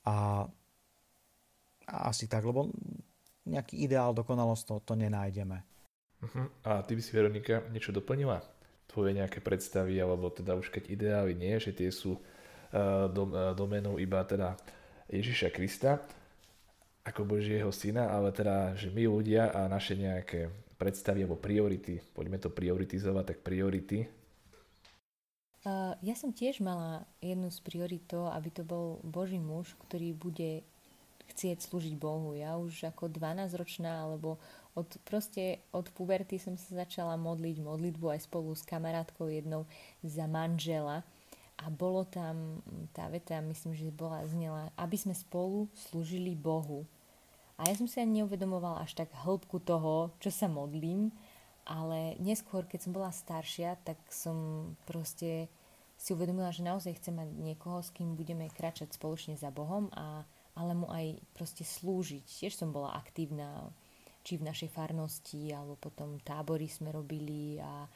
a 0.06 0.46
asi 1.88 2.28
tak, 2.28 2.44
lebo 2.44 2.68
nejaký 3.48 3.80
ideál, 3.80 4.12
dokonalosť 4.12 4.64
to, 4.68 4.74
to 4.84 4.94
nenájdeme. 4.94 5.64
Uh-huh. 6.20 6.46
A 6.68 6.84
ty 6.84 6.92
by 6.92 7.02
si, 7.02 7.10
Veronika, 7.16 7.64
niečo 7.72 7.94
doplnila? 7.94 8.44
Tvoje 8.88 9.16
nejaké 9.16 9.40
predstavy, 9.40 9.96
alebo 9.96 10.28
teda 10.28 10.56
už 10.56 10.68
keď 10.68 10.84
ideály 10.92 11.32
nie, 11.32 11.56
že 11.56 11.72
tie 11.72 11.88
sú 11.88 12.20
uh, 12.20 13.08
dom, 13.08 13.32
uh, 13.32 13.56
domenou 13.56 13.96
iba 13.96 14.20
teda 14.24 14.58
Ježiša 15.08 15.48
Krista, 15.54 16.04
ako 17.08 17.24
Božieho 17.24 17.72
syna, 17.72 18.12
ale 18.12 18.28
teda, 18.36 18.76
že 18.76 18.92
my 18.92 19.08
ľudia 19.08 19.48
a 19.48 19.64
naše 19.64 19.96
nejaké 19.96 20.52
predstavy 20.76 21.24
alebo 21.24 21.40
priority, 21.40 22.04
poďme 22.12 22.36
to 22.36 22.52
prioritizovať, 22.52 23.24
tak 23.24 23.38
priority. 23.40 24.04
Uh, 25.64 25.96
ja 26.04 26.14
som 26.14 26.30
tiež 26.30 26.60
mala 26.60 27.08
jednu 27.18 27.48
z 27.50 27.58
priorit 27.64 28.04
to, 28.06 28.28
aby 28.30 28.48
to 28.52 28.62
bol 28.62 29.02
Boží 29.02 29.40
muž, 29.40 29.74
ktorý 29.88 30.14
bude 30.14 30.62
chcieť 31.38 31.70
slúžiť 31.70 31.94
Bohu. 31.94 32.34
Ja 32.34 32.58
už 32.58 32.90
ako 32.90 33.06
12-ročná, 33.14 34.02
alebo 34.02 34.42
od, 34.74 34.90
proste 35.06 35.62
od 35.70 35.86
puberty 35.94 36.42
som 36.42 36.58
sa 36.58 36.82
začala 36.82 37.14
modliť 37.14 37.62
modlitbu 37.62 38.10
aj 38.10 38.26
spolu 38.26 38.50
s 38.58 38.66
kamarátkou 38.66 39.30
jednou 39.30 39.62
za 40.02 40.26
manžela. 40.26 41.06
A 41.62 41.70
bolo 41.70 42.02
tam 42.02 42.58
tá 42.90 43.06
veta, 43.06 43.38
myslím, 43.38 43.78
že 43.78 43.94
bola 43.94 44.26
znela, 44.26 44.74
aby 44.74 44.98
sme 44.98 45.14
spolu 45.14 45.70
slúžili 45.86 46.34
Bohu. 46.34 46.82
A 47.54 47.70
ja 47.70 47.74
som 47.78 47.86
si 47.86 48.02
ani 48.02 48.22
neuvedomovala 48.22 48.82
až 48.82 48.98
tak 48.98 49.14
hĺbku 49.14 49.62
toho, 49.62 50.10
čo 50.18 50.34
sa 50.34 50.50
modlím, 50.50 51.14
ale 51.66 52.18
neskôr, 52.18 52.66
keď 52.66 52.86
som 52.86 52.92
bola 52.94 53.14
staršia, 53.14 53.78
tak 53.86 53.98
som 54.10 54.70
proste 54.90 55.46
si 55.98 56.14
uvedomila, 56.14 56.54
že 56.54 56.62
naozaj 56.62 57.02
chcem 57.02 57.14
mať 57.18 57.28
niekoho, 57.34 57.82
s 57.82 57.90
kým 57.90 58.14
budeme 58.14 58.46
kráčať 58.54 58.94
spoločne 58.94 59.34
za 59.34 59.50
Bohom 59.50 59.90
a 59.94 60.22
ale 60.58 60.74
mu 60.74 60.90
aj 60.90 61.22
proste 61.38 61.62
slúžiť. 61.62 62.26
Tiež 62.26 62.58
som 62.58 62.74
bola 62.74 62.98
aktívna 62.98 63.70
či 64.26 64.36
v 64.36 64.50
našej 64.50 64.74
farnosti, 64.74 65.54
alebo 65.54 65.78
potom 65.78 66.18
tábory 66.20 66.66
sme 66.66 66.90
robili 66.90 67.62
a, 67.62 67.86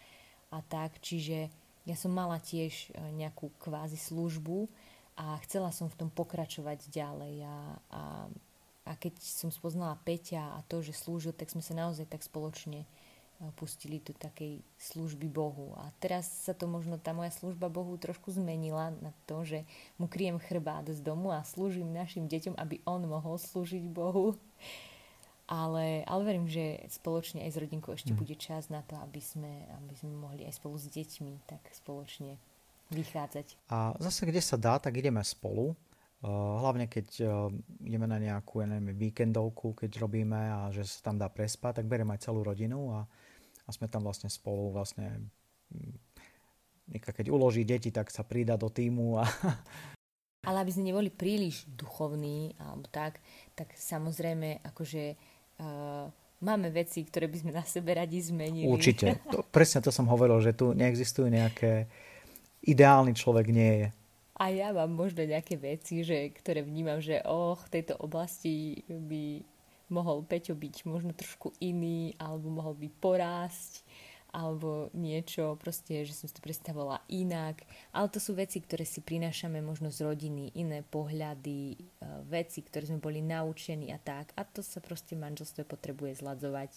a 0.55 0.59
tak. 0.63 1.03
Čiže 1.03 1.51
ja 1.83 1.97
som 1.99 2.15
mala 2.15 2.39
tiež 2.39 2.95
e, 2.95 3.11
nejakú 3.19 3.51
kvázi 3.59 3.99
službu 3.99 4.71
a 5.19 5.37
chcela 5.45 5.75
som 5.75 5.91
v 5.91 5.99
tom 5.99 6.09
pokračovať 6.09 6.89
ďalej 6.89 7.35
a, 7.45 7.57
a 7.91 8.03
a 8.83 8.99
keď 8.99 9.15
som 9.23 9.51
spoznala 9.55 9.95
Peťa 10.03 10.59
a 10.59 10.67
to, 10.67 10.83
že 10.83 10.91
slúžil, 10.95 11.31
tak 11.31 11.55
sme 11.55 11.63
sa 11.63 11.75
naozaj 11.75 12.11
tak 12.11 12.27
spoločne 12.27 12.83
pustili 13.59 13.99
do 13.99 14.15
takej 14.15 14.63
služby 14.79 15.27
Bohu. 15.27 15.75
A 15.83 15.91
teraz 15.99 16.31
sa 16.47 16.55
to 16.55 16.71
možno, 16.71 17.03
tá 17.03 17.11
moja 17.11 17.35
služba 17.35 17.67
Bohu 17.67 17.99
trošku 17.99 18.31
zmenila 18.31 18.95
na 19.03 19.11
to, 19.27 19.43
že 19.43 19.67
mu 19.99 20.07
kryjem 20.07 20.39
chrbát 20.39 20.87
z 20.87 21.03
domu 21.03 21.35
a 21.35 21.43
slúžim 21.43 21.91
našim 21.91 22.31
deťom, 22.31 22.55
aby 22.55 22.79
on 22.87 23.03
mohol 23.11 23.35
slúžiť 23.43 23.83
Bohu. 23.91 24.39
Ale, 25.51 26.07
ale 26.07 26.23
verím, 26.23 26.47
že 26.47 26.87
spoločne 26.89 27.43
aj 27.45 27.51
s 27.53 27.61
rodinkou 27.61 27.93
ešte 27.93 28.15
hmm. 28.15 28.21
bude 28.23 28.39
čas 28.39 28.71
na 28.71 28.81
to, 28.87 28.95
aby 29.03 29.19
sme, 29.19 29.67
aby 29.83 29.95
sme 29.99 30.15
mohli 30.15 30.47
aj 30.47 30.57
spolu 30.63 30.79
s 30.79 30.87
deťmi 30.87 31.45
tak 31.45 31.61
spoločne 31.75 32.39
vychádzať. 32.95 33.59
A 33.69 33.93
zase, 33.99 34.25
kde 34.25 34.41
sa 34.41 34.57
dá, 34.57 34.79
tak 34.79 34.97
ideme 34.97 35.21
spolu. 35.25 35.75
Hlavne 36.23 36.87
keď 36.87 37.19
ideme 37.83 38.07
na 38.07 38.23
nejakú 38.23 38.63
ja 38.63 38.71
neviem, 38.71 38.95
víkendovku, 38.95 39.75
keď 39.75 39.99
robíme 39.99 40.39
a 40.39 40.71
že 40.71 40.87
sa 40.87 41.11
tam 41.11 41.19
dá 41.19 41.27
prespať, 41.27 41.83
tak 41.83 41.91
beriem 41.91 42.07
aj 42.15 42.31
celú 42.31 42.47
rodinu 42.47 42.95
a 42.95 43.11
a 43.73 43.77
sme 43.77 43.89
tam 43.89 44.05
vlastne 44.05 44.29
spolu 44.29 44.77
vlastne 44.77 45.33
mm, 45.73 45.97
keď 47.01 47.33
uloží 47.33 47.65
deti, 47.65 47.89
tak 47.89 48.13
sa 48.13 48.21
prída 48.21 48.61
do 48.61 48.69
týmu 48.69 49.17
a 49.17 49.25
ale 50.49 50.67
aby 50.67 50.71
sme 50.75 50.93
neboli 50.93 51.09
príliš 51.09 51.65
duchovní 51.71 52.53
alebo 52.61 52.85
tak, 52.93 53.23
tak 53.57 53.73
samozrejme 53.73 54.61
akože 54.61 55.17
uh, 55.63 56.07
máme 56.43 56.69
veci, 56.75 57.07
ktoré 57.07 57.31
by 57.31 57.39
sme 57.39 57.53
na 57.55 57.63
sebe 57.63 57.95
radi 57.95 58.19
zmenili. 58.19 58.67
Určite. 58.67 59.23
To, 59.31 59.47
presne 59.47 59.81
to 59.81 59.95
som 59.95 60.11
hovoril, 60.11 60.43
že 60.43 60.53
tu 60.53 60.75
neexistujú 60.75 61.31
nejaké 61.31 61.87
ideálny 62.67 63.15
človek 63.15 63.47
nie 63.55 63.73
je. 63.87 63.89
A 64.43 64.51
ja 64.51 64.75
mám 64.75 64.91
možno 64.91 65.23
nejaké 65.23 65.55
veci, 65.55 66.03
že, 66.03 66.35
ktoré 66.35 66.67
vnímam, 66.67 66.99
že 66.99 67.23
oh, 67.23 67.55
v 67.55 67.69
tejto 67.79 67.95
oblasti 68.03 68.83
by 68.91 69.47
mohol 69.93 70.25
Peťo 70.25 70.57
byť 70.57 70.89
možno 70.89 71.13
trošku 71.13 71.53
iný, 71.61 72.17
alebo 72.17 72.49
mohol 72.49 72.75
by 72.75 72.89
porásť, 72.99 73.85
alebo 74.33 74.89
niečo, 74.97 75.61
proste, 75.61 76.09
že 76.09 76.17
som 76.17 76.25
si 76.25 76.33
to 76.33 76.41
predstavovala 76.41 77.05
inak. 77.13 77.61
Ale 77.93 78.09
to 78.09 78.17
sú 78.17 78.33
veci, 78.33 78.65
ktoré 78.65 78.89
si 78.89 79.05
prinášame 79.05 79.61
možno 79.61 79.93
z 79.93 80.09
rodiny, 80.09 80.57
iné 80.57 80.81
pohľady, 80.81 81.77
e, 81.77 81.79
veci, 82.33 82.65
ktoré 82.65 82.89
sme 82.89 82.97
boli 82.97 83.21
naučení 83.21 83.93
a 83.93 84.01
tak. 84.01 84.33
A 84.33 84.49
to 84.49 84.65
sa 84.65 84.81
proste 84.81 85.21
manželstvo 85.21 85.69
potrebuje 85.69 86.25
zladzovať 86.25 86.73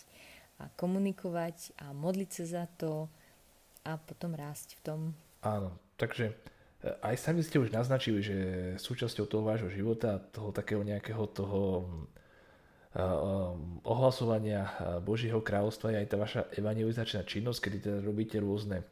a 0.59 0.67
komunikovať 0.75 1.79
a 1.79 1.95
modliť 1.95 2.29
sa 2.43 2.45
za 2.45 2.65
to 2.75 3.07
a 3.87 3.95
potom 4.03 4.35
rásť 4.35 4.75
v 4.75 4.81
tom. 4.83 4.99
Áno, 5.39 5.71
takže 5.95 6.35
e, 6.83 6.91
aj 7.07 7.15
sami 7.23 7.39
ste 7.39 7.63
už 7.63 7.71
naznačili, 7.71 8.19
že 8.19 8.37
súčasťou 8.83 9.31
toho 9.31 9.47
vášho 9.47 9.71
života, 9.71 10.19
toho 10.35 10.51
takého 10.51 10.83
nejakého 10.83 11.23
toho 11.31 11.87
ohlasovania 13.83 14.71
Božieho 15.03 15.43
kráľovstva 15.43 15.91
je 15.91 15.99
aj 15.99 16.07
tá 16.07 16.15
vaša 16.15 16.41
evangelizačná 16.55 17.27
činnosť, 17.27 17.59
kedy 17.59 17.77
teda 17.83 17.99
robíte 17.99 18.39
rôzne 18.39 18.87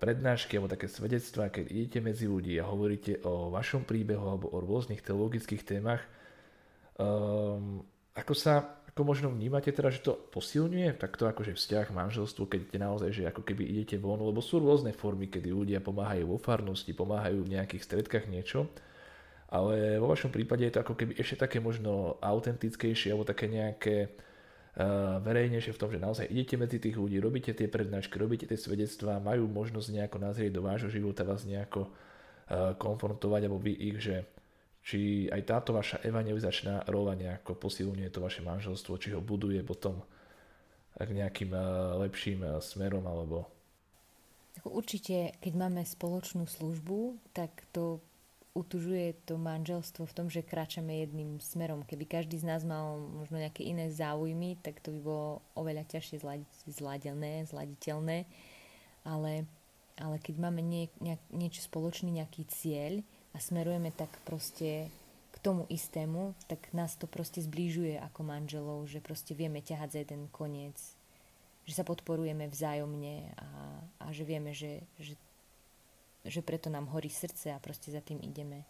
prednášky 0.00 0.56
alebo 0.56 0.72
také 0.72 0.88
svedectvá, 0.88 1.52
keď 1.52 1.68
idete 1.68 1.98
medzi 2.00 2.24
ľudí 2.24 2.56
a 2.56 2.70
hovoríte 2.70 3.20
o 3.28 3.52
vašom 3.52 3.84
príbehu 3.84 4.24
alebo 4.24 4.46
o 4.48 4.62
rôznych 4.62 5.04
teologických 5.04 5.66
témach. 5.68 6.00
Um, 6.96 7.84
ako 8.16 8.32
sa, 8.32 8.80
ako 8.88 9.04
možno 9.04 9.28
vnímate 9.28 9.68
teda, 9.68 9.92
že 9.92 10.00
to 10.00 10.16
posilňuje 10.32 10.96
takto 10.96 11.28
akože 11.28 11.56
vzťah, 11.56 11.92
manželstvo, 11.92 12.48
keď 12.48 12.58
idete 12.68 12.78
naozaj, 12.80 13.10
že 13.12 13.22
ako 13.28 13.42
keby 13.44 13.68
idete 13.68 13.96
von, 14.00 14.20
lebo 14.20 14.40
sú 14.40 14.64
rôzne 14.64 14.96
formy, 14.96 15.28
kedy 15.28 15.52
ľudia 15.52 15.84
pomáhajú 15.84 16.24
vo 16.24 16.38
farnosti, 16.40 16.96
pomáhajú 16.96 17.44
v 17.44 17.52
nejakých 17.60 17.84
stredkách 17.84 18.32
niečo 18.32 18.64
ale 19.50 19.98
vo 19.98 20.06
vašom 20.06 20.30
prípade 20.30 20.62
je 20.62 20.78
to 20.78 20.82
ako 20.86 20.94
keby 20.94 21.18
ešte 21.18 21.42
také 21.42 21.58
možno 21.58 22.16
autentickejšie 22.22 23.10
alebo 23.10 23.26
také 23.26 23.50
nejaké 23.50 24.06
uh, 24.06 25.18
verejnejšie 25.26 25.74
v 25.74 25.80
tom, 25.80 25.90
že 25.90 25.98
naozaj 25.98 26.30
idete 26.30 26.54
medzi 26.54 26.78
tých 26.78 26.94
ľudí, 26.94 27.18
robíte 27.18 27.50
tie 27.50 27.66
prednášky, 27.66 28.14
robíte 28.14 28.46
tie 28.46 28.54
svedectvá, 28.54 29.18
majú 29.18 29.50
možnosť 29.50 29.90
nejako 29.90 30.18
nazrieť 30.22 30.54
do 30.54 30.62
vášho 30.62 30.90
života, 30.94 31.26
vás 31.26 31.42
nejako 31.42 31.90
uh, 31.90 32.78
konfrontovať 32.78 33.50
alebo 33.50 33.58
vy 33.58 33.74
ich, 33.74 33.98
že 33.98 34.22
či 34.80 35.28
aj 35.28 35.42
táto 35.44 35.76
vaša 35.76 36.00
evangelizačná 36.06 36.88
rola 36.88 37.18
nejako 37.18 37.58
posilňuje 37.58 38.08
to 38.08 38.22
vaše 38.22 38.40
manželstvo, 38.40 38.96
či 38.96 39.12
ho 39.12 39.20
buduje 39.20 39.60
potom 39.60 40.00
k 40.96 41.10
nejakým 41.10 41.52
lepším 42.00 42.60
smerom 42.64 43.04
alebo 43.04 43.50
Určite, 44.66 45.32
keď 45.40 45.52
máme 45.56 45.82
spoločnú 45.86 46.44
službu, 46.44 47.16
tak 47.32 47.64
to 47.72 48.02
utužuje 48.50 49.14
to 49.30 49.38
manželstvo 49.38 50.10
v 50.10 50.16
tom, 50.16 50.26
že 50.26 50.42
kráčame 50.42 51.06
jedným 51.06 51.38
smerom. 51.38 51.86
Keby 51.86 52.04
každý 52.06 52.42
z 52.42 52.48
nás 52.50 52.66
mal 52.66 52.98
možno 52.98 53.38
nejaké 53.38 53.62
iné 53.62 53.94
záujmy, 53.94 54.58
tak 54.58 54.82
to 54.82 54.90
by 54.90 55.00
bolo 55.00 55.28
oveľa 55.54 55.86
ťažšie 55.86 56.18
zladené, 56.66 57.46
zladiteľné. 57.46 58.26
Ale, 59.06 59.46
ale 59.96 60.16
keď 60.18 60.34
máme 60.42 60.60
nie, 60.66 60.90
nejak, 60.98 61.22
niečo 61.30 61.62
spoločný, 61.62 62.10
nejaký 62.10 62.42
cieľ 62.50 63.06
a 63.32 63.38
smerujeme 63.38 63.94
tak 63.94 64.10
proste 64.26 64.90
k 65.30 65.36
tomu 65.38 65.70
istému, 65.70 66.34
tak 66.50 66.74
nás 66.74 66.98
to 66.98 67.06
proste 67.06 67.46
zbližuje 67.46 68.02
ako 68.02 68.26
manželov, 68.26 68.90
že 68.90 68.98
proste 68.98 69.32
vieme 69.32 69.62
ťahať 69.62 69.88
za 69.94 69.98
jeden 70.02 70.26
koniec, 70.34 70.76
že 71.70 71.72
sa 71.78 71.86
podporujeme 71.86 72.50
vzájomne 72.50 73.30
a, 73.38 73.48
a 74.02 74.06
že 74.10 74.26
vieme, 74.26 74.50
že, 74.50 74.82
že 74.98 75.14
že 76.24 76.44
preto 76.44 76.68
nám 76.68 76.90
horí 76.92 77.08
srdce 77.08 77.52
a 77.54 77.62
proste 77.62 77.92
za 77.92 78.04
tým 78.04 78.20
ideme. 78.20 78.68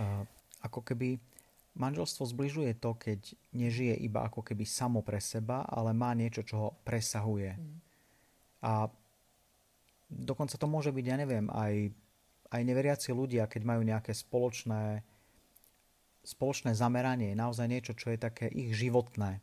A, 0.00 0.24
ako 0.64 0.82
keby 0.82 1.20
manželstvo 1.78 2.26
zbližuje 2.26 2.74
to, 2.76 2.98
keď 2.98 3.38
nežije 3.54 3.94
iba 4.02 4.26
ako 4.26 4.42
keby 4.42 4.66
samo 4.66 5.00
pre 5.04 5.22
seba, 5.22 5.62
ale 5.68 5.94
má 5.94 6.10
niečo, 6.12 6.42
čo 6.42 6.56
ho 6.58 6.68
presahuje. 6.82 7.54
Mm. 7.54 7.78
A 8.66 8.72
dokonca 10.10 10.58
to 10.58 10.66
môže 10.66 10.90
byť, 10.90 11.04
ja 11.06 11.16
neviem, 11.20 11.46
aj, 11.52 11.94
aj 12.50 12.60
neveriaci 12.66 13.14
ľudia, 13.14 13.46
keď 13.46 13.62
majú 13.62 13.82
nejaké 13.86 14.10
spoločné, 14.10 15.06
spoločné 16.26 16.74
zameranie, 16.74 17.38
naozaj 17.38 17.70
niečo, 17.70 17.92
čo 17.94 18.10
je 18.10 18.18
také 18.18 18.50
ich 18.50 18.74
životné, 18.74 19.38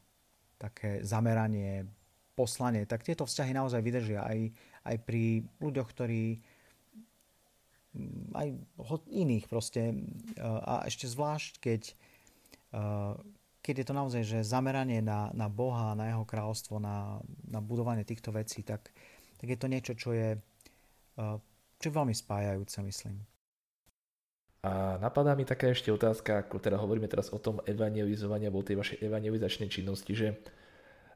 také 0.59 0.99
zameranie, 1.07 1.87
poslanie, 2.35 2.83
tak 2.83 3.07
tieto 3.07 3.23
vzťahy 3.23 3.55
naozaj 3.55 3.79
vydržia 3.79 4.27
aj, 4.27 4.51
aj 4.83 4.95
pri 5.07 5.47
ľuďoch, 5.63 5.87
ktorí 5.87 6.43
aj 8.35 8.47
iných 9.09 9.45
proste. 9.47 9.95
A 10.41 10.85
ešte 10.85 11.07
zvlášť, 11.07 11.53
keď, 11.63 11.81
keď 13.63 13.75
je 13.81 13.85
to 13.85 13.93
naozaj 13.95 14.21
že 14.27 14.47
zameranie 14.47 14.99
na, 14.99 15.31
na 15.31 15.47
Boha, 15.47 15.95
na 15.95 16.11
Jeho 16.11 16.27
kráľovstvo, 16.27 16.77
na, 16.79 17.19
na 17.47 17.59
budovanie 17.63 18.03
týchto 18.03 18.35
vecí, 18.35 18.61
tak, 18.61 18.91
tak 19.39 19.47
je 19.47 19.57
to 19.57 19.67
niečo, 19.71 19.93
čo 19.95 20.11
je, 20.11 20.35
čo 21.79 21.85
je 21.85 21.93
veľmi 21.93 22.13
spájajúce, 22.13 22.83
myslím. 22.83 23.23
A 24.65 24.97
napadá 24.97 25.37
mi 25.37 25.45
taká 25.45 25.69
ešte 25.69 25.93
otázka, 25.93 26.41
ako 26.41 26.57
teda 26.57 26.81
hovoríme 26.81 27.05
teraz 27.05 27.29
o 27.29 27.37
tom 27.37 27.61
evangelizovaní 27.69 28.49
alebo 28.49 28.65
tej 28.65 28.81
vašej 28.81 28.97
evangelizačnej 29.05 29.69
činnosti, 29.69 30.17
že 30.17 30.41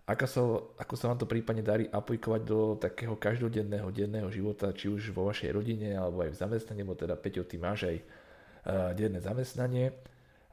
ako 0.09 0.25
sa, 0.25 0.41
ako 0.81 0.93
sa 0.97 1.05
vám 1.13 1.19
to 1.21 1.29
prípadne 1.29 1.61
darí 1.61 1.85
aplikovať 1.85 2.41
do 2.41 2.73
takého 2.81 3.13
každodenného, 3.13 3.93
denného 3.93 4.25
života, 4.33 4.73
či 4.73 4.89
už 4.89 5.13
vo 5.13 5.29
vašej 5.29 5.53
rodine, 5.53 5.93
alebo 5.93 6.25
aj 6.25 6.33
v 6.33 6.39
zamestnaní, 6.41 6.81
alebo 6.81 6.97
teda 6.97 7.13
Peťo, 7.13 7.45
ty 7.45 7.61
máš 7.61 7.85
aj 7.85 7.97
uh, 8.01 8.89
denné 8.97 9.21
zamestnanie, 9.21 9.93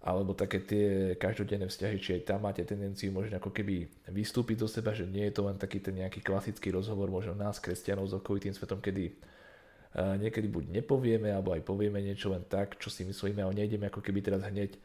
alebo 0.05 0.37
také 0.37 0.61
tie 0.61 0.87
každodenné 1.17 1.73
vzťahy, 1.73 1.97
či 1.97 2.11
aj 2.21 2.29
tam 2.29 2.45
máte 2.45 2.69
tendenciu 2.69 3.09
možno 3.09 3.41
ako 3.41 3.49
keby 3.49 3.89
vystúpiť 4.13 4.61
do 4.61 4.69
seba, 4.69 4.93
že 4.93 5.09
nie 5.09 5.25
je 5.33 5.35
to 5.41 5.49
len 5.49 5.57
taký 5.57 5.81
ten 5.81 5.97
nejaký 6.05 6.21
klasický 6.21 6.69
rozhovor 6.77 7.09
možno 7.09 7.33
nás, 7.33 7.57
kresťanov, 7.57 8.13
s 8.13 8.15
okolitým 8.21 8.53
svetom, 8.53 8.85
kedy 8.85 9.09
uh, 9.09 10.21
niekedy 10.21 10.53
buď 10.53 10.85
nepovieme, 10.85 11.33
alebo 11.33 11.57
aj 11.57 11.65
povieme 11.65 12.05
niečo 12.05 12.29
len 12.29 12.45
tak, 12.45 12.77
čo 12.77 12.93
si 12.93 13.09
myslíme, 13.09 13.41
ale 13.41 13.57
nejdeme 13.57 13.89
ako 13.89 14.05
keby 14.05 14.21
teraz 14.21 14.45
hneď 14.45 14.77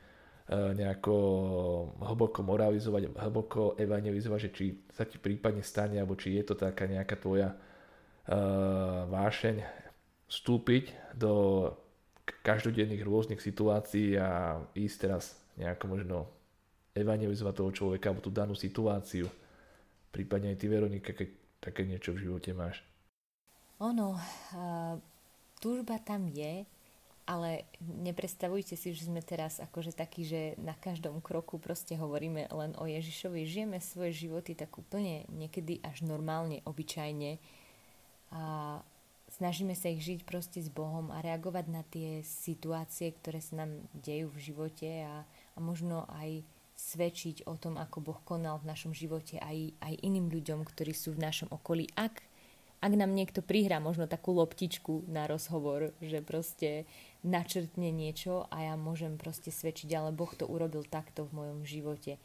nejako 0.49 1.15
hlboko 2.01 2.43
moralizovať, 2.43 3.13
hlboko 3.13 3.79
evangelizovať, 3.79 4.39
že 4.41 4.49
či 4.51 4.65
sa 4.91 5.05
ti 5.07 5.15
prípadne 5.21 5.63
stane, 5.63 6.01
alebo 6.01 6.17
či 6.17 6.35
je 6.35 6.43
to 6.43 6.55
taká 6.59 6.89
nejaká 6.89 7.15
tvoja 7.15 7.55
uh, 7.55 9.07
vášeň 9.07 9.63
vstúpiť 10.27 11.15
do 11.15 11.67
každodenných 12.43 13.03
rôznych 13.03 13.43
situácií 13.43 14.15
a 14.15 14.59
ísť 14.75 14.97
teraz 14.99 15.35
nejako 15.59 15.85
možno 15.87 16.17
evangelizovať 16.95 17.53
toho 17.55 17.71
človeka 17.71 18.11
alebo 18.11 18.23
tú 18.23 18.31
danú 18.31 18.55
situáciu. 18.55 19.27
Prípadne 20.11 20.55
aj 20.55 20.57
ty, 20.59 20.65
Veronika, 20.67 21.11
keď 21.15 21.27
také 21.63 21.87
niečo 21.87 22.11
v 22.11 22.27
živote 22.27 22.51
máš. 22.51 22.83
Ono, 23.79 24.19
túžba 25.63 25.99
tam 26.03 26.27
je, 26.27 26.67
ale 27.31 27.63
nepredstavujte 27.79 28.75
si, 28.75 28.91
že 28.91 29.07
sme 29.07 29.23
teraz 29.23 29.63
akože 29.63 29.95
takí, 29.95 30.27
že 30.27 30.59
na 30.59 30.75
každom 30.75 31.23
kroku 31.23 31.55
proste 31.63 31.95
hovoríme 31.95 32.51
len 32.51 32.75
o 32.75 32.83
Ježišovi. 32.83 33.47
Žijeme 33.47 33.79
svoje 33.79 34.27
životy 34.27 34.51
tak 34.51 34.75
úplne 34.75 35.23
niekedy 35.31 35.79
až 35.79 36.03
normálne, 36.03 36.59
obyčajne 36.67 37.39
a 38.35 38.43
snažíme 39.39 39.71
sa 39.79 39.87
ich 39.87 40.03
žiť 40.03 40.27
proste 40.27 40.59
s 40.59 40.67
Bohom 40.67 41.07
a 41.15 41.23
reagovať 41.23 41.65
na 41.71 41.87
tie 41.87 42.19
situácie, 42.27 43.15
ktoré 43.15 43.39
sa 43.39 43.63
nám 43.63 43.79
dejú 43.95 44.27
v 44.35 44.43
živote 44.51 44.89
a, 45.07 45.23
a 45.55 45.59
možno 45.63 46.03
aj 46.11 46.43
svedčiť 46.75 47.45
o 47.45 47.55
tom, 47.55 47.77
ako 47.77 47.97
Boh 48.01 48.19
konal 48.25 48.59
v 48.59 48.73
našom 48.73 48.91
živote 48.91 49.37
aj, 49.37 49.77
aj 49.79 49.93
iným 50.01 50.27
ľuďom, 50.33 50.65
ktorí 50.65 50.91
sú 50.91 51.13
v 51.13 51.23
našom 51.23 51.53
okolí. 51.53 51.85
Ak, 51.93 52.25
ak 52.81 52.91
nám 52.97 53.13
niekto 53.13 53.45
prihrá 53.45 53.77
možno 53.77 54.09
takú 54.09 54.33
loptičku 54.33 55.05
na 55.05 55.29
rozhovor, 55.29 55.93
že 56.01 56.25
proste 56.25 56.89
načrtne 57.21 57.93
niečo 57.93 58.49
a 58.49 58.71
ja 58.71 58.73
môžem 58.73 59.17
proste 59.17 59.53
svedčiť, 59.53 59.93
ale 59.93 60.09
Boh 60.09 60.29
to 60.33 60.49
urobil 60.49 60.81
takto 60.85 61.29
v 61.29 61.35
mojom 61.37 61.59
živote. 61.65 62.17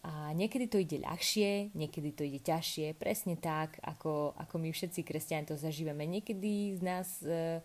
A 0.00 0.32
niekedy 0.32 0.64
to 0.64 0.80
ide 0.80 0.96
ľahšie, 1.04 1.76
niekedy 1.76 2.16
to 2.16 2.24
ide 2.24 2.40
ťažšie, 2.40 2.96
presne 2.96 3.36
tak, 3.36 3.76
ako, 3.84 4.32
ako 4.32 4.54
my 4.56 4.72
všetci 4.72 5.04
kresťania 5.04 5.52
to 5.52 5.60
zažívame. 5.60 6.08
Niekedy 6.08 6.72
z 6.76 6.80
nás 6.80 7.20
e, 7.20 7.60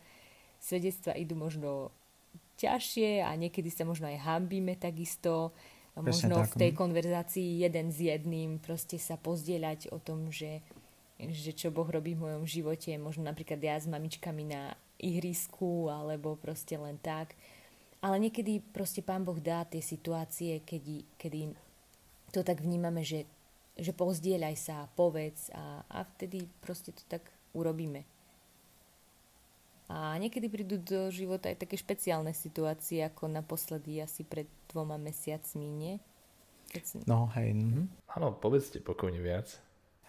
svedectva 0.59 1.15
idú 1.15 1.39
možno 1.39 1.95
ťažšie 2.59 3.23
a 3.23 3.31
niekedy 3.39 3.71
sa 3.71 3.87
možno 3.87 4.11
aj 4.11 4.19
hambíme 4.19 4.75
takisto. 4.75 5.55
Presne 5.95 6.11
možno 6.11 6.35
tak. 6.43 6.51
v 6.51 6.55
tej 6.59 6.71
no. 6.75 6.77
konverzácii 6.83 7.49
jeden 7.63 7.87
s 7.87 8.03
jedným 8.03 8.59
proste 8.59 8.99
sa 8.99 9.15
pozdieľať 9.15 9.95
o 9.95 9.97
tom, 10.03 10.27
že, 10.27 10.59
že 11.15 11.55
čo 11.55 11.71
Boh 11.71 11.87
robí 11.87 12.19
v 12.19 12.27
mojom 12.27 12.43
živote. 12.43 12.91
Možno 12.99 13.23
napríklad 13.23 13.63
ja 13.63 13.79
s 13.79 13.87
mamičkami 13.87 14.43
na 14.43 14.75
ihrisku 14.99 15.91
alebo 15.91 16.39
proste 16.39 16.79
len 16.79 16.99
tak. 16.99 17.35
Ale 17.99 18.21
niekedy 18.21 18.61
proste 18.61 19.01
Pán 19.01 19.25
Boh 19.25 19.41
dá 19.41 19.65
tie 19.65 19.81
situácie, 19.81 20.61
kedy, 20.61 21.17
kedy 21.17 21.57
to 22.29 22.45
tak 22.45 22.61
vnímame, 22.61 23.01
že, 23.01 23.25
že 23.79 23.95
pozdieľaj 23.95 24.55
sa, 24.59 24.85
povedz 24.93 25.49
a, 25.55 25.81
a 25.89 26.05
vtedy 26.15 26.45
proste 26.61 26.93
to 26.93 27.01
tak 27.09 27.25
urobíme. 27.57 28.05
A 29.85 30.17
niekedy 30.17 30.49
prídu 30.49 30.81
do 30.81 31.13
života 31.13 31.49
aj 31.49 31.61
také 31.61 31.77
špeciálne 31.77 32.33
situácie, 32.33 33.05
ako 33.05 33.29
naposledy 33.29 34.01
asi 34.01 34.25
pred 34.25 34.49
dvoma 34.69 34.97
mesiacmi, 34.97 35.65
nie? 35.69 35.95
Keď... 36.73 37.05
No, 37.05 37.29
hej. 37.37 37.53
Mhm. 37.53 37.89
Áno, 38.17 38.33
povedzte 38.33 38.81
pokojne 38.81 39.21
viac. 39.21 39.61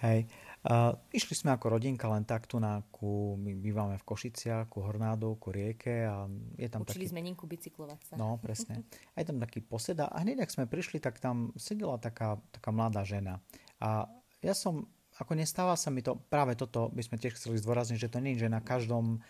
Hej. 0.05 0.29
Uh, 0.67 0.99
išli 1.15 1.39
sme 1.39 1.55
ako 1.55 1.79
rodinka 1.79 2.11
len 2.11 2.27
takto 2.27 2.59
na 2.59 2.83
ku, 2.91 3.39
my 3.39 3.55
bývame 3.55 3.95
v 3.97 4.05
Košiciach, 4.05 4.67
ku 4.67 4.83
Hornádu, 4.83 5.39
ku 5.39 5.55
rieke 5.55 6.03
a 6.03 6.27
je 6.59 6.67
tam 6.67 6.83
Učili 6.83 7.07
taký... 7.07 7.13
sme 7.15 7.23
Ninku 7.23 7.47
bicyklovať 7.47 8.01
sa. 8.03 8.15
No, 8.19 8.35
presne. 8.43 8.83
A 9.15 9.23
je 9.23 9.31
tam 9.31 9.39
taký 9.39 9.63
poseda 9.63 10.11
a 10.11 10.27
hneď, 10.27 10.43
ak 10.43 10.51
sme 10.51 10.67
prišli, 10.67 10.99
tak 10.99 11.23
tam 11.23 11.55
sedela 11.55 12.03
taká, 12.03 12.43
taká 12.51 12.75
mladá 12.75 13.07
žena. 13.07 13.39
A 13.79 14.11
ja 14.43 14.59
som, 14.59 14.91
ako 15.23 15.39
nestáva 15.39 15.79
sa 15.79 15.95
mi 15.95 16.03
to, 16.03 16.19
práve 16.19 16.59
toto 16.59 16.91
by 16.91 17.03
sme 17.07 17.23
tiež 17.23 17.39
chceli 17.39 17.63
zdôrazniť, 17.63 18.03
že 18.03 18.11
to 18.11 18.19
nie 18.19 18.35
je, 18.35 18.51
že 18.51 18.51
na 18.51 18.59
každom, 18.59 19.23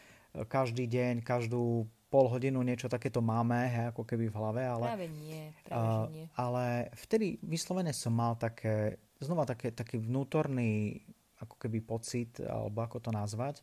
každý 0.48 0.88
deň, 0.88 1.20
každú 1.20 1.84
pol 2.08 2.32
hodinu 2.32 2.64
niečo 2.64 2.88
takéto 2.88 3.20
máme, 3.20 3.66
he, 3.68 3.82
ako 3.92 4.08
keby 4.08 4.32
v 4.32 4.38
hlave, 4.40 4.62
ale... 4.64 4.86
Práve 4.88 5.08
nie, 5.12 5.52
práve 5.68 5.84
uh, 5.84 6.08
nie. 6.08 6.24
Ale 6.32 6.88
vtedy 6.96 7.36
vyslovene 7.44 7.92
som 7.92 8.14
mal 8.16 8.38
také 8.40 8.96
znova 9.20 9.48
také, 9.48 9.72
taký 9.72 10.00
vnútorný 10.00 11.02
ako 11.40 11.56
keby 11.60 11.84
pocit, 11.84 12.40
alebo 12.40 12.80
ako 12.80 13.08
to 13.08 13.10
nazvať, 13.12 13.60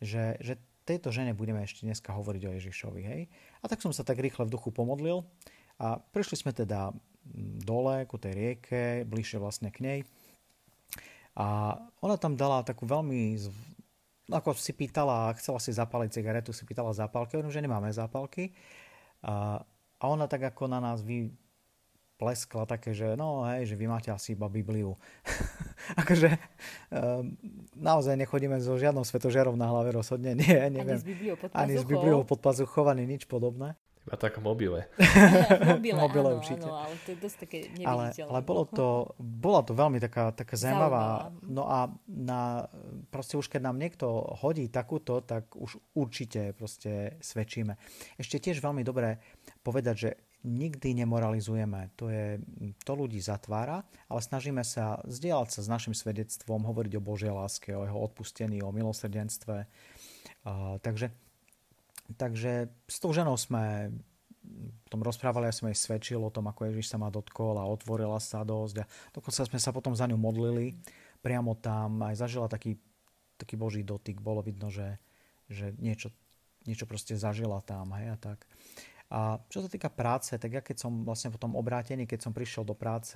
že, 0.00 0.36
že 0.40 0.60
tejto 0.84 1.10
žene 1.10 1.32
budeme 1.32 1.64
ešte 1.64 1.82
dneska 1.88 2.12
hovoriť 2.12 2.42
o 2.46 2.54
Ježišovi. 2.54 3.02
Hej? 3.02 3.20
A 3.60 3.66
tak 3.66 3.80
som 3.80 3.90
sa 3.90 4.04
tak 4.04 4.20
rýchle 4.20 4.46
v 4.46 4.54
duchu 4.54 4.70
pomodlil 4.70 5.24
a 5.80 5.98
prišli 5.98 6.46
sme 6.46 6.52
teda 6.52 6.94
dole 7.66 8.06
ku 8.06 8.20
tej 8.20 8.32
rieke, 8.32 9.02
bližšie 9.02 9.42
vlastne 9.42 9.74
k 9.74 9.82
nej. 9.82 9.98
A 11.36 11.76
ona 12.00 12.16
tam 12.16 12.38
dala 12.38 12.64
takú 12.64 12.88
veľmi, 12.88 13.36
ako 14.30 14.56
si 14.56 14.72
pýtala, 14.72 15.34
chcela 15.36 15.60
si 15.60 15.74
zapáliť 15.74 16.16
cigaretu, 16.16 16.54
si 16.54 16.64
pýtala 16.64 16.96
zápalky, 16.96 17.36
že 17.50 17.60
nemáme 17.60 17.92
zápalky. 17.92 18.54
A, 19.20 19.60
a 20.00 20.04
ona 20.06 20.30
tak 20.30 20.48
ako 20.48 20.70
na 20.70 20.80
nás 20.80 21.02
vy, 21.04 21.28
pleskla 22.16 22.64
také, 22.64 22.96
že 22.96 23.14
no 23.14 23.44
hej, 23.44 23.68
že 23.68 23.76
vy 23.76 23.86
máte 23.86 24.08
asi 24.08 24.32
iba 24.32 24.48
Bibliu. 24.48 24.96
akože 26.00 26.32
um, 26.90 27.36
naozaj 27.76 28.16
nechodíme 28.16 28.56
so 28.60 28.80
žiadnou 28.80 29.04
svetožiarou 29.04 29.54
na 29.54 29.68
hlave 29.68 29.92
rozhodne, 29.92 30.32
nie, 30.32 30.56
neviem. 30.72 30.96
Ani 30.96 31.00
s 31.00 31.04
Bibliou 31.04 31.36
pod 31.36 31.48
Ani 31.52 31.74
s 31.76 31.84
Bibliou 31.84 32.20
pod 32.24 32.40
pazuchou, 32.40 32.88
ani 32.88 33.04
nič 33.04 33.28
podobné. 33.28 33.76
Iba 34.06 34.16
tak 34.22 34.38
mobile. 34.38 34.86
mobile, 35.74 35.98
mobile 35.98 36.28
áno, 36.30 36.38
určite. 36.38 36.62
Áno, 36.70 36.78
ale 36.78 36.94
to 37.02 37.08
je 37.10 37.18
dosť 37.18 37.36
také 37.42 37.58
ale, 37.82 38.14
ale 38.14 38.40
bolo 38.46 38.62
to, 38.70 38.86
bola 39.18 39.66
to 39.66 39.74
veľmi 39.74 39.98
taká, 39.98 40.30
taká 40.30 40.54
zaujímavá. 40.54 41.34
No 41.42 41.66
a 41.66 41.90
na, 42.06 42.70
proste 43.10 43.34
už 43.34 43.50
keď 43.50 43.66
nám 43.66 43.82
niekto 43.82 44.06
hodí 44.38 44.70
takúto, 44.70 45.26
tak 45.26 45.50
už 45.58 45.82
určite 45.98 46.54
proste 46.54 47.18
svedčíme. 47.18 47.74
Ešte 48.14 48.38
tiež 48.38 48.62
veľmi 48.62 48.86
dobré 48.86 49.18
povedať, 49.66 49.94
že 49.98 50.10
nikdy 50.46 50.94
nemoralizujeme. 51.02 51.90
To, 51.98 52.06
je, 52.06 52.38
to 52.86 52.92
ľudí 52.94 53.18
zatvára, 53.18 53.82
ale 54.06 54.20
snažíme 54.22 54.62
sa 54.62 55.02
zdieľať 55.04 55.58
sa 55.58 55.60
s 55.66 55.68
našim 55.68 55.92
svedectvom, 55.92 56.62
hovoriť 56.62 56.92
o 56.96 57.04
Božej 57.04 57.34
láske, 57.34 57.74
o 57.74 57.82
jeho 57.82 57.98
odpustení, 57.98 58.62
o 58.62 58.70
milosrdenstve. 58.70 59.66
Uh, 60.46 60.78
takže, 60.80 61.10
takže 62.14 62.70
s 62.86 62.96
tou 63.02 63.10
ženou 63.10 63.34
sme 63.34 63.90
potom 64.86 65.02
rozprávali, 65.02 65.50
ja 65.50 65.58
som 65.58 65.66
jej 65.66 65.74
svedčil 65.74 66.22
o 66.22 66.30
tom, 66.30 66.46
ako 66.46 66.70
Ježiš 66.70 66.94
sa 66.94 67.02
ma 67.02 67.10
dotkol 67.10 67.58
a 67.58 67.66
otvorila 67.66 68.22
sa 68.22 68.46
dosť. 68.46 68.86
A 68.86 68.88
dokonca 69.10 69.42
sme 69.42 69.58
sa 69.58 69.74
potom 69.74 69.98
za 69.98 70.06
ňu 70.06 70.14
modlili 70.14 70.78
priamo 71.18 71.58
tam, 71.58 72.06
aj 72.06 72.22
zažila 72.22 72.46
taký, 72.46 72.78
taký 73.34 73.58
Boží 73.58 73.82
dotyk. 73.82 74.22
Bolo 74.22 74.46
vidno, 74.46 74.70
že, 74.70 75.02
že 75.50 75.74
niečo, 75.82 76.14
niečo 76.62 76.86
proste 76.86 77.18
zažila 77.18 77.58
tam. 77.66 77.90
Hej, 77.98 78.14
a 78.14 78.16
tak. 78.16 78.46
A 79.06 79.38
čo 79.46 79.62
sa 79.62 79.70
týka 79.70 79.86
práce, 79.86 80.34
tak 80.34 80.50
ja 80.50 80.62
keď 80.62 80.82
som 80.82 81.06
vlastne 81.06 81.30
potom 81.30 81.54
obrátený, 81.54 82.10
keď 82.10 82.26
som 82.26 82.34
prišiel 82.34 82.66
do 82.66 82.74
práce, 82.74 83.14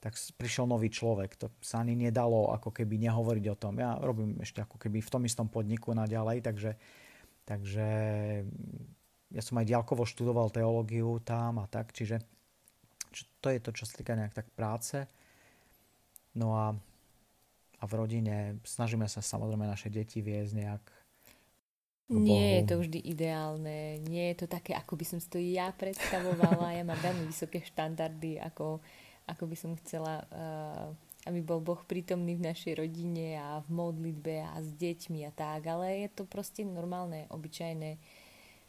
tak 0.00 0.16
prišiel 0.16 0.64
nový 0.64 0.88
človek. 0.88 1.36
To 1.36 1.52
sa 1.60 1.84
ani 1.84 1.92
nedalo 1.92 2.48
ako 2.56 2.72
keby 2.72 2.96
nehovoriť 2.96 3.44
o 3.52 3.58
tom. 3.60 3.76
Ja 3.76 4.00
robím 4.00 4.40
ešte 4.40 4.64
ako 4.64 4.80
keby 4.80 5.04
v 5.04 5.12
tom 5.12 5.22
istom 5.28 5.52
podniku 5.52 5.92
naďalej, 5.92 6.40
takže, 6.40 6.80
takže 7.44 7.88
ja 9.28 9.42
som 9.44 9.60
aj 9.60 9.68
ďalkovo 9.68 10.08
študoval 10.08 10.48
teológiu 10.48 11.20
tam 11.20 11.60
a 11.60 11.68
tak, 11.68 11.92
čiže 11.92 12.24
to 13.44 13.52
je 13.52 13.60
to, 13.60 13.70
čo 13.76 13.84
sa 13.84 14.00
týka 14.00 14.16
nejak 14.16 14.32
tak 14.32 14.48
práce. 14.56 15.04
No 16.32 16.56
a, 16.56 16.72
a 17.78 17.84
v 17.84 17.92
rodine 17.92 18.36
snažíme 18.64 19.04
sa 19.10 19.20
samozrejme 19.20 19.68
naše 19.68 19.92
deti 19.92 20.24
viesť 20.24 20.52
nejak 20.56 20.84
nie 22.08 22.60
je 22.60 22.62
to 22.64 22.74
vždy 22.80 22.98
ideálne, 23.04 24.00
nie 24.08 24.32
je 24.32 24.44
to 24.44 24.46
také, 24.48 24.72
ako 24.72 24.96
by 24.96 25.04
som 25.04 25.18
si 25.20 25.28
to 25.28 25.36
ja 25.36 25.68
predstavovala. 25.76 26.72
Ja 26.72 26.84
mám 26.84 26.96
veľmi 27.04 27.28
vysoké 27.28 27.60
štandardy, 27.60 28.40
ako, 28.40 28.80
ako 29.28 29.44
by 29.44 29.56
som 29.56 29.76
chcela, 29.84 30.24
uh, 30.32 30.88
aby 31.28 31.44
bol 31.44 31.60
Boh 31.60 31.84
prítomný 31.84 32.40
v 32.40 32.48
našej 32.48 32.80
rodine 32.80 33.36
a 33.36 33.60
v 33.60 33.68
modlitbe 33.68 34.40
a 34.40 34.56
s 34.56 34.72
deťmi 34.72 35.28
a 35.28 35.32
tak, 35.36 35.68
ale 35.68 36.08
je 36.08 36.08
to 36.16 36.24
proste 36.24 36.64
normálne, 36.64 37.28
obyčajné 37.28 38.00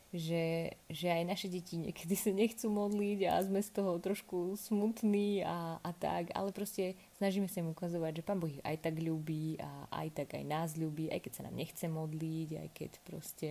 že, 0.09 0.73
že 0.89 1.07
aj 1.13 1.23
naše 1.25 1.47
deti 1.53 1.77
niekedy 1.77 2.17
sa 2.17 2.33
nechcú 2.33 2.65
modliť 2.73 3.29
a 3.29 3.45
sme 3.45 3.61
z 3.61 3.69
toho 3.69 4.01
trošku 4.01 4.57
smutní 4.57 5.45
a, 5.45 5.77
a 5.85 5.91
tak, 5.93 6.33
ale 6.33 6.49
proste 6.49 6.97
snažíme 7.21 7.45
sa 7.45 7.61
im 7.61 7.69
ukazovať, 7.69 8.21
že 8.21 8.25
Pán 8.25 8.41
Boh 8.41 8.49
ich 8.49 8.61
aj 8.65 8.89
tak 8.89 8.97
ľúbi 8.97 9.61
a 9.61 9.85
aj 9.93 10.25
tak 10.25 10.33
aj 10.33 10.43
nás 10.49 10.73
ľúbi, 10.73 11.13
aj 11.13 11.21
keď 11.21 11.31
sa 11.37 11.45
nám 11.45 11.55
nechce 11.61 11.85
modliť, 11.85 12.49
aj 12.57 12.69
keď 12.73 12.91
proste 13.05 13.49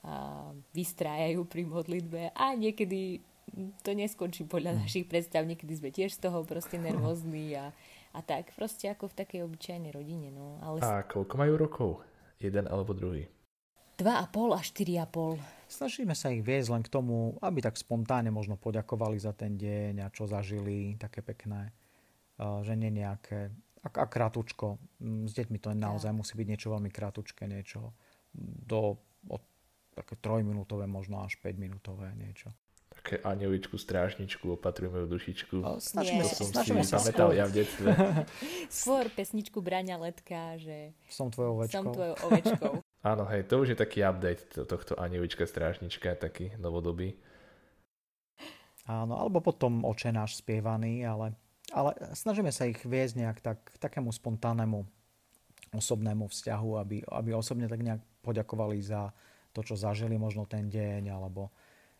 a, 0.00 0.48
vystrájajú 0.72 1.44
pri 1.44 1.62
modlitbe 1.68 2.32
a 2.32 2.56
niekedy 2.56 3.20
to 3.84 3.92
neskončí 3.92 4.48
podľa 4.48 4.72
hm. 4.72 4.78
našich 4.88 5.04
predstav, 5.04 5.44
niekedy 5.44 5.76
sme 5.76 5.92
tiež 5.92 6.16
z 6.16 6.20
toho 6.24 6.48
proste 6.48 6.80
nervózni 6.80 7.52
a, 7.60 7.76
a 8.16 8.20
tak, 8.24 8.56
proste 8.56 8.88
ako 8.88 9.12
v 9.12 9.18
takej 9.20 9.40
obyčajnej 9.44 9.92
rodine. 9.92 10.32
No. 10.32 10.56
Ale... 10.64 10.80
A 10.80 11.04
koľko 11.04 11.34
majú 11.36 11.54
rokov? 11.60 11.90
Jeden 12.40 12.64
alebo 12.72 12.96
druhý? 12.96 13.28
2,5 13.96 14.54
a 14.54 14.60
4,5. 14.60 15.38
Snažíme 15.70 16.14
sa 16.14 16.30
ich 16.30 16.42
viesť 16.42 16.68
len 16.70 16.82
k 16.82 16.92
tomu, 16.92 17.38
aby 17.42 17.62
tak 17.62 17.78
spontánne 17.78 18.30
možno 18.30 18.58
poďakovali 18.58 19.18
za 19.18 19.34
ten 19.34 19.54
deň 19.58 20.06
a 20.06 20.08
čo 20.10 20.26
zažili, 20.26 20.98
také 20.98 21.22
pekné, 21.22 21.70
že 22.38 22.74
nie 22.74 22.90
nejaké, 22.90 23.54
a, 23.82 23.88
a 23.88 24.06
krátučko. 24.06 24.78
Mm, 24.98 25.30
s 25.30 25.32
deťmi 25.34 25.58
to 25.62 25.74
naozaj 25.74 26.10
ja. 26.10 26.16
musí 26.16 26.34
byť 26.34 26.46
niečo 26.46 26.68
veľmi 26.74 26.90
krátučké, 26.90 27.46
niečo 27.46 27.94
do 28.66 28.98
od, 29.30 29.42
také 29.94 30.18
trojminútové, 30.18 30.90
možno 30.90 31.22
až 31.22 31.38
5 31.38 31.54
minútové 31.54 32.10
niečo. 32.18 32.50
Také 32.94 33.18
anieličku, 33.26 33.74
strážničku, 33.74 34.54
opatrujeme 34.54 35.10
dušičku. 35.10 35.66
snažíme, 35.82 36.22
sa, 36.22 36.46
snažíme 36.46 36.82
sa 36.86 37.02
pamätal 37.02 37.34
ja 37.34 37.44
v 37.50 37.62
detstve. 37.62 37.90
Skôr 38.70 39.10
pesničku 39.10 39.58
Braňa 39.58 39.98
Letka, 39.98 40.54
že 40.62 40.94
som 41.10 41.26
tvojou 41.26 41.58
ovečkou. 41.58 41.74
Som 41.74 41.90
tvojou 41.90 42.16
ovečkou. 42.30 42.72
Áno, 43.04 43.28
hej, 43.28 43.44
to 43.44 43.60
už 43.60 43.76
je 43.76 43.78
taký 43.78 44.00
update 44.00 44.64
tohto 44.64 44.96
anielička 44.96 45.44
strážnička, 45.44 46.16
taký 46.16 46.56
novodobý. 46.56 47.12
Áno, 48.88 49.20
alebo 49.20 49.44
potom 49.44 49.84
očenáš 49.84 50.40
spievaný, 50.40 51.04
ale, 51.04 51.36
ale 51.68 51.92
snažíme 52.16 52.48
sa 52.48 52.64
ich 52.64 52.80
viesť 52.80 53.14
nejak 53.20 53.38
tak, 53.44 53.60
takému 53.76 54.08
spontánnemu 54.08 54.88
osobnému 55.76 56.32
vzťahu, 56.32 56.70
aby, 56.80 56.96
aby 57.04 57.30
osobne 57.36 57.68
tak 57.68 57.84
nejak 57.84 58.00
poďakovali 58.24 58.80
za 58.80 59.12
to, 59.52 59.60
čo 59.60 59.76
zažili 59.76 60.16
možno 60.16 60.48
ten 60.48 60.72
deň, 60.72 61.12
alebo, 61.12 61.52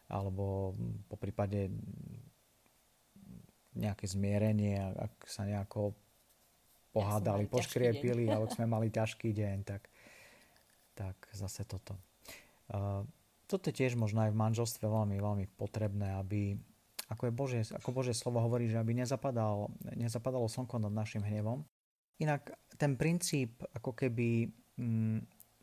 alebo 0.09 0.73
po 1.05 1.21
prípade 1.21 1.69
nejaké 3.77 4.09
zmierenie, 4.09 4.81
ak 4.81 5.29
sa 5.29 5.45
nejako 5.45 5.93
pohádali, 6.97 7.45
poškriepili, 7.45 8.31
alebo 8.31 8.49
sme 8.49 8.65
mali 8.71 8.89
ťažký 8.89 9.35
deň, 9.35 9.57
tak, 9.67 9.91
tak 10.95 11.29
zase 11.35 11.67
toto. 11.67 11.99
Uh, 12.71 13.05
toto 13.45 13.69
je 13.69 13.77
tiež 13.77 13.99
možno 13.99 14.25
aj 14.25 14.33
v 14.33 14.41
manželstve 14.41 14.89
veľmi, 14.89 15.21
veľmi 15.21 15.47
potrebné, 15.61 16.17
aby, 16.17 16.57
ako, 17.13 17.23
je 17.29 17.33
Božie, 17.33 17.63
ako 17.69 17.91
Božie 17.93 18.17
slovo 18.17 18.41
hovorí, 18.41 18.73
že 18.73 18.81
aby 18.81 18.97
nezapadal, 18.97 19.69
nezapadalo 19.93 20.49
slnko 20.49 20.81
nad 20.81 20.95
našim 20.95 21.21
hnevom. 21.21 21.67
Inak 22.23 22.55
ten 22.81 22.97
princíp, 22.97 23.61
ako 23.75 23.93
keby 23.93 24.49
mm, 24.81 25.19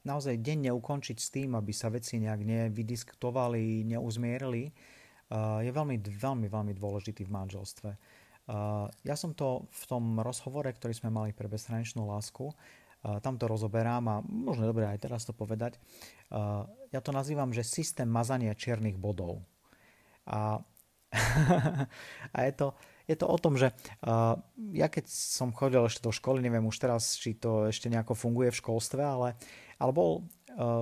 naozaj 0.06 0.38
deň 0.38 0.70
neukončiť 0.70 1.18
s 1.18 1.30
tým, 1.34 1.58
aby 1.58 1.74
sa 1.74 1.90
veci 1.90 2.22
nejak 2.22 2.42
nevydiskutovali, 2.46 3.88
neuzmierili, 3.88 4.70
uh, 4.70 5.66
je 5.66 5.72
veľmi, 5.74 5.98
veľmi, 6.06 6.48
veľmi 6.52 6.74
dôležitý 6.78 7.26
v 7.26 7.34
manželstve. 7.34 7.92
Uh, 8.52 8.90
ja 9.08 9.16
som 9.18 9.34
to 9.34 9.70
v 9.70 9.84
tom 9.88 10.20
rozhovore, 10.22 10.68
ktorý 10.70 10.94
sme 10.94 11.10
mali 11.10 11.32
pre 11.34 11.50
bezhraničnú 11.50 12.04
lásku, 12.04 12.52
tam 13.02 13.42
to 13.42 13.50
rozoberám 13.50 14.06
a 14.08 14.16
možno 14.22 14.70
dobre 14.70 14.86
aj 14.86 15.02
teraz 15.02 15.26
to 15.26 15.34
povedať. 15.34 15.82
Ja 16.94 17.00
to 17.02 17.10
nazývam, 17.10 17.50
že 17.50 17.66
systém 17.66 18.06
mazania 18.06 18.54
čiernych 18.54 19.02
bodov. 19.02 19.42
A, 20.30 20.62
a 22.36 22.38
je, 22.46 22.54
to, 22.54 22.78
je 23.10 23.16
to 23.18 23.26
o 23.26 23.38
tom, 23.42 23.58
že 23.58 23.74
ja 24.72 24.88
keď 24.88 25.10
som 25.10 25.50
chodil 25.50 25.82
ešte 25.82 26.06
do 26.06 26.14
školy, 26.14 26.46
neviem 26.46 26.64
už 26.70 26.78
teraz, 26.78 27.18
či 27.18 27.34
to 27.34 27.74
ešte 27.74 27.90
nejako 27.90 28.14
funguje 28.14 28.54
v 28.54 28.60
školstve, 28.62 29.02
ale, 29.02 29.34
ale 29.82 29.92
bol, 29.92 30.30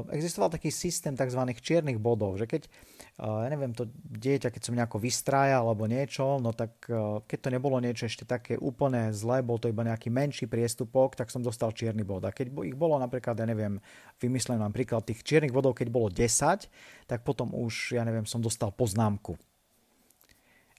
existoval 0.09 0.49
taký 0.49 0.74
systém 0.74 1.13
tzv. 1.13 1.41
čiernych 1.61 2.01
bodov, 2.01 2.41
že 2.41 2.49
keď 2.49 2.72
ja 3.20 3.47
neviem, 3.51 3.76
to 3.76 3.91
dieťa, 3.99 4.47
keď 4.47 4.61
som 4.63 4.80
nejako 4.80 4.97
vystrája 5.03 5.59
alebo 5.59 5.84
niečo, 5.91 6.39
no 6.39 6.55
tak 6.55 6.88
keď 7.28 7.38
to 7.43 7.49
nebolo 7.51 7.76
niečo 7.84 8.07
ešte 8.07 8.24
také 8.24 8.55
úplne 8.55 9.11
zlé, 9.11 9.43
bol 9.43 9.59
to 9.59 9.67
iba 9.67 9.84
nejaký 9.84 10.07
menší 10.07 10.47
priestupok, 10.47 11.20
tak 11.20 11.28
som 11.28 11.43
dostal 11.43 11.76
čierny 11.76 12.07
bod. 12.07 12.24
A 12.24 12.32
keď 12.32 12.55
ich 12.63 12.80
bolo 12.80 12.95
napríklad, 12.95 13.36
ja 13.36 13.43
neviem, 13.43 13.84
vymyslím 14.24 14.63
vám 14.63 14.72
príklad 14.72 15.03
tých 15.03 15.20
čiernych 15.28 15.51
bodov, 15.51 15.76
keď 15.76 15.91
bolo 15.91 16.07
10, 16.07 16.72
tak 17.11 17.20
potom 17.28 17.51
už, 17.51 17.99
ja 17.99 18.07
neviem, 18.07 18.24
som 18.24 18.39
dostal 18.39 18.72
poznámku. 18.72 19.36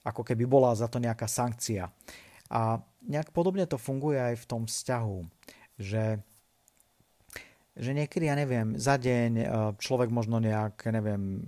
Ako 0.01 0.25
keby 0.25 0.49
bola 0.49 0.73
za 0.73 0.89
to 0.89 0.97
nejaká 0.97 1.29
sankcia. 1.29 1.93
A 2.49 2.81
nejak 3.05 3.29
podobne 3.29 3.69
to 3.69 3.77
funguje 3.77 4.17
aj 4.17 4.35
v 4.41 4.45
tom 4.49 4.65
vzťahu, 4.65 5.17
že 5.77 6.25
že 7.75 7.91
niekedy, 7.95 8.27
ja 8.27 8.35
neviem, 8.35 8.75
za 8.75 8.99
deň 8.99 9.31
človek 9.79 10.11
možno 10.11 10.43
nejak, 10.43 10.91
neviem, 10.91 11.43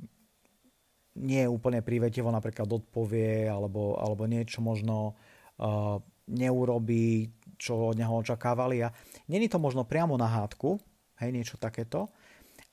nie 1.14 1.46
úplne 1.46 1.86
prívetivo 1.86 2.34
napríklad 2.34 2.66
odpovie 2.66 3.46
alebo, 3.46 4.00
alebo 4.02 4.26
niečo 4.26 4.66
možno 4.66 5.14
uh, 5.62 6.02
neurobí, 6.26 7.30
čo 7.60 7.94
od 7.94 8.00
neho 8.00 8.18
očakávali. 8.18 8.82
A 8.82 8.90
není 9.30 9.46
to 9.46 9.62
možno 9.62 9.86
priamo 9.86 10.18
na 10.18 10.26
hádku, 10.26 10.82
hej, 11.22 11.30
niečo 11.30 11.62
takéto, 11.62 12.10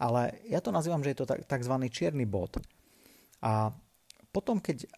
ale 0.00 0.40
ja 0.48 0.64
to 0.64 0.72
nazývam, 0.72 1.04
že 1.04 1.12
je 1.12 1.18
to 1.20 1.28
tzv. 1.28 1.74
čierny 1.92 2.24
bod. 2.24 2.56
A 3.44 3.74
potom, 4.32 4.62
keď 4.62 4.88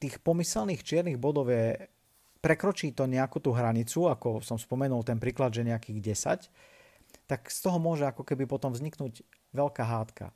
tých 0.00 0.16
pomyselných 0.24 0.80
čiernych 0.80 1.20
bodov 1.20 1.52
je, 1.52 1.76
prekročí 2.40 2.96
to 2.96 3.04
nejakú 3.04 3.36
tú 3.44 3.52
hranicu, 3.52 4.08
ako 4.08 4.40
som 4.40 4.56
spomenul 4.56 5.04
ten 5.04 5.20
príklad, 5.20 5.52
že 5.52 5.68
nejakých 5.68 6.16
10, 6.48 6.69
tak 7.30 7.46
z 7.46 7.62
toho 7.62 7.78
môže 7.78 8.02
ako 8.02 8.26
keby 8.26 8.50
potom 8.50 8.74
vzniknúť 8.74 9.22
veľká 9.54 9.86
hádka. 9.86 10.34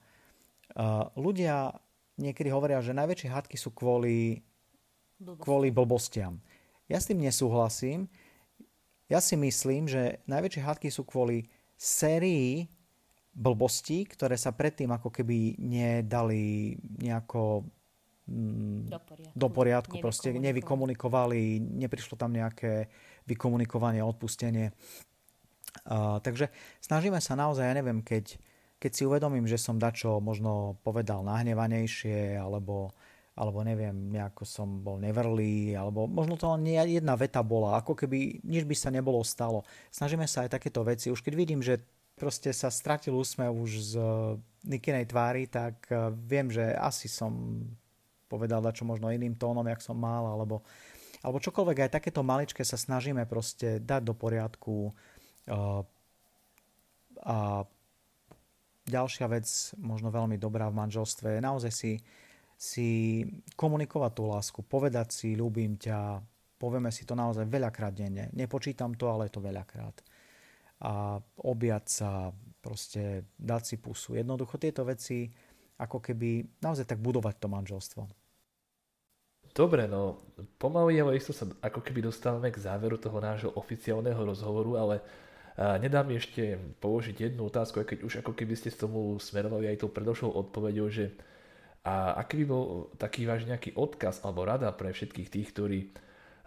Uh, 0.79 1.11
ľudia 1.19 1.75
niekedy 2.15 2.55
hovoria, 2.55 2.79
že 2.79 2.95
najväčšie 2.95 3.35
hádky 3.35 3.57
sú 3.59 3.75
kvôli, 3.75 4.47
kvôli 5.43 5.75
blbostiam. 5.75 6.39
Ja 6.87 7.03
s 7.03 7.11
tým 7.11 7.19
nesúhlasím. 7.19 8.07
Ja 9.11 9.19
si 9.19 9.35
myslím, 9.35 9.91
že 9.91 10.23
najväčšie 10.31 10.63
hádky 10.63 10.89
sú 10.95 11.03
kvôli 11.03 11.51
sérii 11.75 12.71
blbostí, 13.35 14.07
ktoré 14.07 14.39
sa 14.39 14.55
predtým 14.55 14.95
ako 14.95 15.11
keby 15.11 15.59
nedali 15.59 16.79
nejako 17.03 17.67
mm, 18.31 18.87
do 18.87 18.99
poriadku, 19.03 19.35
do 19.35 19.49
poriadku 19.51 19.95
proste 19.99 20.31
nevykomunikovali, 20.31 21.59
neprišlo 21.59 22.15
tam 22.15 22.31
nejaké 22.31 22.87
vykomunikovanie, 23.27 24.07
odpustenie. 24.07 24.71
Takže 26.23 26.55
snažíme 26.79 27.19
sa 27.19 27.35
naozaj, 27.35 27.67
ja 27.67 27.75
neviem, 27.75 28.01
keď 28.01 28.39
keď 28.85 28.93
si 28.93 29.09
uvedomím, 29.09 29.49
že 29.49 29.57
som 29.57 29.81
dačo 29.81 30.21
možno 30.21 30.77
povedal 30.85 31.25
nahnevanejšie, 31.25 32.37
alebo, 32.37 32.93
alebo 33.33 33.65
neviem, 33.65 34.13
nejako 34.13 34.45
som 34.45 34.85
bol 34.85 35.01
nevrlý, 35.01 35.73
alebo 35.73 36.05
možno 36.05 36.37
to 36.37 36.53
len 36.53 36.69
jedna 36.69 37.17
veta 37.17 37.41
bola, 37.41 37.81
ako 37.81 37.97
keby 37.97 38.45
nič 38.45 38.69
by 38.69 38.77
sa 38.77 38.93
nebolo 38.93 39.25
stalo. 39.25 39.65
Snažíme 39.89 40.29
sa 40.29 40.45
aj 40.45 40.61
takéto 40.61 40.85
veci. 40.85 41.09
Už 41.09 41.25
keď 41.25 41.33
vidím, 41.33 41.65
že 41.65 41.81
proste 42.13 42.53
sa 42.53 42.69
stratil 42.69 43.17
úsmev 43.17 43.57
už 43.57 43.71
z 43.81 43.93
Nikinej 44.69 45.09
tvári, 45.09 45.49
tak 45.49 45.89
eh, 45.89 46.13
viem, 46.13 46.53
že 46.53 46.77
asi 46.77 47.09
som 47.09 47.65
povedal 48.29 48.61
dačo 48.61 48.85
možno 48.85 49.09
iným 49.09 49.37
tónom, 49.37 49.65
jak 49.65 49.81
som 49.81 49.97
mal, 49.97 50.29
alebo, 50.29 50.61
alebo 51.25 51.41
čokoľvek, 51.41 51.89
aj 51.89 51.95
takéto 52.01 52.21
maličké 52.21 52.61
sa 52.69 52.77
snažíme 52.77 53.25
proste 53.25 53.81
dať 53.81 54.03
do 54.05 54.13
poriadku 54.13 54.93
a 57.25 57.65
ďalšia 58.85 59.27
vec, 59.33 59.49
možno 59.81 60.13
veľmi 60.13 60.37
dobrá 60.37 60.69
v 60.69 60.79
manželstve, 60.81 61.37
je 61.37 61.41
naozaj 61.41 61.73
si, 61.73 61.93
si 62.57 62.89
komunikovať 63.57 64.13
tú 64.13 64.25
lásku, 64.29 64.61
povedať 64.61 65.09
si, 65.13 65.29
ľúbim 65.33 65.81
ťa, 65.81 66.21
povieme 66.61 66.93
si 66.93 67.09
to 67.09 67.17
naozaj 67.17 67.49
veľakrát 67.49 67.97
denne. 67.97 68.29
Nepočítam 68.37 68.93
to, 68.97 69.09
ale 69.09 69.29
je 69.29 69.35
to 69.37 69.45
veľakrát. 69.45 69.97
A 70.85 71.17
objať 71.41 71.85
sa, 71.89 72.11
proste 72.61 73.25
dať 73.41 73.63
si 73.65 73.77
pusu. 73.81 74.17
Jednoducho 74.17 74.61
tieto 74.61 74.85
veci, 74.85 75.33
ako 75.81 76.01
keby 76.01 76.61
naozaj 76.61 76.85
tak 76.89 77.01
budovať 77.01 77.35
to 77.41 77.49
manželstvo. 77.49 78.03
Dobre, 79.55 79.87
no 79.87 80.19
pomaly, 80.59 80.99
ale 80.99 81.15
isto 81.15 81.31
sa 81.31 81.47
ako 81.63 81.79
keby 81.79 82.11
dostávame 82.11 82.51
k 82.51 82.59
záveru 82.59 82.99
toho 82.99 83.23
nášho 83.23 83.55
oficiálneho 83.55 84.19
rozhovoru, 84.19 84.75
ale 84.75 84.99
Nedá 85.55 86.03
mi 86.03 86.19
ešte 86.19 86.59
položiť 86.83 87.31
jednu 87.31 87.47
otázku, 87.47 87.79
aj 87.79 87.95
keď 87.95 87.99
už 88.03 88.15
ako 88.27 88.35
keby 88.35 88.59
ste 88.59 88.75
s 88.75 88.81
tomu 88.81 89.15
smerovali 89.23 89.71
aj 89.71 89.87
tou 89.87 89.91
predošlou 89.91 90.35
odpovedou, 90.35 90.91
že 90.91 91.15
a 91.85 92.17
aký 92.17 92.43
by 92.43 92.47
bol 92.49 92.91
taký 92.97 93.29
váš 93.29 93.45
nejaký 93.45 93.77
odkaz 93.77 94.25
alebo 94.25 94.49
rada 94.49 94.73
pre 94.73 94.91
všetkých 94.91 95.29
tých, 95.29 95.49
ktorí 95.53 95.81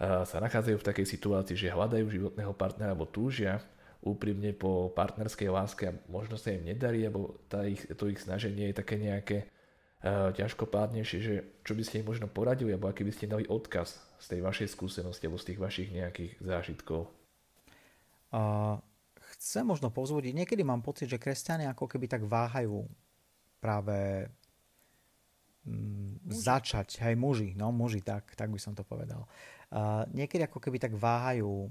sa 0.02 0.38
nachádzajú 0.42 0.78
v 0.82 0.88
takej 0.94 1.08
situácii, 1.08 1.56
že 1.58 1.74
hľadajú 1.74 2.06
životného 2.10 2.54
partnera 2.58 2.94
alebo 2.94 3.10
túžia 3.10 3.62
úprimne 4.02 4.54
po 4.54 4.94
partnerskej 4.94 5.50
láske 5.50 5.84
a 5.90 5.98
možno 6.10 6.38
sa 6.38 6.54
im 6.54 6.70
nedarí, 6.70 7.02
alebo 7.02 7.42
tá 7.50 7.66
ich, 7.66 7.82
to 7.98 8.10
ich 8.10 8.22
snaženie 8.22 8.70
je 8.70 8.78
také 8.78 9.02
nejaké 9.02 9.38
uh, 9.46 10.30
ťažkopádnejšie, 10.38 11.20
že 11.22 11.34
čo 11.66 11.74
by 11.74 11.84
ste 11.86 12.06
im 12.06 12.10
možno 12.14 12.30
poradili, 12.30 12.78
alebo 12.78 12.94
aký 12.94 13.02
by 13.06 13.14
ste 13.14 13.26
dali 13.26 13.50
odkaz 13.50 13.98
z 14.22 14.26
tej 14.38 14.40
vašej 14.46 14.70
skúsenosti 14.70 15.26
alebo 15.26 15.42
z 15.42 15.48
tých 15.54 15.60
vašich 15.60 15.90
nejakých 15.94 16.32
zážitkov? 16.46 17.10
Uh, 18.30 18.78
chcem 19.38 19.64
možno 19.64 19.94
povzbudiť, 19.94 20.34
niekedy 20.34 20.66
mám 20.66 20.82
pocit, 20.82 21.08
že 21.08 21.22
kresťania 21.22 21.72
ako 21.72 21.86
keby 21.86 22.10
tak 22.10 22.26
váhajú 22.26 22.84
práve 23.62 24.28
mm, 25.66 26.26
začať, 26.28 26.98
hej, 27.06 27.16
muži, 27.16 27.54
no 27.54 27.70
muži, 27.70 28.02
tak, 28.02 28.34
tak 28.34 28.50
by 28.50 28.60
som 28.60 28.74
to 28.74 28.82
povedal. 28.82 29.30
Uh, 29.70 30.04
niekedy 30.12 30.44
ako 30.46 30.58
keby 30.58 30.82
tak 30.82 30.94
váhajú 30.98 31.70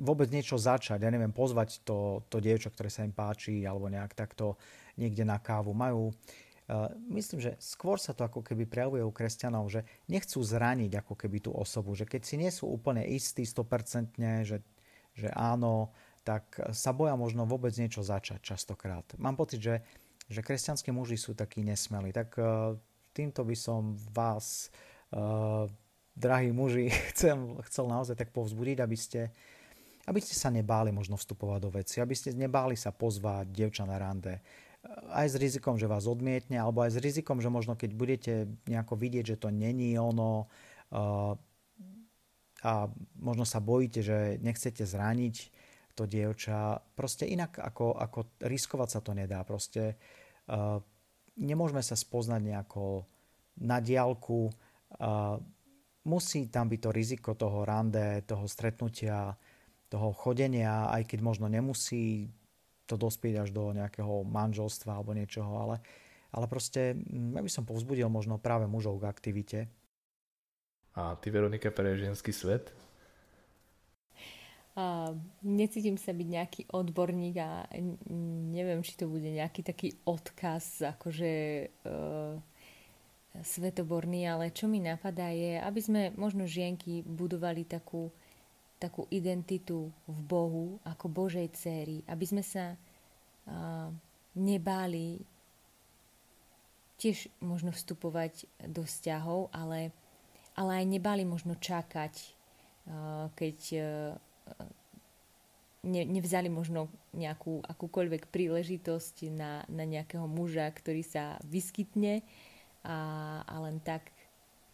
vôbec 0.00 0.32
niečo 0.32 0.56
začať, 0.56 1.04
ja 1.04 1.12
neviem, 1.12 1.28
pozvať 1.28 1.84
to, 1.84 2.24
to 2.32 2.40
dievča, 2.40 2.72
ktoré 2.72 2.88
sa 2.88 3.04
im 3.04 3.12
páči, 3.12 3.68
alebo 3.68 3.92
nejak 3.92 4.16
takto 4.16 4.56
niekde 4.96 5.28
na 5.28 5.36
kávu. 5.36 5.76
Majú, 5.76 6.08
uh, 6.08 6.14
myslím, 7.10 7.42
že 7.42 7.58
skôr 7.58 7.98
sa 7.98 8.14
to 8.14 8.22
ako 8.22 8.46
keby 8.46 8.68
prejavuje 8.68 9.02
u 9.02 9.10
kresťanov, 9.10 9.66
že 9.72 9.82
nechcú 10.06 10.38
zraniť 10.38 11.02
ako 11.02 11.14
keby 11.18 11.42
tú 11.42 11.50
osobu, 11.50 11.98
že 11.98 12.06
keď 12.06 12.22
si 12.22 12.38
nie 12.38 12.52
sú 12.54 12.70
úplne 12.70 13.02
istí 13.02 13.42
100%, 13.42 14.14
že 14.46 14.62
že 15.14 15.28
áno, 15.34 15.90
tak 16.22 16.60
sa 16.70 16.92
boja 16.94 17.16
možno 17.16 17.48
vôbec 17.48 17.74
niečo 17.74 18.04
začať 18.04 18.40
častokrát. 18.44 19.04
Mám 19.16 19.40
pocit, 19.40 19.60
že, 19.60 19.82
že 20.28 20.44
kresťanskí 20.44 20.92
muži 20.92 21.16
sú 21.16 21.32
takí 21.32 21.64
nesmelí. 21.64 22.12
Tak 22.12 22.28
uh, 22.36 22.76
týmto 23.16 23.42
by 23.42 23.56
som 23.56 23.96
vás, 24.12 24.68
uh, 25.12 25.66
drahí 26.14 26.52
muži, 26.52 26.92
chcel, 27.14 27.60
chcel 27.66 27.84
naozaj 27.88 28.16
tak 28.16 28.30
povzbudiť, 28.30 28.78
aby 28.84 28.96
ste, 28.96 29.32
aby 30.06 30.20
ste 30.20 30.36
sa 30.36 30.52
nebáli 30.52 30.92
možno 30.92 31.16
vstupovať 31.16 31.60
do 31.60 31.70
veci, 31.72 31.96
aby 31.98 32.14
ste 32.14 32.36
nebáli 32.36 32.76
sa 32.76 32.92
pozvať 32.92 33.48
dievča 33.50 33.88
na 33.88 33.96
rande, 33.96 34.38
aj 35.12 35.26
s 35.32 35.36
rizikom, 35.36 35.76
že 35.76 35.90
vás 35.90 36.08
odmietne, 36.08 36.56
alebo 36.56 36.80
aj 36.80 36.96
s 36.96 36.98
rizikom, 37.02 37.42
že 37.44 37.52
možno 37.52 37.76
keď 37.76 37.90
budete 37.92 38.32
nejako 38.64 38.96
vidieť, 38.96 39.36
že 39.36 39.40
to 39.40 39.52
není 39.52 39.96
ono, 40.00 40.48
uh, 40.92 41.34
a 42.60 42.72
možno 43.16 43.48
sa 43.48 43.60
bojíte, 43.60 44.04
že 44.04 44.36
nechcete 44.44 44.84
zraniť 44.84 45.36
to 45.96 46.04
dievča. 46.04 46.80
Proste 46.92 47.24
inak 47.24 47.56
ako, 47.56 47.96
ako 47.96 48.36
riskovať 48.44 48.88
sa 48.88 49.00
to 49.00 49.16
nedá. 49.16 49.40
Proste 49.48 49.96
uh, 50.48 50.76
nemôžeme 51.40 51.80
sa 51.80 51.96
spoznať 51.96 52.40
nejako 52.44 53.08
na 53.60 53.80
diálku, 53.80 54.48
musí 56.04 56.48
tam 56.48 56.66
byť 56.68 56.80
to 56.80 56.90
riziko 56.90 57.30
toho 57.36 57.62
rande, 57.68 58.24
toho 58.24 58.48
stretnutia, 58.48 59.36
toho 59.90 60.14
chodenia, 60.14 60.88
aj 60.90 61.02
keď 61.06 61.18
možno 61.20 61.46
nemusí 61.50 62.30
to 62.90 62.98
dospieť 62.98 63.46
až 63.46 63.54
do 63.54 63.70
nejakého 63.70 64.26
manželstva 64.26 64.98
alebo 64.98 65.14
niečoho, 65.14 65.62
ale, 65.62 65.76
ale 66.34 66.50
proste 66.50 66.98
mm, 66.98 67.38
ja 67.38 67.42
by 67.46 67.50
som 67.50 67.62
povzbudil 67.62 68.10
možno 68.10 68.42
práve 68.42 68.66
mužov 68.66 68.98
k 68.98 69.06
aktivite. 69.06 69.58
A 70.98 71.14
ty, 71.14 71.30
Veronika, 71.30 71.70
pre 71.70 71.94
ženský 71.94 72.34
svet? 72.34 72.74
A 74.74 75.14
necítim 75.42 75.98
sa 75.98 76.14
byť 76.14 76.28
nejaký 76.30 76.62
odborník 76.70 77.36
a 77.42 77.66
neviem, 78.50 78.82
či 78.86 78.94
to 78.98 79.10
bude 79.10 79.26
nejaký 79.26 79.66
taký 79.66 79.98
odkaz, 80.06 80.94
akože 80.94 81.32
e, 81.34 81.66
svetoborný, 83.38 84.30
ale 84.30 84.54
čo 84.54 84.70
mi 84.70 84.78
napadá 84.78 85.30
je, 85.34 85.58
aby 85.58 85.80
sme 85.82 86.02
možno 86.14 86.46
žienky 86.46 87.02
budovali 87.02 87.66
takú 87.66 88.14
takú 88.80 89.04
identitu 89.12 89.92
v 90.08 90.18
Bohu 90.24 90.80
ako 90.88 91.06
Božej 91.12 91.52
céry, 91.52 92.00
aby 92.08 92.24
sme 92.24 92.40
sa 92.40 92.72
a, 92.72 93.92
nebáli 94.34 95.20
tiež 97.00 97.32
možno 97.40 97.72
vstupovať 97.72 98.44
do 98.68 98.84
vzťahov, 98.84 99.48
ale, 99.52 99.92
ale 100.52 100.84
aj 100.84 100.86
nebáli 100.88 101.24
možno 101.24 101.56
čakať, 101.56 102.12
keď 103.32 103.58
ne, 105.84 106.02
nevzali 106.04 106.52
možno 106.52 106.92
nejakú 107.16 107.64
akúkoľvek 107.64 108.28
príležitosť 108.28 109.32
na, 109.32 109.64
na 109.72 109.84
nejakého 109.88 110.28
muža, 110.28 110.68
ktorý 110.68 111.00
sa 111.00 111.40
vyskytne 111.48 112.20
a, 112.84 112.98
a 113.44 113.54
len 113.64 113.80
tak 113.80 114.12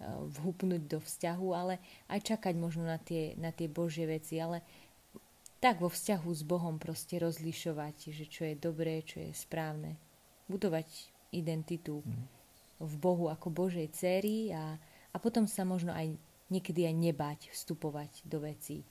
vhupnúť 0.05 0.83
do 0.85 0.99
vzťahu, 1.01 1.49
ale 1.57 1.81
aj 2.13 2.37
čakať 2.37 2.55
možno 2.57 2.85
na 2.85 3.01
tie, 3.01 3.33
na 3.41 3.49
tie 3.53 3.69
Božie 3.69 4.05
veci, 4.05 4.37
ale 4.37 4.61
tak 5.57 5.81
vo 5.81 5.89
vzťahu 5.89 6.29
s 6.29 6.43
Bohom 6.45 6.77
proste 6.77 7.17
rozlišovať, 7.17 8.13
že 8.13 8.25
čo 8.29 8.45
je 8.45 8.55
dobré, 8.55 9.01
čo 9.01 9.25
je 9.25 9.33
správne. 9.33 9.97
Budovať 10.47 10.87
identitu 11.33 12.05
v 12.77 12.95
Bohu 13.01 13.33
ako 13.33 13.49
Božej 13.49 13.89
céry 13.97 14.53
a, 14.53 14.77
a 15.11 15.17
potom 15.17 15.49
sa 15.49 15.65
možno 15.65 15.97
aj 15.97 16.13
niekedy 16.53 16.87
aj 16.87 16.95
nebať 16.95 17.41
vstupovať 17.51 18.23
do 18.29 18.39
vecí. 18.45 18.85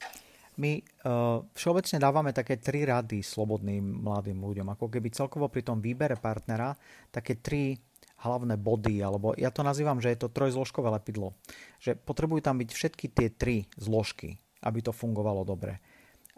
My 0.55 0.79
uh, 0.79 1.43
všeobecne 1.51 1.99
dávame 1.99 2.31
také 2.31 2.55
tri 2.55 2.87
rady 2.87 3.19
slobodným 3.19 4.07
mladým 4.07 4.39
ľuďom, 4.39 4.71
ako 4.71 4.87
keby 4.87 5.11
celkovo 5.11 5.51
pri 5.51 5.67
tom 5.67 5.83
výbere 5.83 6.15
partnera 6.15 6.71
také 7.11 7.43
tri 7.43 7.75
hlavné 8.21 8.55
body, 8.55 9.03
alebo 9.03 9.35
ja 9.35 9.51
to 9.51 9.61
nazývam, 9.61 9.99
že 9.99 10.15
je 10.15 10.25
to 10.25 10.33
trojzložkové 10.33 10.87
lepidlo. 10.95 11.35
Že 11.83 11.99
potrebujú 11.99 12.41
tam 12.41 12.57
byť 12.61 12.69
všetky 12.71 13.05
tie 13.11 13.27
tri 13.31 13.67
zložky, 13.75 14.39
aby 14.63 14.79
to 14.79 14.95
fungovalo 14.95 15.43
dobre. 15.43 15.83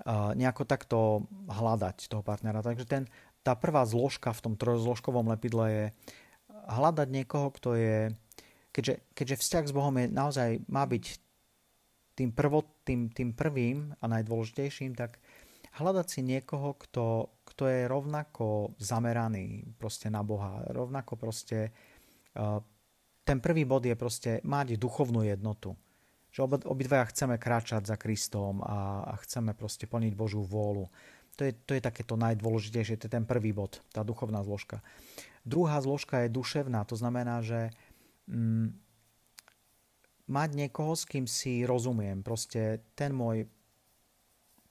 Uh, 0.06 0.34
nejako 0.38 0.64
takto 0.66 1.26
hľadať 1.50 2.10
toho 2.10 2.22
partnera. 2.22 2.62
Takže 2.62 2.86
ten, 2.86 3.10
tá 3.42 3.58
prvá 3.58 3.86
zložka 3.88 4.30
v 4.34 4.44
tom 4.44 4.54
trojzložkovom 4.54 5.32
lepidle 5.32 5.66
je 5.70 5.86
hľadať 6.68 7.08
niekoho, 7.10 7.48
kto 7.56 7.70
je, 7.80 7.98
keďže, 8.76 8.94
keďže 9.16 9.40
vzťah 9.40 9.66
s 9.66 9.74
Bohom 9.74 9.96
je 9.96 10.06
naozaj, 10.12 10.50
má 10.68 10.84
byť 10.84 11.06
tým, 12.18 12.34
prvo, 12.34 12.66
tým, 12.84 13.14
tým 13.14 13.32
prvým 13.32 13.94
a 14.02 14.06
najdôležitejším, 14.10 14.98
tak 14.98 15.22
hľadať 15.78 16.08
si 16.10 16.22
niekoho, 16.26 16.74
kto, 16.76 17.30
kto 17.46 17.64
je 17.70 17.82
rovnako 17.86 18.74
zameraný 18.82 19.78
proste 19.78 20.10
na 20.10 20.26
Boha, 20.26 20.66
rovnako 20.74 21.14
proste 21.16 21.72
uh, 22.34 22.60
ten 23.28 23.44
prvý 23.44 23.68
bod 23.68 23.84
je 23.84 23.92
proste 24.00 24.40
mať 24.48 24.80
duchovnú 24.80 25.28
jednotu. 25.28 25.76
Že 26.32 26.64
obidvaja 26.64 27.12
chceme 27.12 27.36
kráčať 27.36 27.84
za 27.84 28.00
Kristom 28.00 28.64
a, 28.64 29.04
a 29.04 29.14
chceme 29.20 29.52
proste 29.52 29.84
plniť 29.84 30.16
Božú 30.16 30.48
vôľu. 30.48 30.88
To 31.36 31.42
je, 31.44 31.52
to 31.54 31.76
je 31.76 31.84
takéto 31.84 32.16
najdôležitejšie, 32.16 32.98
to 32.98 33.06
je 33.12 33.14
ten 33.14 33.28
prvý 33.28 33.52
bod, 33.52 33.84
tá 33.92 34.02
duchovná 34.02 34.42
zložka. 34.42 34.80
Druhá 35.44 35.78
zložka 35.84 36.26
je 36.26 36.34
duševná, 36.34 36.88
to 36.88 36.98
znamená, 36.98 37.46
že 37.46 37.70
mm, 38.26 38.74
mať 40.32 40.50
niekoho, 40.56 40.96
s 40.96 41.04
kým 41.06 41.30
si 41.30 41.68
rozumiem. 41.68 42.24
Proste 42.24 42.82
ten 42.96 43.14
môj 43.14 43.46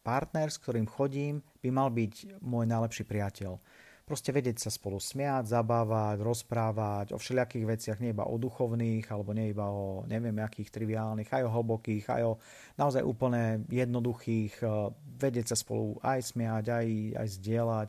partner, 0.06 0.46
s 0.46 0.62
ktorým 0.62 0.86
chodím, 0.86 1.42
by 1.58 1.68
mal 1.74 1.90
byť 1.90 2.38
môj 2.38 2.70
najlepší 2.70 3.02
priateľ. 3.02 3.58
Proste 4.06 4.30
vedieť 4.30 4.62
sa 4.62 4.70
spolu 4.70 5.02
smiať, 5.02 5.50
zabávať, 5.50 6.22
rozprávať 6.22 7.06
o 7.10 7.18
všelijakých 7.18 7.66
veciach, 7.66 7.98
nie 7.98 8.14
iba 8.14 8.22
o 8.22 8.38
duchovných, 8.38 9.02
alebo 9.10 9.34
nie 9.34 9.50
iba 9.50 9.66
o 9.66 10.06
neviem 10.06 10.38
akých 10.38 10.70
triviálnych, 10.70 11.26
aj 11.26 11.42
o 11.42 11.50
hlbokých, 11.50 12.06
aj 12.14 12.22
o 12.22 12.32
naozaj 12.78 13.02
úplne 13.02 13.66
jednoduchých, 13.66 14.62
eh, 14.62 14.94
vedieť 15.18 15.50
sa 15.50 15.56
spolu 15.58 15.98
aj 16.06 16.22
smiať, 16.22 16.70
aj, 16.70 16.86
aj 17.18 17.28
zdieľať. 17.34 17.88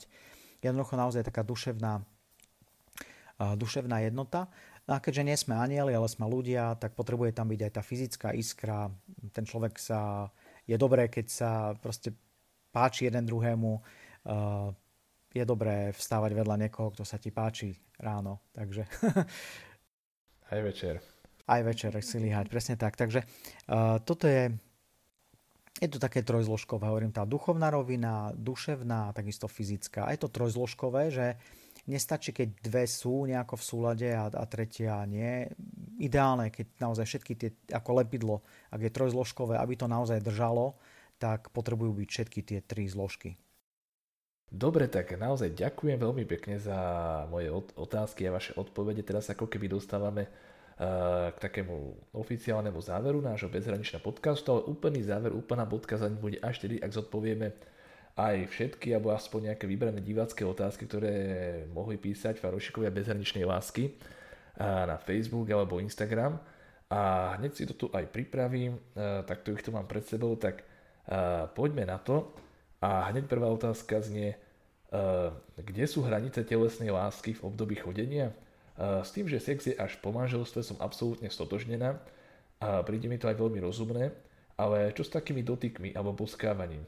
Jednoducho 0.66 0.98
naozaj 0.98 1.22
taká 1.22 1.46
duševná, 1.46 2.02
eh, 2.02 3.54
duševná 3.54 4.02
jednota. 4.02 4.50
No 4.90 4.98
a 4.98 5.04
keďže 5.04 5.22
nie 5.22 5.38
sme 5.38 5.54
anieli, 5.54 5.94
ale 5.94 6.10
sme 6.10 6.26
ľudia, 6.26 6.82
tak 6.82 6.98
potrebuje 6.98 7.38
tam 7.38 7.54
byť 7.54 7.62
aj 7.62 7.72
tá 7.78 7.86
fyzická 7.86 8.28
iskra. 8.34 8.90
Ten 9.38 9.46
človek 9.46 9.78
sa 9.78 10.34
je 10.68 10.76
dobré, 10.76 11.08
keď 11.08 11.26
sa 11.32 11.52
proste 11.80 12.12
páči 12.76 13.08
jeden 13.08 13.24
druhému. 13.24 13.72
Uh, 14.28 14.76
je 15.32 15.44
dobré 15.48 15.96
vstávať 15.96 16.32
vedľa 16.36 16.56
niekoho, 16.68 16.92
kto 16.92 17.08
sa 17.08 17.16
ti 17.18 17.32
páči 17.32 17.74
ráno. 17.98 18.44
Takže... 18.52 18.84
Aj 20.54 20.60
večer. 20.64 21.00
Aj 21.48 21.64
večer 21.64 21.96
si 22.04 22.20
líhať, 22.20 22.52
presne 22.52 22.76
tak. 22.76 23.00
Takže 23.00 23.24
uh, 23.24 24.00
toto 24.04 24.28
je 24.28 24.52
je 25.78 25.86
to 25.86 26.02
také 26.02 26.26
trojzložkové, 26.26 26.90
hovorím, 26.90 27.14
tá 27.14 27.22
duchovná 27.22 27.70
rovina, 27.70 28.34
duševná, 28.34 29.14
takisto 29.14 29.46
fyzická. 29.46 30.10
Je 30.10 30.18
to 30.18 30.34
trojzložkové, 30.34 31.14
že 31.14 31.38
nestačí, 31.88 32.36
keď 32.36 32.48
dve 32.62 32.84
sú 32.86 33.26
nejako 33.26 33.56
v 33.56 33.64
súlade 33.64 34.10
a, 34.12 34.28
a 34.28 34.44
tretia 34.46 35.00
nie 35.08 35.48
ideálne, 35.98 36.52
keď 36.52 36.68
naozaj 36.84 37.06
všetky 37.08 37.34
tie, 37.40 37.50
ako 37.74 38.04
lepidlo, 38.04 38.36
ak 38.70 38.84
je 38.86 38.92
trojzložkové, 38.94 39.58
aby 39.58 39.74
to 39.80 39.88
naozaj 39.90 40.22
držalo, 40.22 40.78
tak 41.18 41.50
potrebujú 41.50 41.98
byť 42.04 42.10
všetky 42.12 42.40
tie 42.46 42.60
tri 42.62 42.86
zložky. 42.86 43.40
Dobre, 44.48 44.88
tak 44.88 45.12
naozaj 45.12 45.60
ďakujem 45.60 46.00
veľmi 46.00 46.24
pekne 46.24 46.56
za 46.56 46.80
moje 47.28 47.52
otázky 47.76 48.32
a 48.32 48.36
vaše 48.36 48.56
odpovede. 48.56 49.04
Teraz 49.04 49.28
ako 49.28 49.44
keby 49.52 49.68
dostávame 49.68 50.24
uh, 50.24 51.36
k 51.36 51.38
takému 51.42 51.76
oficiálnemu 52.16 52.80
záveru 52.80 53.20
nášho 53.20 53.52
bezhraničného 53.52 54.00
podcastu, 54.00 54.56
ale 54.56 54.72
úplný 54.72 55.04
záver, 55.04 55.36
úplná 55.36 55.68
bodka 55.68 56.00
bude 56.16 56.40
až 56.40 56.64
tedy, 56.64 56.80
ak 56.80 56.96
zodpovieme 56.96 57.52
aj 58.18 58.50
všetky, 58.50 58.98
alebo 58.98 59.14
aspoň 59.14 59.54
nejaké 59.54 59.70
vybrané 59.70 60.02
divácké 60.02 60.42
otázky, 60.42 60.90
ktoré 60.90 61.14
mohli 61.70 62.02
písať 62.02 62.42
fanúšikovia 62.42 62.90
bezhraničnej 62.90 63.46
lásky 63.46 63.94
na 64.58 64.98
Facebook 64.98 65.46
alebo 65.54 65.78
Instagram 65.78 66.42
a 66.90 67.34
hneď 67.38 67.52
si 67.54 67.64
to 67.70 67.78
tu 67.78 67.86
aj 67.94 68.10
pripravím, 68.10 68.82
takto 69.30 69.54
ich 69.54 69.62
tu 69.62 69.70
mám 69.70 69.86
pred 69.86 70.02
sebou, 70.02 70.34
tak 70.34 70.66
poďme 71.54 71.86
na 71.86 72.02
to. 72.02 72.34
A 72.82 73.10
hneď 73.10 73.30
prvá 73.30 73.50
otázka 73.54 74.02
znie, 74.02 74.34
kde 75.58 75.86
sú 75.86 76.02
hranice 76.02 76.42
telesnej 76.42 76.90
lásky 76.90 77.38
v 77.38 77.46
období 77.46 77.78
chodenia? 77.78 78.34
S 78.78 79.14
tým, 79.14 79.30
že 79.30 79.42
sex 79.42 79.70
je 79.70 79.78
až 79.78 79.98
po 80.02 80.14
manželstve 80.14 80.62
som 80.66 80.78
absolútne 80.82 81.30
stotožnená 81.30 81.98
a 82.62 82.82
príde 82.82 83.10
mi 83.10 83.18
to 83.22 83.30
aj 83.30 83.38
veľmi 83.38 83.62
rozumné, 83.62 84.14
ale 84.58 84.94
čo 84.94 85.06
s 85.06 85.14
takými 85.14 85.46
dotykmi 85.46 85.94
alebo 85.94 86.18
boskávaním? 86.18 86.82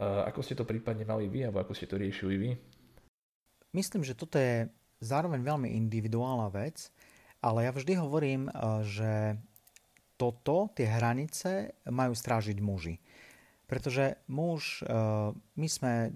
Ako 0.00 0.40
ste 0.40 0.56
to 0.56 0.64
prípadne 0.64 1.04
mali 1.04 1.28
vy, 1.28 1.44
alebo 1.44 1.60
ako 1.60 1.76
ste 1.76 1.84
to 1.84 2.00
riešili 2.00 2.34
vy? 2.40 2.50
Myslím, 3.76 4.00
že 4.00 4.16
toto 4.16 4.40
je 4.40 4.64
zároveň 5.04 5.44
veľmi 5.44 5.68
individuálna 5.76 6.48
vec 6.48 6.88
ale 7.40 7.64
ja 7.64 7.72
vždy 7.72 7.92
hovorím, 7.96 8.42
eh, 8.48 8.54
že 8.84 9.12
toto, 10.20 10.68
tie 10.76 10.84
hranice 10.84 11.72
majú 11.88 12.12
strážiť 12.12 12.60
muži. 12.60 13.00
Pretože 13.64 14.20
muž, 14.28 14.84
eh, 14.84 14.88
my 15.32 15.68
sme 15.68 16.12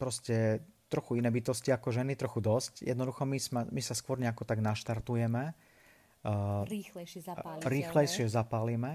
proste 0.00 0.64
trochu 0.88 1.20
iné 1.20 1.28
bytosti 1.28 1.68
ako 1.68 1.92
ženy, 1.92 2.16
trochu 2.16 2.40
dosť. 2.40 2.80
Jednoducho 2.80 3.28
my, 3.28 3.36
sme, 3.36 3.60
my 3.68 3.82
sa 3.84 3.92
skôr 3.92 4.16
nejako 4.16 4.48
tak 4.48 4.64
naštartujeme. 4.64 5.52
Eh, 5.52 6.62
rýchlejšie 6.64 7.20
zapálime. 7.20 7.62
Rýchlejšie 7.68 8.26
zapálime. 8.32 8.92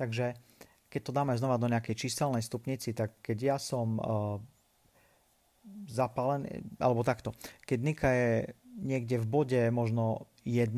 Takže 0.00 0.32
keď 0.94 1.02
to 1.10 1.16
dáme 1.16 1.34
znova 1.34 1.58
do 1.58 1.66
nejakej 1.66 2.06
číselnej 2.06 2.46
stupnici, 2.46 2.94
tak 2.94 3.18
keď 3.18 3.38
ja 3.42 3.56
som 3.58 3.98
zapálený, 5.90 6.62
alebo 6.78 7.02
takto, 7.02 7.34
keď 7.66 7.78
Nika 7.82 8.10
je 8.14 8.54
niekde 8.78 9.18
v 9.18 9.26
bode 9.26 9.62
možno 9.74 10.30
1, 10.46 10.70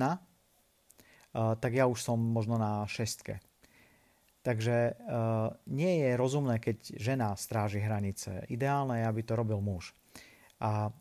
tak 1.37 1.73
ja 1.77 1.85
už 1.85 2.01
som 2.01 2.17
možno 2.17 2.57
na 2.57 2.89
šestke. 2.89 3.45
Takže 4.41 4.97
nie 5.69 5.93
je 6.01 6.11
rozumné, 6.17 6.63
keď 6.63 6.97
žena 6.97 7.35
stráži 7.37 7.83
hranice. 7.83 8.47
Ideálne 8.49 9.03
je, 9.03 9.11
aby 9.11 9.21
to 9.21 9.37
robil 9.37 9.61
muž. 9.61 9.93
A 10.63 10.95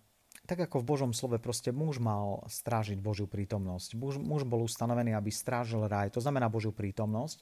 tak 0.49 0.65
ako 0.65 0.81
v 0.81 0.89
Božom 0.89 1.11
slove 1.13 1.37
proste 1.41 1.73
muž 1.73 1.97
mal 2.01 2.41
strážiť 2.49 3.01
Božiu 3.01 3.25
prítomnosť. 3.29 3.97
Muž, 3.97 4.17
muž 4.17 4.45
bol 4.45 4.65
ustanovený, 4.65 5.13
aby 5.13 5.29
strážil 5.33 5.85
raj, 5.85 6.13
to 6.13 6.21
znamená 6.21 6.49
Božiu 6.49 6.73
prítomnosť. 6.73 7.37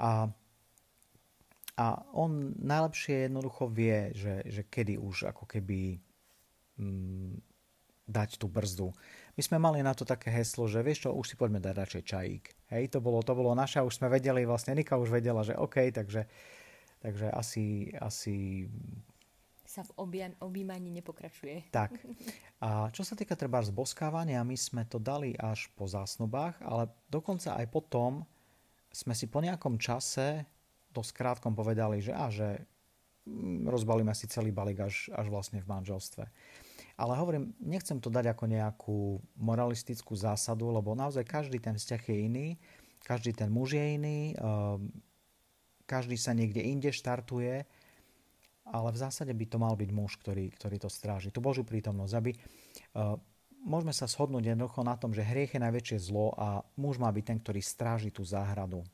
A, 0.00 0.28
a 1.80 2.04
on 2.12 2.52
najlepšie 2.60 3.32
jednoducho 3.32 3.72
vie, 3.72 4.12
že, 4.12 4.44
že 4.44 4.68
kedy 4.68 5.00
už 5.00 5.32
ako 5.32 5.48
keby 5.48 5.96
mm, 6.76 7.40
dať 8.04 8.36
tú 8.36 8.52
brzdu. 8.52 8.92
My 9.38 9.40
sme 9.40 9.56
mali 9.56 9.80
na 9.80 9.96
to 9.96 10.04
také 10.04 10.28
heslo, 10.28 10.68
že 10.68 10.84
vieš 10.84 11.08
čo, 11.08 11.16
už 11.16 11.32
si 11.32 11.34
poďme 11.40 11.56
dať 11.56 11.74
radšej 11.80 12.04
čajík. 12.04 12.44
Hej, 12.76 12.84
to 12.92 12.98
bolo, 13.00 13.24
to 13.24 13.32
bolo 13.32 13.56
naša, 13.56 13.80
už 13.80 13.96
sme 13.96 14.12
vedeli, 14.12 14.44
vlastne 14.44 14.76
Nika 14.76 15.00
už 15.00 15.08
vedela, 15.08 15.40
že 15.40 15.56
OK, 15.56 15.88
takže, 15.88 16.28
takže 17.00 17.32
asi, 17.32 17.88
asi 17.96 18.68
sa 19.64 19.86
v 19.86 20.10
objímaní 20.42 20.90
nepokračuje. 20.90 21.70
Tak. 21.70 21.94
A 22.58 22.90
čo 22.90 23.06
sa 23.06 23.14
týka 23.14 23.38
treba 23.38 23.62
zboskávania, 23.62 24.42
my 24.42 24.58
sme 24.58 24.82
to 24.84 24.98
dali 24.98 25.32
až 25.38 25.70
po 25.78 25.86
zásnubách, 25.86 26.58
ale 26.60 26.90
dokonca 27.06 27.54
aj 27.54 27.70
potom 27.70 28.26
sme 28.90 29.14
si 29.14 29.30
po 29.30 29.38
nejakom 29.38 29.78
čase 29.78 30.42
dosť 30.90 31.10
krátkom 31.14 31.54
povedali, 31.54 32.02
že, 32.02 32.12
a, 32.12 32.26
že 32.28 32.66
mm, 33.26 33.66
rozbalíme 33.70 34.10
si 34.14 34.26
celý 34.26 34.50
balík 34.50 34.82
až, 34.82 35.10
až 35.14 35.26
vlastne 35.30 35.62
v 35.62 35.70
manželstve. 35.70 36.24
Ale 37.00 37.16
hovorím, 37.16 37.56
nechcem 37.62 37.96
to 37.96 38.12
dať 38.12 38.36
ako 38.36 38.44
nejakú 38.44 38.98
moralistickú 39.40 40.12
zásadu, 40.12 40.68
lebo 40.68 40.92
naozaj 40.92 41.24
každý 41.24 41.56
ten 41.56 41.78
vzťah 41.78 42.02
je 42.04 42.16
iný, 42.28 42.46
každý 43.00 43.32
ten 43.32 43.48
muž 43.48 43.72
je 43.72 43.84
iný, 43.96 44.18
ehm, 44.36 44.92
každý 45.88 46.20
sa 46.20 46.36
niekde 46.36 46.60
inde 46.60 46.92
štartuje, 46.92 47.64
ale 48.70 48.88
v 48.94 49.00
zásade 49.00 49.32
by 49.34 49.46
to 49.50 49.58
mal 49.58 49.74
byť 49.74 49.90
muž, 49.90 50.14
ktorý, 50.22 50.54
ktorý 50.54 50.76
to 50.78 50.86
stráži. 50.86 51.34
Tu 51.34 51.42
Božiu 51.42 51.66
prítomnosť, 51.66 52.14
aby 52.14 52.30
uh, 52.30 53.18
môžeme 53.66 53.90
sa 53.90 54.06
shodnúť 54.06 54.54
jednoducho 54.54 54.86
na 54.86 54.94
tom, 54.94 55.10
že 55.10 55.26
hriech 55.26 55.58
je 55.58 55.64
najväčšie 55.66 55.98
zlo 55.98 56.30
a 56.38 56.62
muž 56.78 57.02
má 57.02 57.10
byť 57.10 57.24
ten, 57.26 57.38
ktorý 57.42 57.58
stráži 57.58 58.14
tú 58.14 58.22
záhradu 58.22 58.86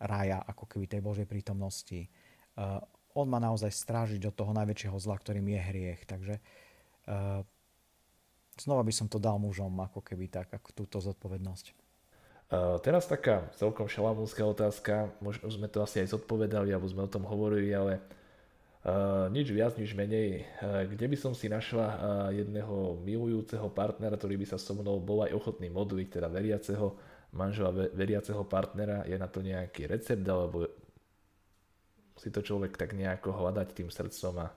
rája, 0.00 0.40
ako 0.48 0.64
keby 0.64 0.88
tej 0.88 1.04
Božej 1.04 1.28
prítomnosti. 1.28 2.08
Uh, 2.56 2.80
on 3.14 3.28
má 3.28 3.38
naozaj 3.38 3.70
strážiť 3.70 4.24
od 4.26 4.34
toho 4.34 4.56
najväčšieho 4.56 4.96
zla, 4.98 5.20
ktorým 5.20 5.46
je 5.46 5.60
hriech. 5.60 6.02
Takže 6.08 6.36
Uh, 7.10 7.42
znova 8.60 8.84
by 8.84 8.92
som 8.92 9.08
to 9.08 9.16
dal 9.16 9.40
mužom, 9.40 9.72
ako 9.82 10.04
keby 10.04 10.28
tak, 10.28 10.52
ako 10.52 10.84
túto 10.84 11.00
zodpovednosť. 11.00 11.72
Uh, 12.52 12.76
teraz 12.84 13.08
taká 13.08 13.48
celkom 13.56 13.88
šalamúnska 13.88 14.44
otázka, 14.44 15.10
možno 15.18 15.48
sme 15.48 15.66
to 15.66 15.80
asi 15.82 16.04
aj 16.04 16.14
zodpovedali, 16.14 16.70
alebo 16.70 16.86
sme 16.86 17.08
o 17.08 17.10
tom 17.10 17.24
hovorili, 17.24 17.72
ale 17.72 17.98
uh, 18.84 19.26
nič 19.32 19.48
viac, 19.50 19.74
nič 19.80 19.96
menej. 19.96 20.44
Uh, 20.60 20.86
kde 20.86 21.08
by 21.08 21.16
som 21.18 21.32
si 21.32 21.48
našla 21.48 21.88
jedného 22.36 23.00
milujúceho 23.00 23.66
partnera, 23.72 24.14
ktorý 24.14 24.36
by 24.38 24.46
sa 24.54 24.60
so 24.60 24.76
mnou 24.76 25.00
bol 25.00 25.24
aj 25.24 25.34
ochotný 25.34 25.72
modliť, 25.72 26.20
teda 26.20 26.28
veriaceho 26.30 26.94
manžela, 27.32 27.70
veriaceho 27.72 28.42
partnera, 28.46 29.06
je 29.06 29.16
na 29.18 29.28
to 29.30 29.42
nejaký 29.42 29.86
recept, 29.86 30.26
alebo 30.26 30.66
musí 32.14 32.28
to 32.28 32.42
človek 32.42 32.76
tak 32.76 32.92
nejako 32.92 33.32
hľadať 33.32 33.68
tým 33.72 33.88
srdcom 33.88 34.34
a... 34.44 34.48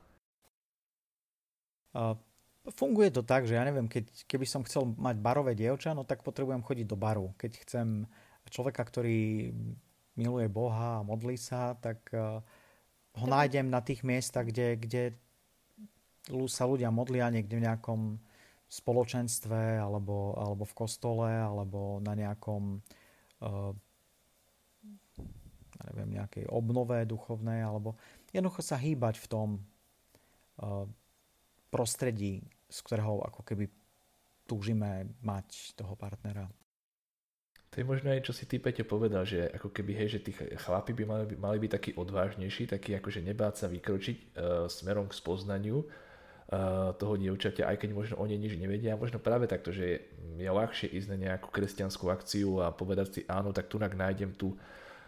Uh, 1.94 2.18
Funguje 2.64 3.12
to 3.12 3.28
tak, 3.28 3.44
že 3.44 3.60
ja 3.60 3.68
neviem, 3.68 3.92
keď, 3.92 4.24
keby 4.24 4.48
som 4.48 4.64
chcel 4.64 4.88
mať 4.96 5.20
barové 5.20 5.52
dievča, 5.52 5.92
no 5.92 6.08
tak 6.08 6.24
potrebujem 6.24 6.64
chodiť 6.64 6.88
do 6.88 6.96
baru. 6.96 7.36
Keď 7.36 7.52
chcem 7.60 8.08
človeka, 8.48 8.88
ktorý 8.88 9.52
miluje 10.16 10.48
Boha 10.48 11.04
a 11.04 11.04
modlí 11.04 11.36
sa, 11.36 11.76
tak 11.76 12.08
uh, 12.16 12.40
ho 13.20 13.26
nájdem 13.28 13.68
na 13.68 13.84
tých 13.84 14.08
miestach, 14.08 14.48
kde, 14.48 14.80
kde 14.80 15.04
sa 16.48 16.64
ľudia 16.64 16.88
modlia 16.88 17.28
niekde 17.28 17.60
v 17.60 17.66
nejakom 17.68 18.16
spoločenstve 18.74 19.78
alebo, 19.78 20.34
alebo 20.34 20.66
v 20.66 20.74
kostole 20.74 21.30
alebo 21.30 22.02
na 22.02 22.18
nejakom 22.18 22.82
uh, 23.46 23.72
neviem, 25.94 26.10
nejakej 26.18 26.50
obnove 26.50 26.98
duchovnej 27.06 27.62
alebo 27.62 27.94
jednoducho 28.34 28.66
sa 28.66 28.82
hýbať 28.82 29.22
v 29.22 29.28
tom 29.30 29.50
uh, 30.58 30.90
prostredí, 31.70 32.42
z 32.66 32.80
ktorého 32.82 33.22
ako 33.22 33.46
keby 33.46 33.70
túžime 34.50 35.06
mať 35.22 35.78
toho 35.78 35.94
partnera. 35.94 36.50
To 37.74 37.82
je 37.82 37.90
možno 37.90 38.14
aj, 38.14 38.22
čo 38.22 38.38
si 38.38 38.46
ty, 38.46 38.62
Peťo, 38.62 38.86
povedal, 38.86 39.26
že 39.26 39.50
ako 39.50 39.74
keby, 39.74 39.98
hej, 39.98 40.18
že 40.18 40.20
tí 40.22 40.30
chlapi 40.38 40.94
by 40.94 41.04
mali, 41.10 41.26
mali 41.34 41.58
byť 41.58 41.72
takí 41.74 41.92
odvážnejší, 41.98 42.70
takí 42.70 42.94
akože 42.94 43.26
nebáť 43.26 43.66
sa 43.66 43.68
vykročiť 43.70 44.18
uh, 44.18 44.70
smerom 44.70 45.10
k 45.10 45.18
spoznaniu 45.18 45.82
toho 47.00 47.18
dievčaťa, 47.18 47.66
aj 47.66 47.78
keď 47.82 47.90
možno 47.94 48.16
oni 48.22 48.38
nič 48.38 48.60
nevedia. 48.60 49.00
Možno 49.00 49.18
práve 49.18 49.50
takto, 49.50 49.74
že 49.74 49.84
je, 49.84 49.98
je 50.38 50.50
ľahšie 50.50 50.92
ísť 50.92 51.08
na 51.14 51.18
nejakú 51.18 51.50
kresťanskú 51.50 52.12
akciu 52.14 52.62
a 52.62 52.70
povedať 52.70 53.08
si 53.10 53.22
áno, 53.26 53.50
tak 53.50 53.72
tu 53.72 53.82
nájdem 53.82 54.36
tú 54.38 54.54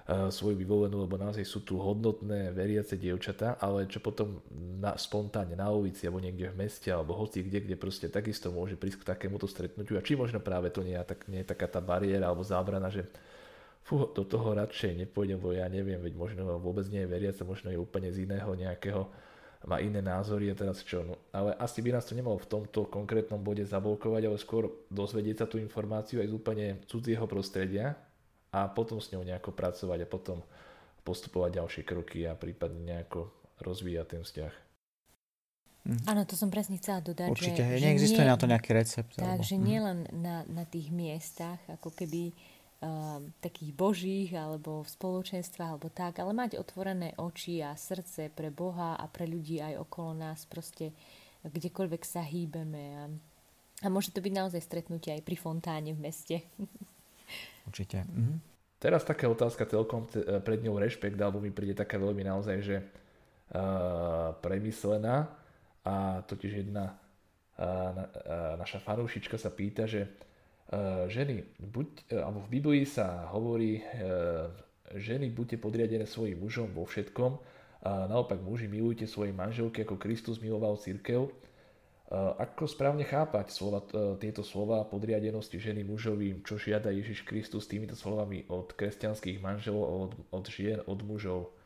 Eh, 0.05 0.29
svoju 0.29 0.53
vyvolenú, 0.53 1.01
lebo 1.01 1.17
naozaj 1.17 1.41
sú 1.49 1.65
tu 1.65 1.81
hodnotné 1.81 2.53
veriace 2.53 2.93
dievčatá, 2.93 3.57
ale 3.57 3.89
čo 3.89 3.97
potom 3.97 4.37
na, 4.53 4.93
spontánne 4.93 5.57
na 5.57 5.73
ulici 5.73 6.05
alebo 6.05 6.21
niekde 6.21 6.53
v 6.53 6.61
meste 6.61 6.93
alebo 6.93 7.17
hoci 7.17 7.41
kde, 7.41 7.65
kde 7.65 7.73
proste 7.73 8.05
takisto 8.05 8.53
môže 8.53 8.77
prísť 8.77 9.01
k 9.01 9.09
takémuto 9.17 9.49
stretnutiu 9.49 9.97
a 9.97 10.05
či 10.05 10.13
možno 10.13 10.37
práve 10.37 10.69
to 10.69 10.85
nie 10.85 10.93
je, 10.93 11.01
tak, 11.09 11.25
nie 11.25 11.41
je 11.41 11.49
taká 11.49 11.65
tá 11.65 11.81
bariéra 11.81 12.29
alebo 12.29 12.45
zábrana, 12.45 12.93
že 12.93 13.09
fú, 13.81 14.05
do 14.13 14.21
toho 14.21 14.53
radšej 14.53 14.93
nepôjdem, 14.93 15.41
bo 15.41 15.57
ja 15.57 15.65
neviem, 15.73 15.97
veď 15.97 16.13
možno 16.13 16.61
vôbec 16.61 16.85
nie 16.93 17.01
je 17.01 17.09
veriaca, 17.09 17.41
možno 17.41 17.73
je 17.73 17.81
úplne 17.81 18.13
z 18.13 18.29
iného 18.29 18.53
nejakého 18.53 19.09
má 19.65 19.81
iné 19.81 20.01
názory 20.01 20.53
a 20.53 20.55
teraz 20.55 20.85
čo. 20.85 21.01
No, 21.01 21.17
ale 21.33 21.57
asi 21.57 21.81
by 21.81 21.97
nás 21.97 22.05
to 22.05 22.13
nemalo 22.13 22.37
v 22.37 22.49
tomto 22.49 22.85
konkrétnom 22.85 23.41
bode 23.41 23.65
zabolkovať, 23.65 24.23
ale 24.29 24.37
skôr 24.37 24.69
dozvedieť 24.93 25.41
sa 25.41 25.45
tú 25.49 25.57
informáciu 25.57 26.21
aj 26.21 26.29
z 26.29 26.37
úplne 26.37 26.67
cudzieho 26.85 27.25
prostredia, 27.25 27.97
a 28.55 28.71
potom 28.71 29.03
s 29.03 29.11
ňou 29.11 29.27
nejako 29.27 29.51
pracovať 29.51 30.07
a 30.07 30.07
potom 30.07 30.39
postupovať 31.03 31.59
ďalšie 31.59 31.83
kroky 31.83 32.23
a 32.23 32.39
prípadne 32.39 32.79
nejako 32.79 33.27
rozvíjať 33.59 34.07
ten 34.07 34.21
vzťah. 34.23 34.53
Mhm. 35.85 36.01
Áno, 36.09 36.21
to 36.25 36.33
som 36.33 36.49
presne 36.49 36.81
chcela 36.81 37.03
dodať. 37.03 37.29
Určite, 37.29 37.61
že, 37.61 37.83
neexistuje 37.83 38.25
že 38.25 38.25
nie, 38.25 38.33
na 38.33 38.39
to 38.41 38.49
nejaký 38.49 38.71
recept. 38.73 39.11
Takže 39.21 39.53
mm. 39.53 39.61
nielen 39.61 39.97
na, 40.17 40.41
na 40.49 40.65
tých 40.65 40.89
miestach, 40.89 41.61
ako 41.69 41.93
keby 41.93 42.33
uh, 42.81 43.21
takých 43.39 43.71
božích, 43.71 44.31
alebo 44.35 44.83
v 44.83 44.89
spoločenstvách, 44.89 45.69
alebo 45.77 45.89
tak, 45.91 46.19
ale 46.19 46.35
mať 46.35 46.59
otvorené 46.59 47.15
oči 47.15 47.63
a 47.63 47.77
srdce 47.77 48.33
pre 48.33 48.51
Boha 48.51 48.99
a 48.99 49.05
pre 49.07 49.29
ľudí 49.29 49.61
aj 49.63 49.79
okolo 49.79 50.11
nás, 50.17 50.43
proste 50.49 50.91
kdekoľvek 51.45 52.03
sa 52.03 52.25
hýbeme. 52.25 52.83
A, 52.97 53.03
a 53.85 53.87
môže 53.87 54.11
to 54.11 54.19
byť 54.19 54.33
naozaj 54.33 54.61
stretnutie 54.63 55.13
aj 55.13 55.23
pri 55.23 55.37
fontáne 55.37 55.93
v 55.93 56.03
meste. 56.03 56.41
Určite. 57.69 58.03
Mhm. 58.09 58.57
Teraz 58.75 59.07
taká 59.07 59.25
otázka 59.25 59.65
celkom 59.65 60.05
e, 60.13 60.37
pred 60.43 60.61
ňou 60.61 60.77
rešpekt, 60.77 61.17
alebo 61.17 61.41
mi 61.41 61.49
príde 61.49 61.73
taká 61.73 61.97
veľmi 61.97 62.21
naozaj, 62.27 62.57
že 62.61 62.77
uh, 63.55 64.35
premyslená 64.45 65.25
a 65.81 66.21
totiž 66.21 66.65
jedna 66.67 66.93
uh, 66.93 67.89
na, 67.97 68.05
uh, 68.05 68.53
naša 68.61 68.83
fanúšička 68.83 69.41
sa 69.41 69.49
pýta, 69.49 69.89
že 69.89 70.05
uh, 70.05 70.34
ženy, 71.11 71.45
buď, 71.61 71.87
uh, 72.15 72.25
alebo 72.25 72.39
v 72.45 72.51
Biblii 72.57 72.83
sa 72.85 73.29
hovorí, 73.29 73.81
uh, 73.81 74.49
ženy 74.97 75.29
buďte 75.29 75.61
podriadené 75.61 76.09
svojim 76.09 76.41
mužom 76.41 76.73
vo 76.73 76.85
všetkom, 76.89 77.37
a 77.85 78.09
naopak 78.09 78.41
muži 78.41 78.65
milujte 78.65 79.05
svoje 79.05 79.29
manželky 79.29 79.85
ako 79.85 80.01
Kristus 80.01 80.41
miloval 80.41 80.73
církev 80.81 81.29
ako 82.13 82.69
správne 82.69 83.01
chápať 83.01 83.49
slova, 83.49 83.81
tieto 84.21 84.45
slova 84.45 84.85
podriadenosti 84.85 85.57
ženy 85.57 85.81
mužovi, 85.81 86.45
čo 86.45 86.61
žiada 86.61 86.93
Ježiš 86.93 87.25
Kristus 87.25 87.65
týmito 87.65 87.97
slovami 87.97 88.45
od 88.45 88.77
kresťanských 88.77 89.41
manželov, 89.41 89.83
od, 89.89 90.11
od 90.29 90.45
žien, 90.45 90.85
od 90.85 90.99
mužov? 91.01 91.57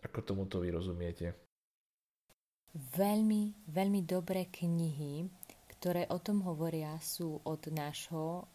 Ako 0.00 0.24
tomuto 0.24 0.64
vy 0.64 0.72
rozumiete? 0.72 1.36
Veľmi, 2.74 3.68
veľmi 3.68 4.00
dobré 4.08 4.48
knihy, 4.48 5.28
ktoré 5.84 6.08
o 6.08 6.16
tom 6.16 6.40
hovoria, 6.48 6.96
sú 6.96 7.44
od 7.44 7.60
nášho 7.68 8.48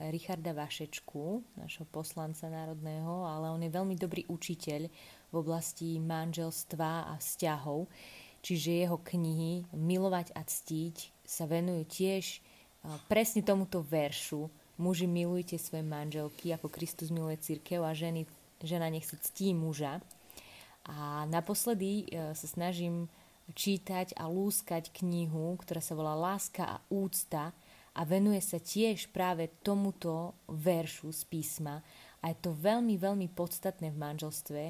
Richarda 0.00 0.56
Vašečku, 0.56 1.44
nášho 1.60 1.84
poslanca 1.92 2.48
národného, 2.48 3.28
ale 3.28 3.52
on 3.52 3.60
je 3.60 3.68
veľmi 3.68 4.00
dobrý 4.00 4.24
učiteľ 4.32 4.88
v 5.28 5.34
oblasti 5.36 6.00
manželstva 6.00 7.12
a 7.12 7.20
vzťahov 7.20 7.84
čiže 8.40 8.80
jeho 8.80 8.96
knihy 8.96 9.68
Milovať 9.76 10.32
a 10.32 10.40
ctiť 10.40 11.24
sa 11.24 11.44
venujú 11.44 11.84
tiež 11.84 12.44
presne 13.12 13.40
tomuto 13.40 13.80
veršu. 13.80 14.48
Muži 14.80 15.04
milujte 15.04 15.60
svoje 15.60 15.84
manželky, 15.84 16.52
ako 16.56 16.72
Kristus 16.72 17.08
miluje 17.12 17.40
církev 17.44 17.84
a 17.84 17.92
ženy, 17.92 18.24
žena 18.64 18.88
nech 18.88 19.04
si 19.04 19.20
ctí 19.20 19.52
muža. 19.52 20.00
A 20.84 21.28
naposledy 21.28 22.08
e, 22.08 22.36
sa 22.36 22.44
snažím 22.48 23.08
čítať 23.52 24.16
a 24.16 24.24
lúskať 24.24 24.88
knihu, 24.96 25.60
ktorá 25.60 25.84
sa 25.84 25.92
volá 25.92 26.16
Láska 26.16 26.64
a 26.64 26.76
úcta 26.88 27.52
a 27.92 28.00
venuje 28.08 28.40
sa 28.40 28.56
tiež 28.56 29.12
práve 29.12 29.52
tomuto 29.60 30.32
veršu 30.48 31.12
z 31.12 31.22
písma. 31.28 31.84
A 32.24 32.32
je 32.32 32.36
to 32.40 32.56
veľmi, 32.56 32.96
veľmi 32.96 33.28
podstatné 33.36 33.92
v 33.92 34.00
manželstve, 34.00 34.62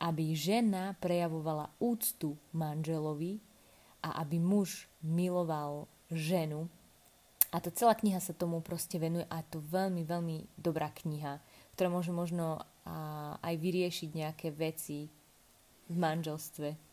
aby 0.00 0.24
žena 0.32 0.96
prejavovala 0.96 1.68
úctu 1.76 2.40
manželovi 2.56 3.36
a 4.00 4.24
aby 4.24 4.40
muž 4.40 4.88
miloval 5.04 5.84
ženu. 6.08 6.72
A 7.52 7.60
to 7.60 7.72
celá 7.72 7.96
kniha 7.96 8.20
sa 8.20 8.36
tomu 8.36 8.64
proste 8.64 8.96
venuje 9.00 9.24
a 9.28 9.40
je 9.40 9.56
to 9.56 9.60
veľmi, 9.60 10.04
veľmi 10.04 10.36
dobrá 10.56 10.92
kniha, 10.92 11.40
ktorá 11.76 11.88
môže 11.92 12.12
možno 12.12 12.60
aj 13.40 13.54
vyriešiť 13.56 14.10
nejaké 14.12 14.48
veci 14.52 15.08
v 15.86 15.96
manželstve. 15.96 16.85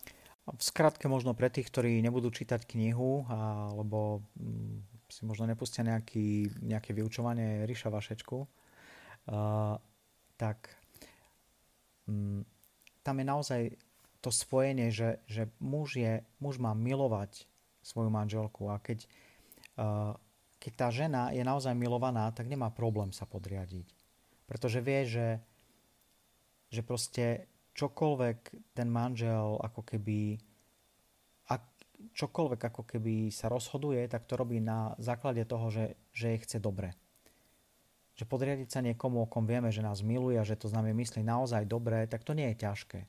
V 0.43 0.59
skratke 0.59 1.07
možno 1.07 1.31
pre 1.31 1.47
tých, 1.47 1.71
ktorí 1.71 2.03
nebudú 2.03 2.27
čítať 2.27 2.67
knihu 2.67 3.23
alebo 3.31 4.27
mm, 4.35 5.07
si 5.07 5.23
možno 5.23 5.47
nepustia 5.47 5.87
nejaký, 5.87 6.51
nejaké 6.59 6.91
vyučovanie 6.91 7.63
Ríša 7.63 7.87
Vašečku, 7.87 8.43
uh, 8.43 9.77
tak 10.35 10.67
um, 12.11 12.43
tam 13.07 13.15
je 13.21 13.25
naozaj 13.25 13.61
to 14.19 14.35
spojenie, 14.35 14.91
že, 14.91 15.23
že 15.31 15.47
muž, 15.63 15.95
je, 15.95 16.23
muž 16.43 16.59
má 16.59 16.75
milovať 16.75 17.47
svoju 17.79 18.11
manželku 18.11 18.67
a 18.67 18.83
keď, 18.83 19.07
uh, 19.79 20.11
keď 20.59 20.73
tá 20.75 20.87
žena 20.91 21.23
je 21.31 21.43
naozaj 21.43 21.71
milovaná, 21.71 22.27
tak 22.35 22.51
nemá 22.51 22.67
problém 22.67 23.15
sa 23.15 23.23
podriadiť. 23.23 23.87
Pretože 24.43 24.83
vie, 24.83 25.07
že, 25.07 25.27
že 26.67 26.81
proste 26.83 27.47
čokoľvek 27.73 28.39
ten 28.77 28.87
manžel 28.89 29.57
ako 29.61 29.81
keby 29.81 30.37
ak, 31.49 31.63
čokoľvek 32.13 32.61
ako 32.61 32.83
keby 32.85 33.33
sa 33.33 33.49
rozhoduje, 33.49 34.05
tak 34.07 34.29
to 34.29 34.37
robí 34.37 34.61
na 34.61 34.93
základe 35.01 35.43
toho, 35.45 35.69
že, 35.73 35.97
že 36.13 36.33
jej 36.33 36.39
chce 36.45 36.57
dobre. 36.61 36.93
Že 38.13 38.29
podriadiť 38.29 38.69
sa 38.69 38.85
niekomu, 38.85 39.25
o 39.25 39.27
kom 39.27 39.49
vieme, 39.49 39.73
že 39.73 39.81
nás 39.81 40.05
miluje 40.05 40.37
a 40.37 40.45
že 40.45 40.53
to 40.53 40.69
s 40.69 40.77
nami 40.77 40.93
myslí 40.93 41.25
naozaj 41.25 41.65
dobre, 41.65 42.05
tak 42.05 42.21
to 42.21 42.37
nie 42.37 42.53
je 42.53 42.61
ťažké. 42.61 42.99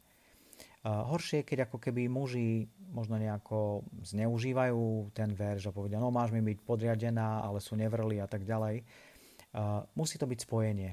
Horšie 0.85 1.41
je, 1.41 1.49
keď 1.49 1.59
ako 1.69 1.81
keby 1.81 2.13
muži 2.13 2.69
možno 2.93 3.17
nejako 3.17 3.89
zneužívajú 4.05 5.13
ten 5.17 5.33
verš 5.33 5.73
a 5.73 5.77
povedia, 5.77 5.97
no 5.97 6.13
máš 6.13 6.33
mi 6.33 6.45
byť 6.45 6.61
podriadená, 6.61 7.41
ale 7.41 7.61
sú 7.61 7.73
nevrli 7.73 8.21
a 8.21 8.29
tak 8.29 8.45
ďalej. 8.45 8.85
Musí 9.97 10.21
to 10.21 10.29
byť 10.29 10.45
spojenie. 10.45 10.93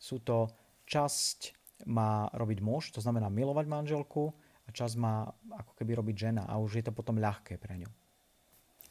Sú 0.00 0.24
to 0.24 0.48
časť 0.88 1.55
má 1.84 2.32
robiť 2.32 2.64
muž, 2.64 2.88
to 2.94 3.04
znamená 3.04 3.28
milovať 3.28 3.66
manželku 3.68 4.32
a 4.64 4.68
čas 4.72 4.96
má 4.96 5.28
ako 5.52 5.72
keby 5.76 6.00
robiť 6.00 6.16
žena 6.16 6.42
a 6.48 6.56
už 6.56 6.80
je 6.80 6.84
to 6.88 6.96
potom 6.96 7.20
ľahké 7.20 7.60
pre 7.60 7.76
ňu. 7.76 7.90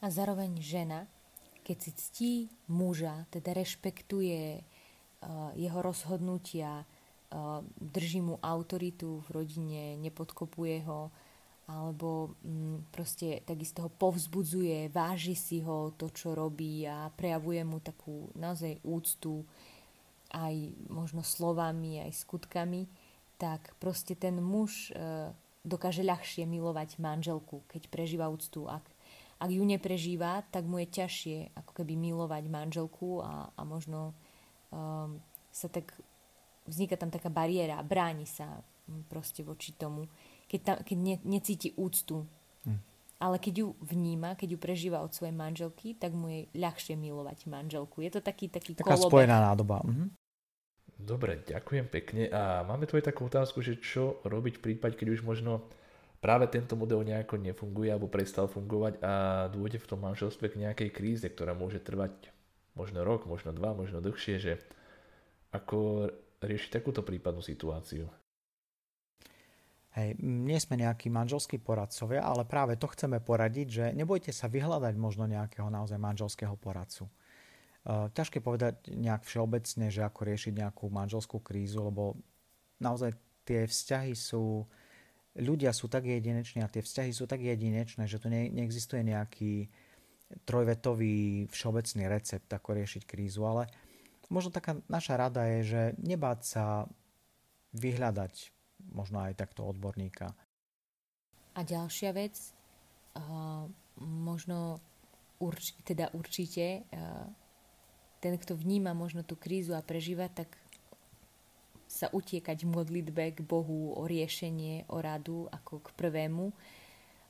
A 0.04 0.06
zároveň 0.12 0.60
žena, 0.60 1.08
keď 1.66 1.76
si 1.82 1.90
ctí 1.96 2.32
muža, 2.70 3.26
teda 3.32 3.56
rešpektuje 3.56 4.60
uh, 4.60 5.50
jeho 5.56 5.78
rozhodnutia, 5.82 6.84
uh, 6.84 7.64
drží 7.80 8.22
mu 8.22 8.38
autoritu 8.38 9.24
v 9.26 9.28
rodine, 9.42 9.82
nepodkopuje 9.98 10.84
ho, 10.86 11.10
alebo 11.66 12.38
um, 12.46 12.84
proste 12.94 13.42
takisto 13.42 13.88
ho 13.88 13.90
povzbudzuje, 13.90 14.92
váži 14.94 15.34
si 15.34 15.58
ho 15.64 15.90
to, 15.98 16.12
čo 16.14 16.36
robí 16.36 16.86
a 16.86 17.10
prejavuje 17.10 17.64
mu 17.66 17.82
takú 17.82 18.30
naozaj 18.38 18.78
úctu, 18.86 19.42
aj 20.32 20.54
možno 20.90 21.22
slovami, 21.26 22.02
aj 22.02 22.12
skutkami, 22.26 22.86
tak 23.36 23.76
proste 23.76 24.16
ten 24.16 24.40
muž 24.40 24.90
e, 24.90 25.30
dokáže 25.66 26.06
ľahšie 26.06 26.46
milovať 26.46 27.02
manželku, 27.02 27.66
keď 27.66 27.90
prežíva 27.90 28.30
úctu. 28.30 28.70
Ak, 28.70 28.86
ak 29.42 29.50
ju 29.50 29.66
neprežíva, 29.66 30.46
tak 30.48 30.64
mu 30.64 30.78
je 30.80 30.88
ťažšie 30.88 31.36
ako 31.58 31.72
keby 31.82 31.98
milovať 31.98 32.46
manželku 32.46 33.20
a, 33.20 33.50
a 33.52 33.62
možno 33.66 34.14
um, 34.70 35.18
sa 35.50 35.66
tak 35.68 35.90
vzniká 36.64 36.94
tam 36.94 37.10
taká 37.10 37.28
bariéra, 37.28 37.82
bráni 37.82 38.24
sa 38.24 38.62
proste 39.10 39.42
voči 39.42 39.74
tomu, 39.74 40.06
keď, 40.46 40.60
tam, 40.62 40.76
keď 40.86 40.98
ne, 40.98 41.16
necíti 41.26 41.74
úctu. 41.74 42.22
Ale 43.16 43.40
keď 43.40 43.64
ju 43.64 43.68
vníma, 43.80 44.36
keď 44.36 44.56
ju 44.56 44.58
prežíva 44.60 45.00
od 45.00 45.12
svojej 45.16 45.32
manželky, 45.32 45.96
tak 45.96 46.12
mu 46.12 46.28
je 46.28 46.40
ľahšie 46.52 47.00
milovať 47.00 47.48
manželku. 47.48 48.04
Je 48.04 48.12
to 48.12 48.20
taký, 48.20 48.52
taký 48.52 48.76
Taká 48.76 48.92
kolobek. 48.92 49.08
spojená 49.08 49.36
nádoba. 49.40 49.80
Mhm. 49.84 50.12
Dobre, 50.96 51.44
ďakujem 51.44 51.86
pekne. 51.92 52.32
A 52.32 52.64
máme 52.64 52.88
tu 52.88 52.96
aj 52.96 53.08
takú 53.12 53.28
otázku, 53.28 53.60
že 53.60 53.76
čo 53.76 54.20
robiť 54.24 54.60
v 54.60 54.64
prípade, 54.64 54.96
keď 54.96 55.20
už 55.20 55.28
možno 55.28 55.68
práve 56.24 56.48
tento 56.48 56.72
model 56.72 57.04
nejako 57.04 57.36
nefunguje 57.36 57.92
alebo 57.92 58.08
prestal 58.08 58.48
fungovať 58.48 59.04
a 59.04 59.12
dôjde 59.52 59.76
v 59.76 59.88
tom 59.92 60.00
manželstve 60.00 60.56
k 60.56 60.60
nejakej 60.64 60.90
kríze, 60.96 61.26
ktorá 61.28 61.52
môže 61.52 61.84
trvať 61.84 62.32
možno 62.72 63.04
rok, 63.04 63.28
možno 63.28 63.52
dva, 63.52 63.76
možno 63.76 64.00
dlhšie, 64.00 64.36
že 64.40 64.52
ako 65.52 66.08
riešiť 66.40 66.80
takúto 66.80 67.04
prípadnú 67.04 67.44
situáciu? 67.44 68.08
Hej, 69.96 70.20
nie 70.20 70.60
sme 70.60 70.76
nejakí 70.76 71.08
manželskí 71.08 71.56
poradcovia, 71.56 72.20
ale 72.20 72.44
práve 72.44 72.76
to 72.76 72.84
chceme 72.92 73.16
poradiť, 73.16 73.66
že 73.72 73.84
nebojte 73.96 74.28
sa 74.28 74.44
vyhľadať 74.44 74.92
možno 75.00 75.24
nejakého 75.24 75.72
naozaj 75.72 75.96
manželského 75.96 76.52
poradcu. 76.60 77.08
Eh, 77.86 78.10
ťažké 78.12 78.42
povedať 78.42 78.90
nejak 78.92 79.22
všeobecne, 79.22 79.94
že 79.94 80.02
ako 80.02 80.20
riešiť 80.26 80.52
nejakú 80.58 80.90
manželskú 80.90 81.38
krízu, 81.38 81.86
lebo 81.86 82.18
naozaj 82.82 83.14
tie 83.46 83.62
vzťahy 83.62 84.10
sú, 84.12 84.66
ľudia 85.38 85.70
sú 85.70 85.86
tak 85.86 86.04
jedineční 86.04 86.66
a 86.66 86.72
tie 86.72 86.82
vzťahy 86.82 87.14
sú 87.14 87.30
tak 87.30 87.46
jedinečné, 87.46 88.10
že 88.10 88.18
ne, 88.26 88.50
neexistuje 88.50 89.06
nejaký 89.06 89.70
trojvetový 90.42 91.46
všeobecný 91.46 92.10
recept, 92.10 92.50
ako 92.50 92.74
riešiť 92.74 93.06
krízu, 93.06 93.46
ale 93.46 93.70
možno 94.34 94.50
taká 94.50 94.82
naša 94.90 95.14
rada 95.14 95.46
je, 95.46 95.60
že 95.62 95.82
nebáť 96.02 96.40
sa 96.42 96.64
vyhľadať 97.70 98.55
možno 98.92 99.22
aj 99.22 99.38
takto 99.38 99.64
odborníka. 99.66 100.34
A 101.56 101.60
ďalšia 101.64 102.12
vec, 102.12 102.36
uh, 103.16 103.64
možno 104.02 104.78
urč, 105.40 105.72
teda 105.88 106.12
určite 106.12 106.84
uh, 106.92 107.26
ten, 108.20 108.36
kto 108.36 108.58
vníma 108.58 108.92
možno 108.92 109.24
tú 109.24 109.38
krízu 109.38 109.72
a 109.72 109.84
prežíva, 109.84 110.28
tak 110.28 110.52
sa 111.86 112.10
utiekať 112.10 112.66
v 112.66 112.72
modlitbe 112.74 113.24
k 113.32 113.40
Bohu 113.46 113.94
o 113.94 114.02
riešenie, 114.04 114.90
o 114.90 114.98
radu 115.00 115.46
ako 115.48 115.80
k 115.80 115.88
prvému. 115.94 116.50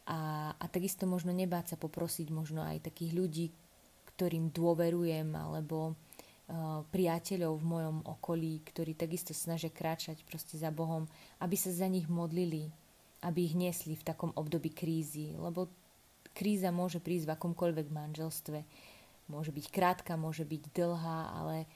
A, 0.07 0.51
a 0.57 0.65
takisto 0.71 1.05
možno 1.05 1.35
nebáť 1.35 1.75
sa 1.75 1.77
poprosiť 1.77 2.33
možno 2.33 2.65
aj 2.65 2.89
takých 2.89 3.13
ľudí, 3.13 3.47
ktorým 4.17 4.51
dôverujem, 4.51 5.29
alebo 5.37 5.99
priateľov 6.95 7.59
v 7.59 7.65
mojom 7.67 7.97
okolí, 8.07 8.63
ktorí 8.63 8.95
takisto 8.95 9.35
snažia 9.35 9.71
kráčať 9.71 10.23
proste 10.23 10.55
za 10.55 10.71
Bohom, 10.71 11.11
aby 11.43 11.59
sa 11.59 11.75
za 11.75 11.91
nich 11.91 12.07
modlili, 12.07 12.71
aby 13.27 13.51
ich 13.51 13.59
niesli 13.59 13.99
v 13.99 14.07
takom 14.07 14.31
období 14.39 14.71
krízy, 14.71 15.35
lebo 15.35 15.67
kríza 16.31 16.71
môže 16.71 17.03
prísť 17.03 17.27
v 17.27 17.35
akomkoľvek 17.35 17.87
manželstve 17.91 18.59
Môže 19.27 19.51
byť 19.51 19.67
krátka, 19.75 20.15
môže 20.15 20.47
byť 20.47 20.71
dlhá, 20.71 21.35
ale 21.35 21.67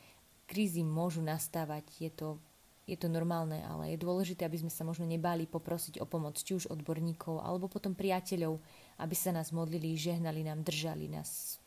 krízy 0.47 0.87
môžu 0.87 1.19
nastávať. 1.19 1.83
Je 1.99 2.11
to, 2.11 2.39
je 2.87 2.95
to 2.95 3.11
normálne, 3.11 3.59
ale 3.67 3.95
je 3.95 3.99
dôležité, 3.99 4.47
aby 4.47 4.63
sme 4.63 4.71
sa 4.71 4.87
možno 4.87 5.03
nebáli 5.03 5.51
poprosiť 5.51 5.99
o 5.99 6.07
pomoc, 6.07 6.39
či 6.39 6.55
už 6.55 6.71
odborníkov, 6.71 7.43
alebo 7.43 7.67
potom 7.67 7.99
priateľov, 7.99 8.63
aby 9.03 9.15
sa 9.19 9.35
nás 9.35 9.51
modlili, 9.51 9.99
žehnali 9.99 10.47
nám, 10.47 10.63
držali 10.63 11.11
nás 11.11 11.59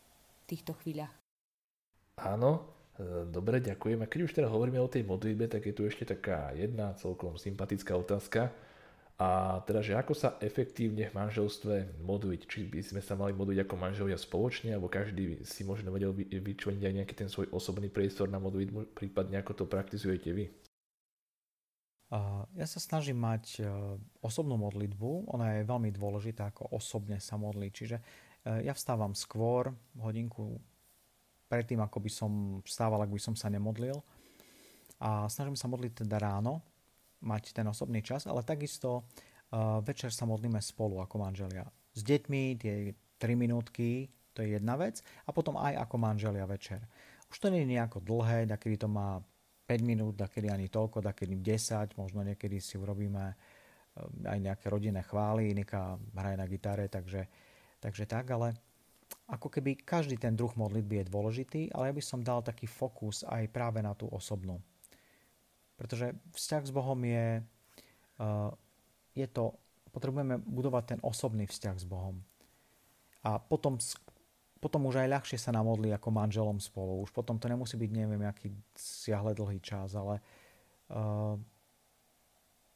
v 0.48 0.56
týchto 0.56 0.72
chvíľach. 0.80 1.12
Áno, 2.24 2.64
dobre, 3.30 3.64
ďakujem. 3.64 4.00
A 4.04 4.10
keď 4.10 4.20
už 4.26 4.36
teda 4.38 4.48
hovoríme 4.52 4.78
o 4.78 4.92
tej 4.92 5.08
modlitbe, 5.08 5.50
tak 5.50 5.66
je 5.66 5.74
tu 5.74 5.88
ešte 5.88 6.06
taká 6.06 6.54
jedna 6.54 6.94
celkom 6.98 7.40
sympatická 7.40 7.98
otázka 7.98 8.54
a 9.22 9.62
teda, 9.70 9.86
že 9.86 9.94
ako 9.94 10.14
sa 10.18 10.42
efektívne 10.42 11.06
v 11.06 11.14
manželstve 11.14 12.02
modliť? 12.02 12.42
Či 12.50 12.60
by 12.66 12.82
sme 12.82 13.02
sa 13.06 13.14
mali 13.14 13.32
modliť 13.38 13.62
ako 13.62 13.76
manželia 13.78 14.18
spoločne, 14.18 14.74
alebo 14.74 14.90
každý 14.90 15.46
si 15.46 15.62
možno 15.62 15.94
vedel 15.94 16.12
vyčleniť 16.18 16.84
aj 16.84 16.96
nejaký 16.98 17.14
ten 17.14 17.30
svoj 17.30 17.54
osobný 17.54 17.94
priestor 17.94 18.26
na 18.28 18.42
modlitbu, 18.42 18.98
prípadne 18.98 19.38
ako 19.38 19.64
to 19.64 19.66
praktizujete 19.70 20.34
vy? 20.34 20.50
Ja 22.54 22.70
sa 22.70 22.78
snažím 22.78 23.18
mať 23.18 23.58
e, 23.58 23.66
osobnú 24.22 24.54
modlitbu, 24.62 25.34
ona 25.34 25.58
je 25.58 25.66
veľmi 25.66 25.90
dôležitá, 25.90 26.54
ako 26.54 26.70
osobne 26.70 27.18
sa 27.18 27.42
modliť. 27.42 27.72
Čiže 27.74 27.98
e, 27.98 28.04
ja 28.70 28.74
vstávam 28.78 29.18
skôr, 29.18 29.74
hodinku 29.98 30.62
predtým, 31.54 31.78
ako 31.86 32.02
by 32.02 32.10
som 32.10 32.32
vstával, 32.66 33.06
ak 33.06 33.14
by 33.14 33.22
som 33.22 33.38
sa 33.38 33.54
nemodlil. 33.54 34.02
A 34.98 35.30
snažím 35.30 35.54
sa 35.54 35.70
modliť 35.70 36.02
teda 36.02 36.18
ráno, 36.18 36.66
mať 37.22 37.54
ten 37.54 37.70
osobný 37.70 38.02
čas, 38.02 38.26
ale 38.26 38.42
takisto 38.42 39.06
uh, 39.06 39.78
večer 39.86 40.10
sa 40.10 40.26
modlíme 40.26 40.58
spolu 40.58 40.98
ako 40.98 41.22
manželia. 41.22 41.70
S 41.94 42.02
deťmi 42.02 42.42
tie 42.58 42.98
3 43.22 43.38
minútky, 43.38 44.10
to 44.34 44.42
je 44.42 44.58
jedna 44.58 44.74
vec, 44.74 45.06
a 45.24 45.30
potom 45.30 45.62
aj 45.62 45.78
ako 45.86 45.96
manželia 46.02 46.50
večer. 46.50 46.82
Už 47.30 47.38
to 47.38 47.54
nie 47.54 47.62
je 47.62 47.78
nejako 47.78 48.02
dlhé, 48.02 48.50
kedy 48.50 48.82
to 48.82 48.90
má 48.90 49.22
5 49.70 49.78
minút, 49.86 50.18
kedy 50.18 50.50
ani 50.50 50.68
toľko, 50.74 51.06
kedy 51.06 51.38
10, 51.40 52.02
možno 52.02 52.26
niekedy 52.26 52.58
si 52.58 52.82
urobíme 52.82 53.24
uh, 53.30 53.36
aj 54.26 54.40
nejaké 54.42 54.66
rodinné 54.74 55.06
chvály, 55.06 55.54
Nika 55.54 56.02
hraje 56.18 56.36
na 56.36 56.48
gitare, 56.50 56.90
takže, 56.90 57.30
takže 57.78 58.10
tak, 58.10 58.26
ale 58.34 58.58
ako 59.28 59.48
keby 59.48 59.82
každý 59.82 60.20
ten 60.20 60.36
druh 60.36 60.52
modlitby 60.54 61.04
je 61.04 61.12
dôležitý, 61.12 61.62
ale 61.74 61.90
ja 61.90 61.94
by 61.96 62.04
som 62.04 62.20
dal 62.22 62.44
taký 62.44 62.68
fokus 62.68 63.24
aj 63.24 63.50
práve 63.50 63.80
na 63.80 63.96
tú 63.96 64.06
osobnú. 64.12 64.60
Pretože 65.80 66.14
vzťah 66.36 66.64
s 66.70 66.72
Bohom 66.72 67.00
je, 67.02 67.42
uh, 68.20 68.52
je 69.18 69.28
to, 69.32 69.58
potrebujeme 69.90 70.38
budovať 70.44 70.84
ten 70.96 71.00
osobný 71.02 71.50
vzťah 71.50 71.76
s 71.82 71.86
Bohom. 71.88 72.22
A 73.24 73.40
potom, 73.40 73.80
potom 74.60 74.82
už 74.92 75.02
aj 75.02 75.12
ľahšie 75.12 75.38
sa 75.40 75.56
nám 75.56 75.72
ako 75.72 76.10
manželom 76.12 76.60
spolu. 76.60 77.02
Už 77.02 77.16
potom 77.16 77.40
to 77.40 77.48
nemusí 77.48 77.80
byť 77.80 77.90
neviem 77.90 78.22
aký 78.28 78.52
siahle 78.76 79.34
dlhý 79.34 79.64
čas, 79.64 79.96
ale 79.98 80.20
uh, 80.94 81.40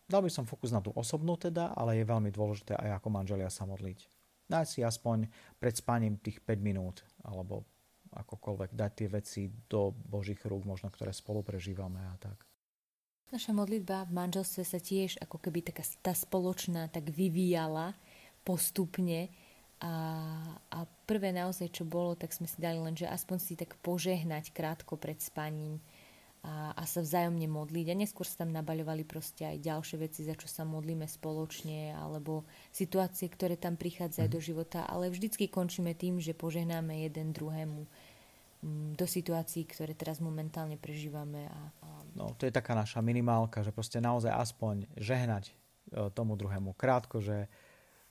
dal 0.07 0.21
by 0.23 0.31
som 0.31 0.47
fokus 0.47 0.71
na 0.71 0.79
tú 0.79 0.89
osobnú 0.95 1.35
teda, 1.35 1.75
ale 1.75 1.99
je 1.99 2.07
veľmi 2.07 2.31
dôležité 2.31 2.73
aj 2.79 3.03
ako 3.03 3.07
manželia 3.13 3.51
sa 3.51 3.67
modliť. 3.67 4.16
Daj 4.47 4.65
si 4.65 4.79
aspoň 4.79 5.27
pred 5.59 5.75
spaním 5.75 6.15
tých 6.23 6.39
5 6.39 6.59
minút, 6.63 7.03
alebo 7.27 7.67
akokoľvek 8.15 8.71
dať 8.73 8.91
tie 8.95 9.07
veci 9.11 9.41
do 9.67 9.91
Božích 9.91 10.39
rúk, 10.47 10.63
možno 10.63 10.87
ktoré 10.87 11.11
spolu 11.11 11.43
prežívame 11.43 11.99
a 11.99 12.15
tak. 12.15 12.47
Naša 13.27 13.51
modlitba 13.51 14.07
v 14.07 14.15
manželstve 14.15 14.63
sa 14.63 14.79
tiež 14.79 15.19
ako 15.19 15.43
keby 15.43 15.59
taká 15.59 15.83
tá 15.99 16.15
spoločná 16.15 16.87
tak 16.87 17.11
vyvíjala 17.11 17.91
postupne 18.47 19.27
a, 19.83 19.93
a 20.71 20.79
prvé 21.03 21.35
naozaj, 21.35 21.69
čo 21.69 21.83
bolo, 21.83 22.15
tak 22.15 22.31
sme 22.31 22.47
si 22.47 22.57
dali 22.63 22.79
len, 22.79 22.95
že 22.95 23.05
aspoň 23.05 23.37
si 23.37 23.53
tak 23.59 23.75
požehnať 23.83 24.55
krátko 24.55 24.95
pred 24.95 25.19
spaním 25.19 25.83
a, 26.47 26.71
a 26.71 26.83
sa 26.87 27.03
vzájomne 27.03 27.43
modliť. 27.51 27.85
A 27.91 27.99
neskôr 27.99 28.23
sa 28.23 28.47
tam 28.47 28.55
nabaľovali 28.55 29.03
proste 29.03 29.43
aj 29.43 29.59
ďalšie 29.59 29.97
veci, 29.99 30.23
za 30.23 30.31
čo 30.39 30.47
sa 30.47 30.63
modlíme 30.63 31.03
spoločne, 31.03 31.91
alebo 31.91 32.47
situácie, 32.71 33.27
ktoré 33.27 33.59
tam 33.59 33.75
prichádzajú 33.75 34.27
mm. 34.31 34.33
do 34.33 34.39
života, 34.39 34.79
ale 34.87 35.11
vždycky 35.11 35.51
končíme 35.51 35.91
tým, 35.91 36.23
že 36.23 36.31
požehnáme 36.31 37.03
jeden 37.03 37.35
druhému 37.35 37.83
mm, 38.63 38.95
do 38.95 39.05
situácií, 39.05 39.67
ktoré 39.67 39.91
teraz 39.91 40.23
momentálne 40.23 40.79
prežívame. 40.79 41.51
A, 41.51 41.59
a... 41.83 41.87
No, 42.15 42.31
to 42.39 42.47
je 42.47 42.55
taká 42.55 42.71
naša 42.71 43.03
minimálka, 43.03 43.59
že 43.59 43.75
proste 43.75 43.99
naozaj 43.99 44.31
aspoň 44.31 44.87
žehnať 44.95 45.51
e, 45.51 45.53
tomu 46.15 46.39
druhému 46.39 46.71
krátko, 46.79 47.19
že 47.19 47.51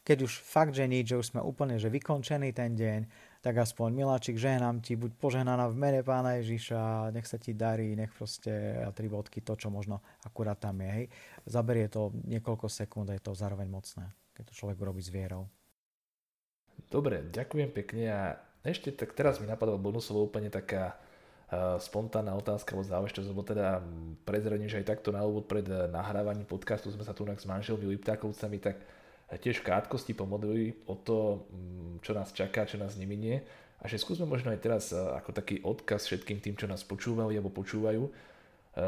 keď 0.07 0.29
už 0.29 0.39
fakt, 0.45 0.77
že 0.77 0.87
nič, 0.87 1.11
že 1.11 1.19
už 1.19 1.27
sme 1.35 1.41
úplne 1.43 1.81
že 1.81 1.91
vykončený 1.91 2.55
ten 2.55 2.77
deň, 2.77 3.01
tak 3.41 3.55
aspoň 3.63 3.89
miláčik, 3.93 4.37
žehnám 4.37 4.81
ti, 4.81 4.97
buď 4.97 5.17
požehnaná 5.21 5.69
v 5.71 5.77
mene 5.77 6.01
pána 6.03 6.39
Ježiša, 6.41 7.11
nech 7.15 7.29
sa 7.29 7.37
ti 7.37 7.53
darí, 7.53 7.95
nech 7.95 8.13
proste 8.13 8.81
tri 8.97 9.07
bodky, 9.07 9.41
to, 9.41 9.57
čo 9.57 9.69
možno 9.71 10.03
akurát 10.25 10.59
tam 10.59 10.81
je. 10.83 10.91
Hej. 10.91 11.07
Zaberie 11.47 11.87
to 11.87 12.11
niekoľko 12.27 12.67
sekúnd 12.67 13.13
je 13.13 13.21
to 13.23 13.37
zároveň 13.37 13.69
mocné, 13.71 14.11
keď 14.35 14.45
to 14.51 14.53
človek 14.57 14.79
robí 14.81 15.03
s 15.05 15.13
vierou. 15.13 15.47
Dobre, 16.87 17.25
ďakujem 17.33 17.71
pekne 17.73 18.05
a 18.13 18.21
ešte 18.67 18.93
tak 18.93 19.15
teraz 19.17 19.39
mi 19.39 19.47
napadla 19.49 19.79
bonusovo 19.79 20.27
úplne 20.27 20.51
taká 20.51 20.95
uh, 20.95 21.79
spontánna 21.79 22.35
otázka 22.35 22.75
o 22.77 22.83
záležitosť, 22.83 23.29
lebo 23.31 23.43
teda 23.47 23.81
prezradím, 24.27 24.69
že 24.69 24.83
aj 24.83 24.91
takto 24.97 25.15
na 25.15 25.23
úvod 25.25 25.47
pred 25.47 25.67
nahrávaním 25.67 26.47
podcastu 26.47 26.91
sme 26.91 27.07
sa 27.07 27.15
tu 27.15 27.23
s 27.23 27.47
manželmi 27.47 27.87
Liptákovcami 27.97 28.59
tak 28.59 28.77
tiež 29.35 29.67
krátkosti 29.67 30.15
pomodlili 30.15 30.79
o 30.87 30.95
to, 30.95 31.51
mm, 31.51 32.07
čo 32.07 32.15
nás 32.15 32.31
čaká, 32.31 32.63
čo 32.63 32.79
nás 32.79 32.95
neminie 32.95 33.43
a 33.83 33.91
že 33.91 33.99
skúsme 33.99 34.25
možno 34.25 34.55
aj 34.55 34.61
teraz 34.63 34.85
e, 34.95 34.99
ako 34.99 35.35
taký 35.35 35.61
odkaz 35.67 36.07
všetkým 36.07 36.39
tým, 36.39 36.55
čo 36.55 36.71
nás 36.71 36.87
počúvajú 36.87 37.35
alebo 37.35 37.51
počúvajú, 37.51 38.07
e, 38.07 38.13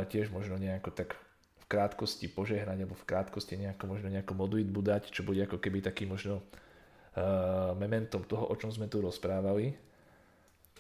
tiež 0.07 0.31
možno 0.31 0.55
nejako 0.55 0.95
tak 0.95 1.19
v 1.59 1.65
krátkosti 1.67 2.31
požehnať 2.31 2.79
alebo 2.87 2.95
v 2.95 3.09
krátkosti 3.09 3.59
nejako 3.59 3.85
možno 3.91 4.09
nejakú 4.15 4.33
modlitbu 4.39 4.81
dať, 4.81 5.03
čo 5.11 5.27
bude 5.27 5.43
ako 5.43 5.59
keby 5.59 5.85
taký 5.85 6.09
možno 6.09 6.41
uh, 6.41 7.77
mementom 7.77 8.25
toho, 8.25 8.49
o 8.49 8.55
čom 8.57 8.73
sme 8.73 8.89
tu 8.89 9.05
rozprávali. 9.05 9.77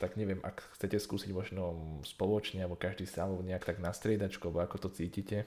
Tak 0.00 0.16
neviem, 0.16 0.40
ak 0.40 0.64
chcete 0.78 0.96
skúsiť 0.96 1.34
možno 1.36 1.76
spoločne 2.08 2.64
alebo 2.64 2.80
každý 2.80 3.04
sám 3.04 3.36
alebo 3.36 3.44
nejak 3.44 3.68
tak 3.68 3.84
na 3.84 3.92
striedačku, 3.92 4.48
alebo 4.48 4.64
ako 4.64 4.86
to 4.86 4.88
cítite. 4.96 5.44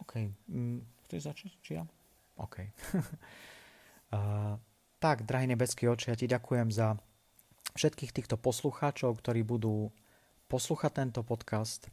OK. 0.00 0.30
Mm, 0.48 0.80
chceš 1.04 1.20
začať? 1.28 1.52
Či 1.60 1.70
ja? 1.76 1.84
OK. 2.36 2.56
uh, 4.16 4.56
tak, 4.96 5.24
drahý 5.24 5.48
nebeský 5.48 5.88
oči, 5.88 6.12
ja 6.12 6.16
ti 6.16 6.28
ďakujem 6.28 6.72
za 6.72 6.96
všetkých 7.76 8.12
týchto 8.12 8.36
poslucháčov, 8.40 9.20
ktorí 9.20 9.44
budú 9.44 9.92
poslúchať 10.48 10.92
tento 11.04 11.20
podcast. 11.20 11.92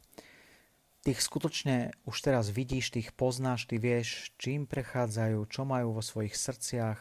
Tých 1.04 1.20
skutočne 1.20 1.92
už 2.08 2.16
teraz 2.24 2.48
vidíš, 2.48 2.96
tých 2.96 3.12
poznáš, 3.12 3.68
ty 3.68 3.76
vieš, 3.76 4.32
čím 4.40 4.64
prechádzajú, 4.64 5.44
čo 5.52 5.68
majú 5.68 5.92
vo 5.92 6.00
svojich 6.00 6.32
srdciach, 6.32 6.96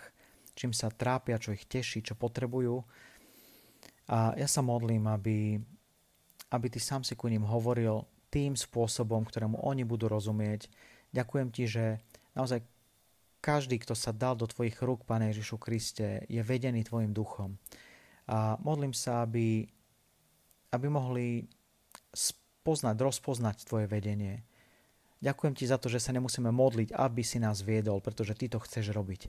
čím 0.60 0.76
sa 0.76 0.92
trápia, 0.92 1.40
čo 1.40 1.56
ich 1.56 1.64
teší, 1.64 2.04
čo 2.04 2.20
potrebujú. 2.20 2.84
A 4.12 4.36
ja 4.36 4.48
sa 4.52 4.60
modlím, 4.60 5.08
aby, 5.08 5.56
aby 6.52 6.68
ty 6.68 6.84
sám 6.84 7.08
si 7.08 7.16
ku 7.16 7.32
ním 7.32 7.48
hovoril 7.48 8.04
tým 8.28 8.60
spôsobom, 8.60 9.24
ktorému 9.24 9.64
oni 9.64 9.88
budú 9.88 10.12
rozumieť. 10.12 10.68
Ďakujem 11.16 11.48
ti, 11.56 11.64
že 11.70 12.04
naozaj 12.36 12.66
každý, 13.44 13.76
kto 13.84 13.92
sa 13.92 14.16
dal 14.16 14.40
do 14.40 14.48
Tvojich 14.48 14.80
rúk, 14.80 15.04
Pane 15.04 15.36
Ježišu 15.36 15.60
Kriste, 15.60 16.24
je 16.32 16.40
vedený 16.40 16.88
Tvojim 16.88 17.12
duchom. 17.12 17.60
A 18.32 18.56
modlím 18.64 18.96
sa, 18.96 19.28
aby, 19.28 19.68
aby 20.72 20.88
mohli 20.88 21.44
spoznať, 22.16 22.96
rozpoznať 22.96 23.68
Tvoje 23.68 23.92
vedenie. 23.92 24.48
Ďakujem 25.20 25.54
Ti 25.60 25.66
za 25.68 25.76
to, 25.76 25.92
že 25.92 26.00
sa 26.00 26.16
nemusíme 26.16 26.48
modliť, 26.56 26.96
aby 26.96 27.20
si 27.20 27.44
nás 27.44 27.60
viedol, 27.60 28.00
pretože 28.00 28.32
Ty 28.40 28.56
to 28.56 28.64
chceš 28.64 28.96
robiť. 28.96 29.28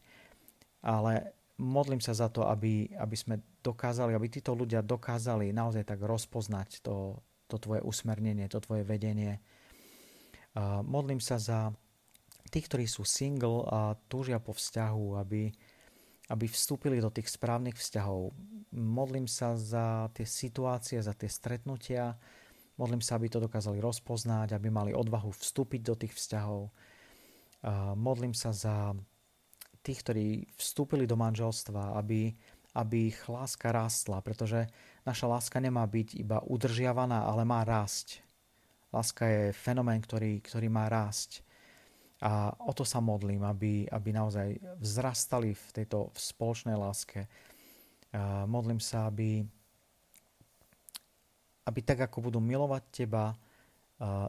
Ale 0.86 1.34
modlím 1.58 1.98
sa 1.98 2.14
za 2.14 2.30
to, 2.30 2.46
aby, 2.46 2.94
aby 2.94 3.16
sme 3.18 3.42
dokázali, 3.66 4.14
aby 4.14 4.30
títo 4.30 4.54
ľudia 4.54 4.86
dokázali 4.86 5.50
naozaj 5.50 5.90
tak 5.90 5.98
rozpoznať 5.98 6.86
to, 6.86 7.18
to 7.50 7.58
Tvoje 7.58 7.82
usmernenie, 7.82 8.46
to 8.46 8.62
Tvoje 8.62 8.86
vedenie. 8.86 9.42
A 10.54 10.86
modlím 10.86 11.18
sa 11.18 11.34
za 11.42 11.74
tí, 12.54 12.62
ktorí 12.62 12.86
sú 12.86 13.02
single 13.02 13.66
a 13.66 13.98
túžia 14.06 14.38
po 14.38 14.54
vzťahu, 14.54 15.18
aby, 15.18 15.50
aby 16.30 16.46
vstúpili 16.46 17.02
do 17.02 17.10
tých 17.10 17.34
správnych 17.34 17.74
vzťahov. 17.74 18.30
Modlím 18.70 19.26
sa 19.26 19.58
za 19.58 20.06
tie 20.14 20.22
situácie, 20.22 21.02
za 21.02 21.18
tie 21.18 21.26
stretnutia, 21.26 22.14
modlím 22.78 23.02
sa, 23.02 23.18
aby 23.18 23.26
to 23.26 23.42
dokázali 23.42 23.82
rozpoznať, 23.82 24.54
aby 24.54 24.70
mali 24.70 24.94
odvahu 24.94 25.34
vstúpiť 25.34 25.80
do 25.82 25.94
tých 25.98 26.14
vzťahov. 26.14 26.70
Modlím 27.98 28.34
sa 28.38 28.54
za 28.54 28.94
tých, 29.82 30.02
ktorí 30.02 30.26
vstúpili 30.58 31.06
do 31.06 31.14
manželstva, 31.14 31.98
aby, 31.98 32.34
aby 32.74 33.14
ich 33.14 33.20
láska 33.30 33.70
rástla, 33.70 34.24
pretože 34.24 34.66
naša 35.06 35.28
láska 35.28 35.62
nemá 35.62 35.86
byť 35.86 36.18
iba 36.18 36.42
udržiavaná, 36.42 37.28
ale 37.30 37.46
má 37.46 37.62
rásť. 37.62 38.24
Láska 38.90 39.28
je 39.28 39.42
fenomén, 39.54 40.02
ktorý, 40.02 40.40
ktorý 40.42 40.66
má 40.66 40.88
rásť. 40.88 41.43
A 42.24 42.56
o 42.56 42.72
to 42.72 42.88
sa 42.88 43.04
modlím, 43.04 43.44
aby, 43.44 43.84
aby 43.84 44.08
naozaj 44.08 44.56
vzrastali 44.80 45.52
v 45.52 45.66
tejto 45.76 46.08
v 46.08 46.18
spoločnej 46.18 46.72
láske. 46.72 47.28
A 48.16 48.48
modlím 48.48 48.80
sa, 48.80 49.12
aby, 49.12 49.44
aby 51.68 51.80
tak, 51.84 52.08
ako 52.08 52.32
budú 52.32 52.40
milovať 52.40 52.82
teba, 52.88 53.36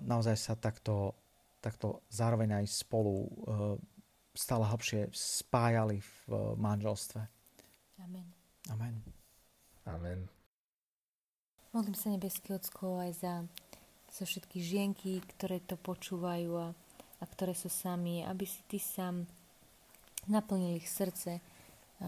naozaj 0.04 0.36
sa 0.36 0.54
takto, 0.60 1.16
takto 1.64 2.04
zároveň 2.12 2.60
aj 2.60 2.66
spolu 2.68 3.32
stále 4.36 4.68
hlbšie 4.68 5.16
spájali 5.16 6.04
v 6.28 6.54
manželstve. 6.60 7.24
Amen. 8.04 8.28
Amen. 8.68 8.96
Amen. 9.88 10.28
Modlím 11.72 11.96
sa 11.96 12.12
nebeský 12.12 12.60
Ocko 12.60 13.00
aj 13.00 13.12
za, 13.16 13.34
za 14.12 14.24
všetky 14.28 14.60
žienky, 14.60 15.24
ktoré 15.24 15.64
to 15.64 15.80
počúvajú 15.80 16.52
a 16.60 16.68
a 17.26 17.32
ktoré 17.34 17.58
sú 17.58 17.74
sami, 17.74 18.22
aby 18.22 18.46
si 18.46 18.62
ty 18.70 18.78
sám 18.78 19.26
naplnil 20.30 20.78
ich 20.78 20.86
srdce 20.86 21.42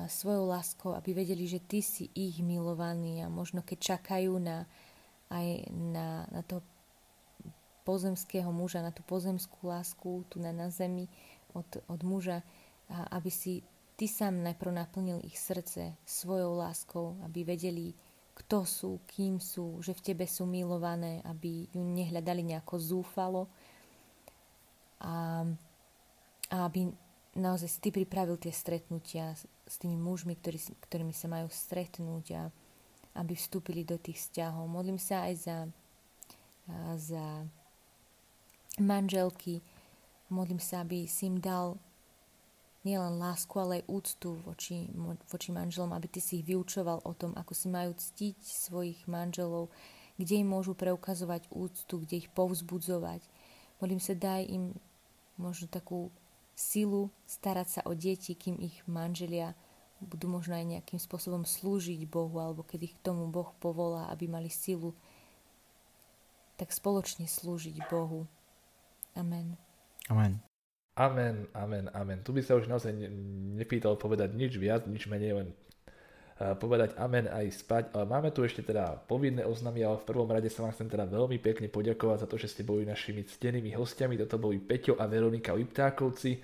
svojou 0.05 0.45
láskou, 0.45 0.93
aby 0.93 1.17
vedeli, 1.17 1.49
že 1.49 1.63
ty 1.63 1.81
si 1.81 2.13
ich 2.13 2.43
milovaný 2.45 3.25
a 3.25 3.31
možno 3.33 3.65
keď 3.65 3.97
čakajú 3.97 4.37
na, 4.37 4.69
aj 5.33 5.73
na, 5.73 6.29
na 6.29 6.41
toho 6.45 6.61
pozemského 7.87 8.51
muža, 8.51 8.83
na 8.83 8.91
tú 8.91 9.01
pozemskú 9.07 9.71
lásku 9.71 10.27
tu 10.27 10.43
na, 10.43 10.51
na 10.51 10.67
zemi 10.67 11.07
od, 11.55 11.65
od 11.87 12.01
muža, 12.03 12.43
a 12.91 13.17
aby 13.17 13.31
si 13.31 13.63
ty 13.95 14.11
sám 14.11 14.43
najprv 14.43 14.71
naplnil 14.75 15.23
ich 15.23 15.39
srdce 15.39 15.95
svojou 16.03 16.59
láskou, 16.59 17.15
aby 17.23 17.47
vedeli, 17.47 17.95
kto 18.37 18.67
sú, 18.67 18.91
kým 19.07 19.39
sú, 19.39 19.79
že 19.79 19.95
v 19.95 20.03
tebe 20.03 20.25
sú 20.27 20.45
milované, 20.45 21.23
aby 21.25 21.65
ju 21.71 21.81
nehľadali 21.81 22.43
nejako 22.43 22.75
zúfalo, 22.77 23.47
a, 25.01 25.45
a 26.49 26.55
aby 26.65 26.89
naozaj 27.37 27.69
si 27.69 27.79
ty 27.79 27.89
pripravil 27.93 28.41
tie 28.41 28.49
stretnutia 28.49 29.37
s, 29.37 29.45
s 29.65 29.75
tými 29.77 29.95
mužmi, 29.95 30.33
ktorý, 30.37 30.59
ktorými 30.89 31.13
sa 31.13 31.29
majú 31.29 31.47
stretnúť 31.53 32.25
a 32.33 32.43
aby 33.17 33.33
vstúpili 33.33 33.81
do 33.81 33.97
tých 33.97 34.21
vzťahov. 34.21 34.69
Modlím 34.69 35.01
sa 35.01 35.25
aj 35.25 35.33
za, 35.41 35.57
za 36.97 37.25
manželky. 38.77 39.65
Modlím 40.29 40.61
sa, 40.61 40.85
aby 40.85 41.09
si 41.09 41.25
im 41.25 41.41
dal 41.41 41.81
nielen 42.85 43.17
lásku, 43.17 43.51
ale 43.57 43.81
aj 43.81 43.89
úctu 43.89 44.29
voči, 44.45 44.87
voči 45.27 45.49
manželom, 45.51 45.91
aby 45.91 46.07
ty 46.07 46.21
si 46.21 46.39
ich 46.39 46.47
vyučoval 46.47 47.03
o 47.03 47.11
tom, 47.17 47.33
ako 47.33 47.51
si 47.57 47.67
majú 47.67 47.91
ctiť 47.97 48.37
svojich 48.39 48.99
manželov, 49.09 49.73
kde 50.15 50.45
im 50.45 50.47
môžu 50.53 50.77
preukazovať 50.77 51.49
úctu, 51.51 52.05
kde 52.05 52.25
ich 52.25 52.29
povzbudzovať. 52.31 53.21
Modlím 53.81 54.01
sa, 54.01 54.13
daj 54.13 54.45
im 54.47 54.77
možno 55.37 55.69
takú 55.69 56.11
silu 56.57 57.13
starať 57.29 57.67
sa 57.69 57.81
o 57.85 57.93
deti, 57.93 58.33
kým 58.33 58.57
ich 58.57 58.81
manželia 58.89 59.53
budú 60.01 60.29
možno 60.29 60.57
aj 60.57 60.65
nejakým 60.77 61.01
spôsobom 61.01 61.45
slúžiť 61.45 62.05
Bohu, 62.05 62.37
alebo 62.37 62.61
keď 62.61 62.91
ich 62.91 62.95
k 62.97 63.03
tomu 63.05 63.29
Boh 63.29 63.49
povolá, 63.57 64.09
aby 64.13 64.29
mali 64.29 64.49
silu, 64.49 64.93
tak 66.57 66.73
spoločne 66.73 67.25
slúžiť 67.25 67.85
Bohu. 67.89 68.25
Amen. 69.17 69.57
Amen. 70.09 70.41
Amen, 70.97 71.45
amen, 71.53 71.85
amen. 71.93 72.25
Tu 72.25 72.33
by 72.33 72.41
sa 72.41 72.57
už 72.57 72.65
naozaj 72.65 72.89
nepýtal 73.53 74.01
povedať 74.01 74.33
nič 74.33 74.57
viac, 74.57 74.89
nič 74.89 75.05
menej, 75.05 75.37
len 75.37 75.47
povedať 76.37 76.93
amen 77.01 77.25
aj 77.25 77.49
spať. 77.65 77.83
Ale 77.97 78.05
máme 78.05 78.29
tu 78.29 78.45
ešte 78.45 78.61
teda 78.61 78.93
povinné 79.09 79.41
oznamy, 79.41 79.81
ale 79.81 79.97
v 79.97 80.05
prvom 80.05 80.29
rade 80.29 80.49
sa 80.53 80.61
vám 80.61 80.73
chcem 80.77 80.85
teda 80.85 81.09
veľmi 81.09 81.41
pekne 81.41 81.65
poďakovať 81.65 82.17
za 82.23 82.27
to, 82.29 82.37
že 82.37 82.53
ste 82.53 82.61
boli 82.61 82.85
našimi 82.85 83.25
ctenými 83.25 83.73
hostiami. 83.73 84.21
Toto 84.21 84.37
boli 84.37 84.61
Peťo 84.61 85.01
a 85.01 85.09
Veronika 85.09 85.57
Liptákovci, 85.57 86.37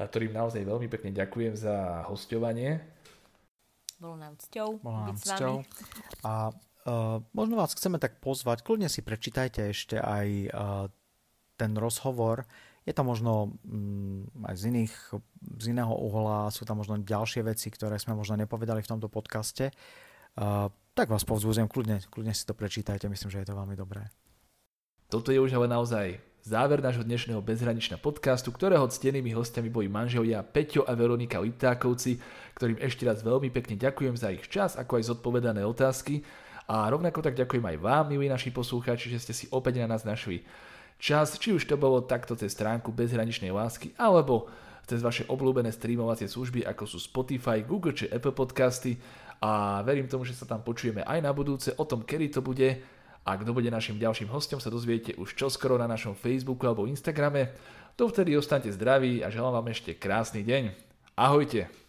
ktorým 0.00 0.32
naozaj 0.32 0.64
veľmi 0.64 0.88
pekne 0.88 1.12
ďakujem 1.12 1.54
za 1.58 2.06
hostovanie. 2.08 2.80
Bolo 3.98 4.14
nám 4.14 4.38
cťou 4.38 4.78
Bolo 4.78 5.10
nám 5.10 5.18
cťou. 5.18 5.54
A 6.22 6.54
uh, 6.54 7.18
možno 7.34 7.58
vás 7.58 7.74
chceme 7.74 7.98
tak 7.98 8.22
pozvať, 8.22 8.62
kľudne 8.62 8.86
si 8.86 9.02
prečítajte 9.02 9.66
ešte 9.74 9.98
aj 9.98 10.26
uh, 10.48 10.86
ten 11.58 11.74
rozhovor, 11.74 12.46
je 12.88 12.96
to 12.96 13.04
možno 13.04 13.52
mm, 13.68 14.48
aj 14.48 14.54
z, 14.56 14.62
iných, 14.72 14.94
z 15.60 15.64
iného 15.76 15.92
uhla, 15.92 16.48
sú 16.48 16.64
tam 16.64 16.80
možno 16.80 16.96
ďalšie 16.96 17.44
veci, 17.44 17.68
ktoré 17.68 18.00
sme 18.00 18.16
možno 18.16 18.40
nepovedali 18.40 18.80
v 18.80 18.90
tomto 18.96 19.12
podcaste. 19.12 19.68
Tak 20.96 21.06
vás 21.12 21.28
povzbudzujem, 21.28 21.68
kľudne, 21.68 22.00
kľudne 22.08 22.32
si 22.32 22.48
to 22.48 22.56
prečítajte, 22.56 23.12
myslím, 23.12 23.28
že 23.28 23.44
je 23.44 23.48
to 23.52 23.58
veľmi 23.58 23.76
dobré. 23.76 24.08
Toto 25.12 25.28
je 25.28 25.40
už 25.40 25.52
ale 25.60 25.68
naozaj 25.68 26.16
záver 26.44 26.80
nášho 26.80 27.04
dnešného 27.04 27.44
bezhraničného 27.44 28.00
podcastu, 28.00 28.48
ktorého 28.48 28.88
ctenými 28.88 29.36
hostiami 29.36 29.68
boli 29.68 29.88
manželia 29.90 30.40
Peťo 30.40 30.88
a 30.88 30.96
Veronika 30.96 31.44
Liptákovci, 31.44 32.16
ktorým 32.56 32.80
ešte 32.80 33.04
raz 33.04 33.20
veľmi 33.20 33.52
pekne 33.52 33.76
ďakujem 33.76 34.16
za 34.16 34.32
ich 34.32 34.48
čas, 34.48 34.80
ako 34.80 34.96
aj 34.96 35.12
zodpovedané 35.12 35.60
otázky. 35.64 36.24
A 36.68 36.88
rovnako 36.92 37.24
tak 37.24 37.36
ďakujem 37.36 37.64
aj 37.64 37.76
vám, 37.80 38.04
milí 38.12 38.28
naši 38.28 38.52
poslucháči, 38.52 39.08
že 39.08 39.20
ste 39.20 39.32
si 39.32 39.44
opäť 39.48 39.80
na 39.84 39.96
nás 39.96 40.04
našli 40.04 40.44
čas, 40.98 41.38
či 41.38 41.54
už 41.54 41.64
to 41.64 41.78
bolo 41.78 42.02
takto 42.02 42.34
cez 42.34 42.52
stránku 42.52 42.90
bezhraničnej 42.90 43.54
lásky, 43.54 43.94
alebo 43.96 44.50
cez 44.84 45.00
vaše 45.00 45.24
obľúbené 45.30 45.70
streamovacie 45.70 46.26
služby, 46.26 46.66
ako 46.66 46.84
sú 46.84 46.98
Spotify, 46.98 47.62
Google 47.62 47.94
či 47.94 48.10
Apple 48.10 48.34
podcasty 48.34 48.98
a 49.38 49.80
verím 49.86 50.10
tomu, 50.10 50.26
že 50.26 50.34
sa 50.34 50.48
tam 50.48 50.64
počujeme 50.64 51.06
aj 51.06 51.18
na 51.22 51.30
budúce 51.30 51.70
o 51.78 51.84
tom, 51.86 52.02
kedy 52.02 52.34
to 52.34 52.40
bude 52.42 52.82
a 53.28 53.30
kto 53.36 53.52
bude 53.52 53.68
našim 53.68 54.00
ďalším 54.00 54.32
hostom 54.32 54.56
sa 54.56 54.72
dozviete 54.72 55.12
už 55.20 55.36
čoskoro 55.36 55.76
na 55.76 55.84
našom 55.84 56.16
Facebooku 56.16 56.64
alebo 56.64 56.88
Instagrame. 56.88 57.52
Dovtedy 57.92 58.32
ostaňte 58.32 58.72
zdraví 58.72 59.20
a 59.20 59.28
želám 59.28 59.60
vám 59.60 59.68
ešte 59.68 59.92
krásny 59.92 60.40
deň. 60.40 60.72
Ahojte! 61.20 61.87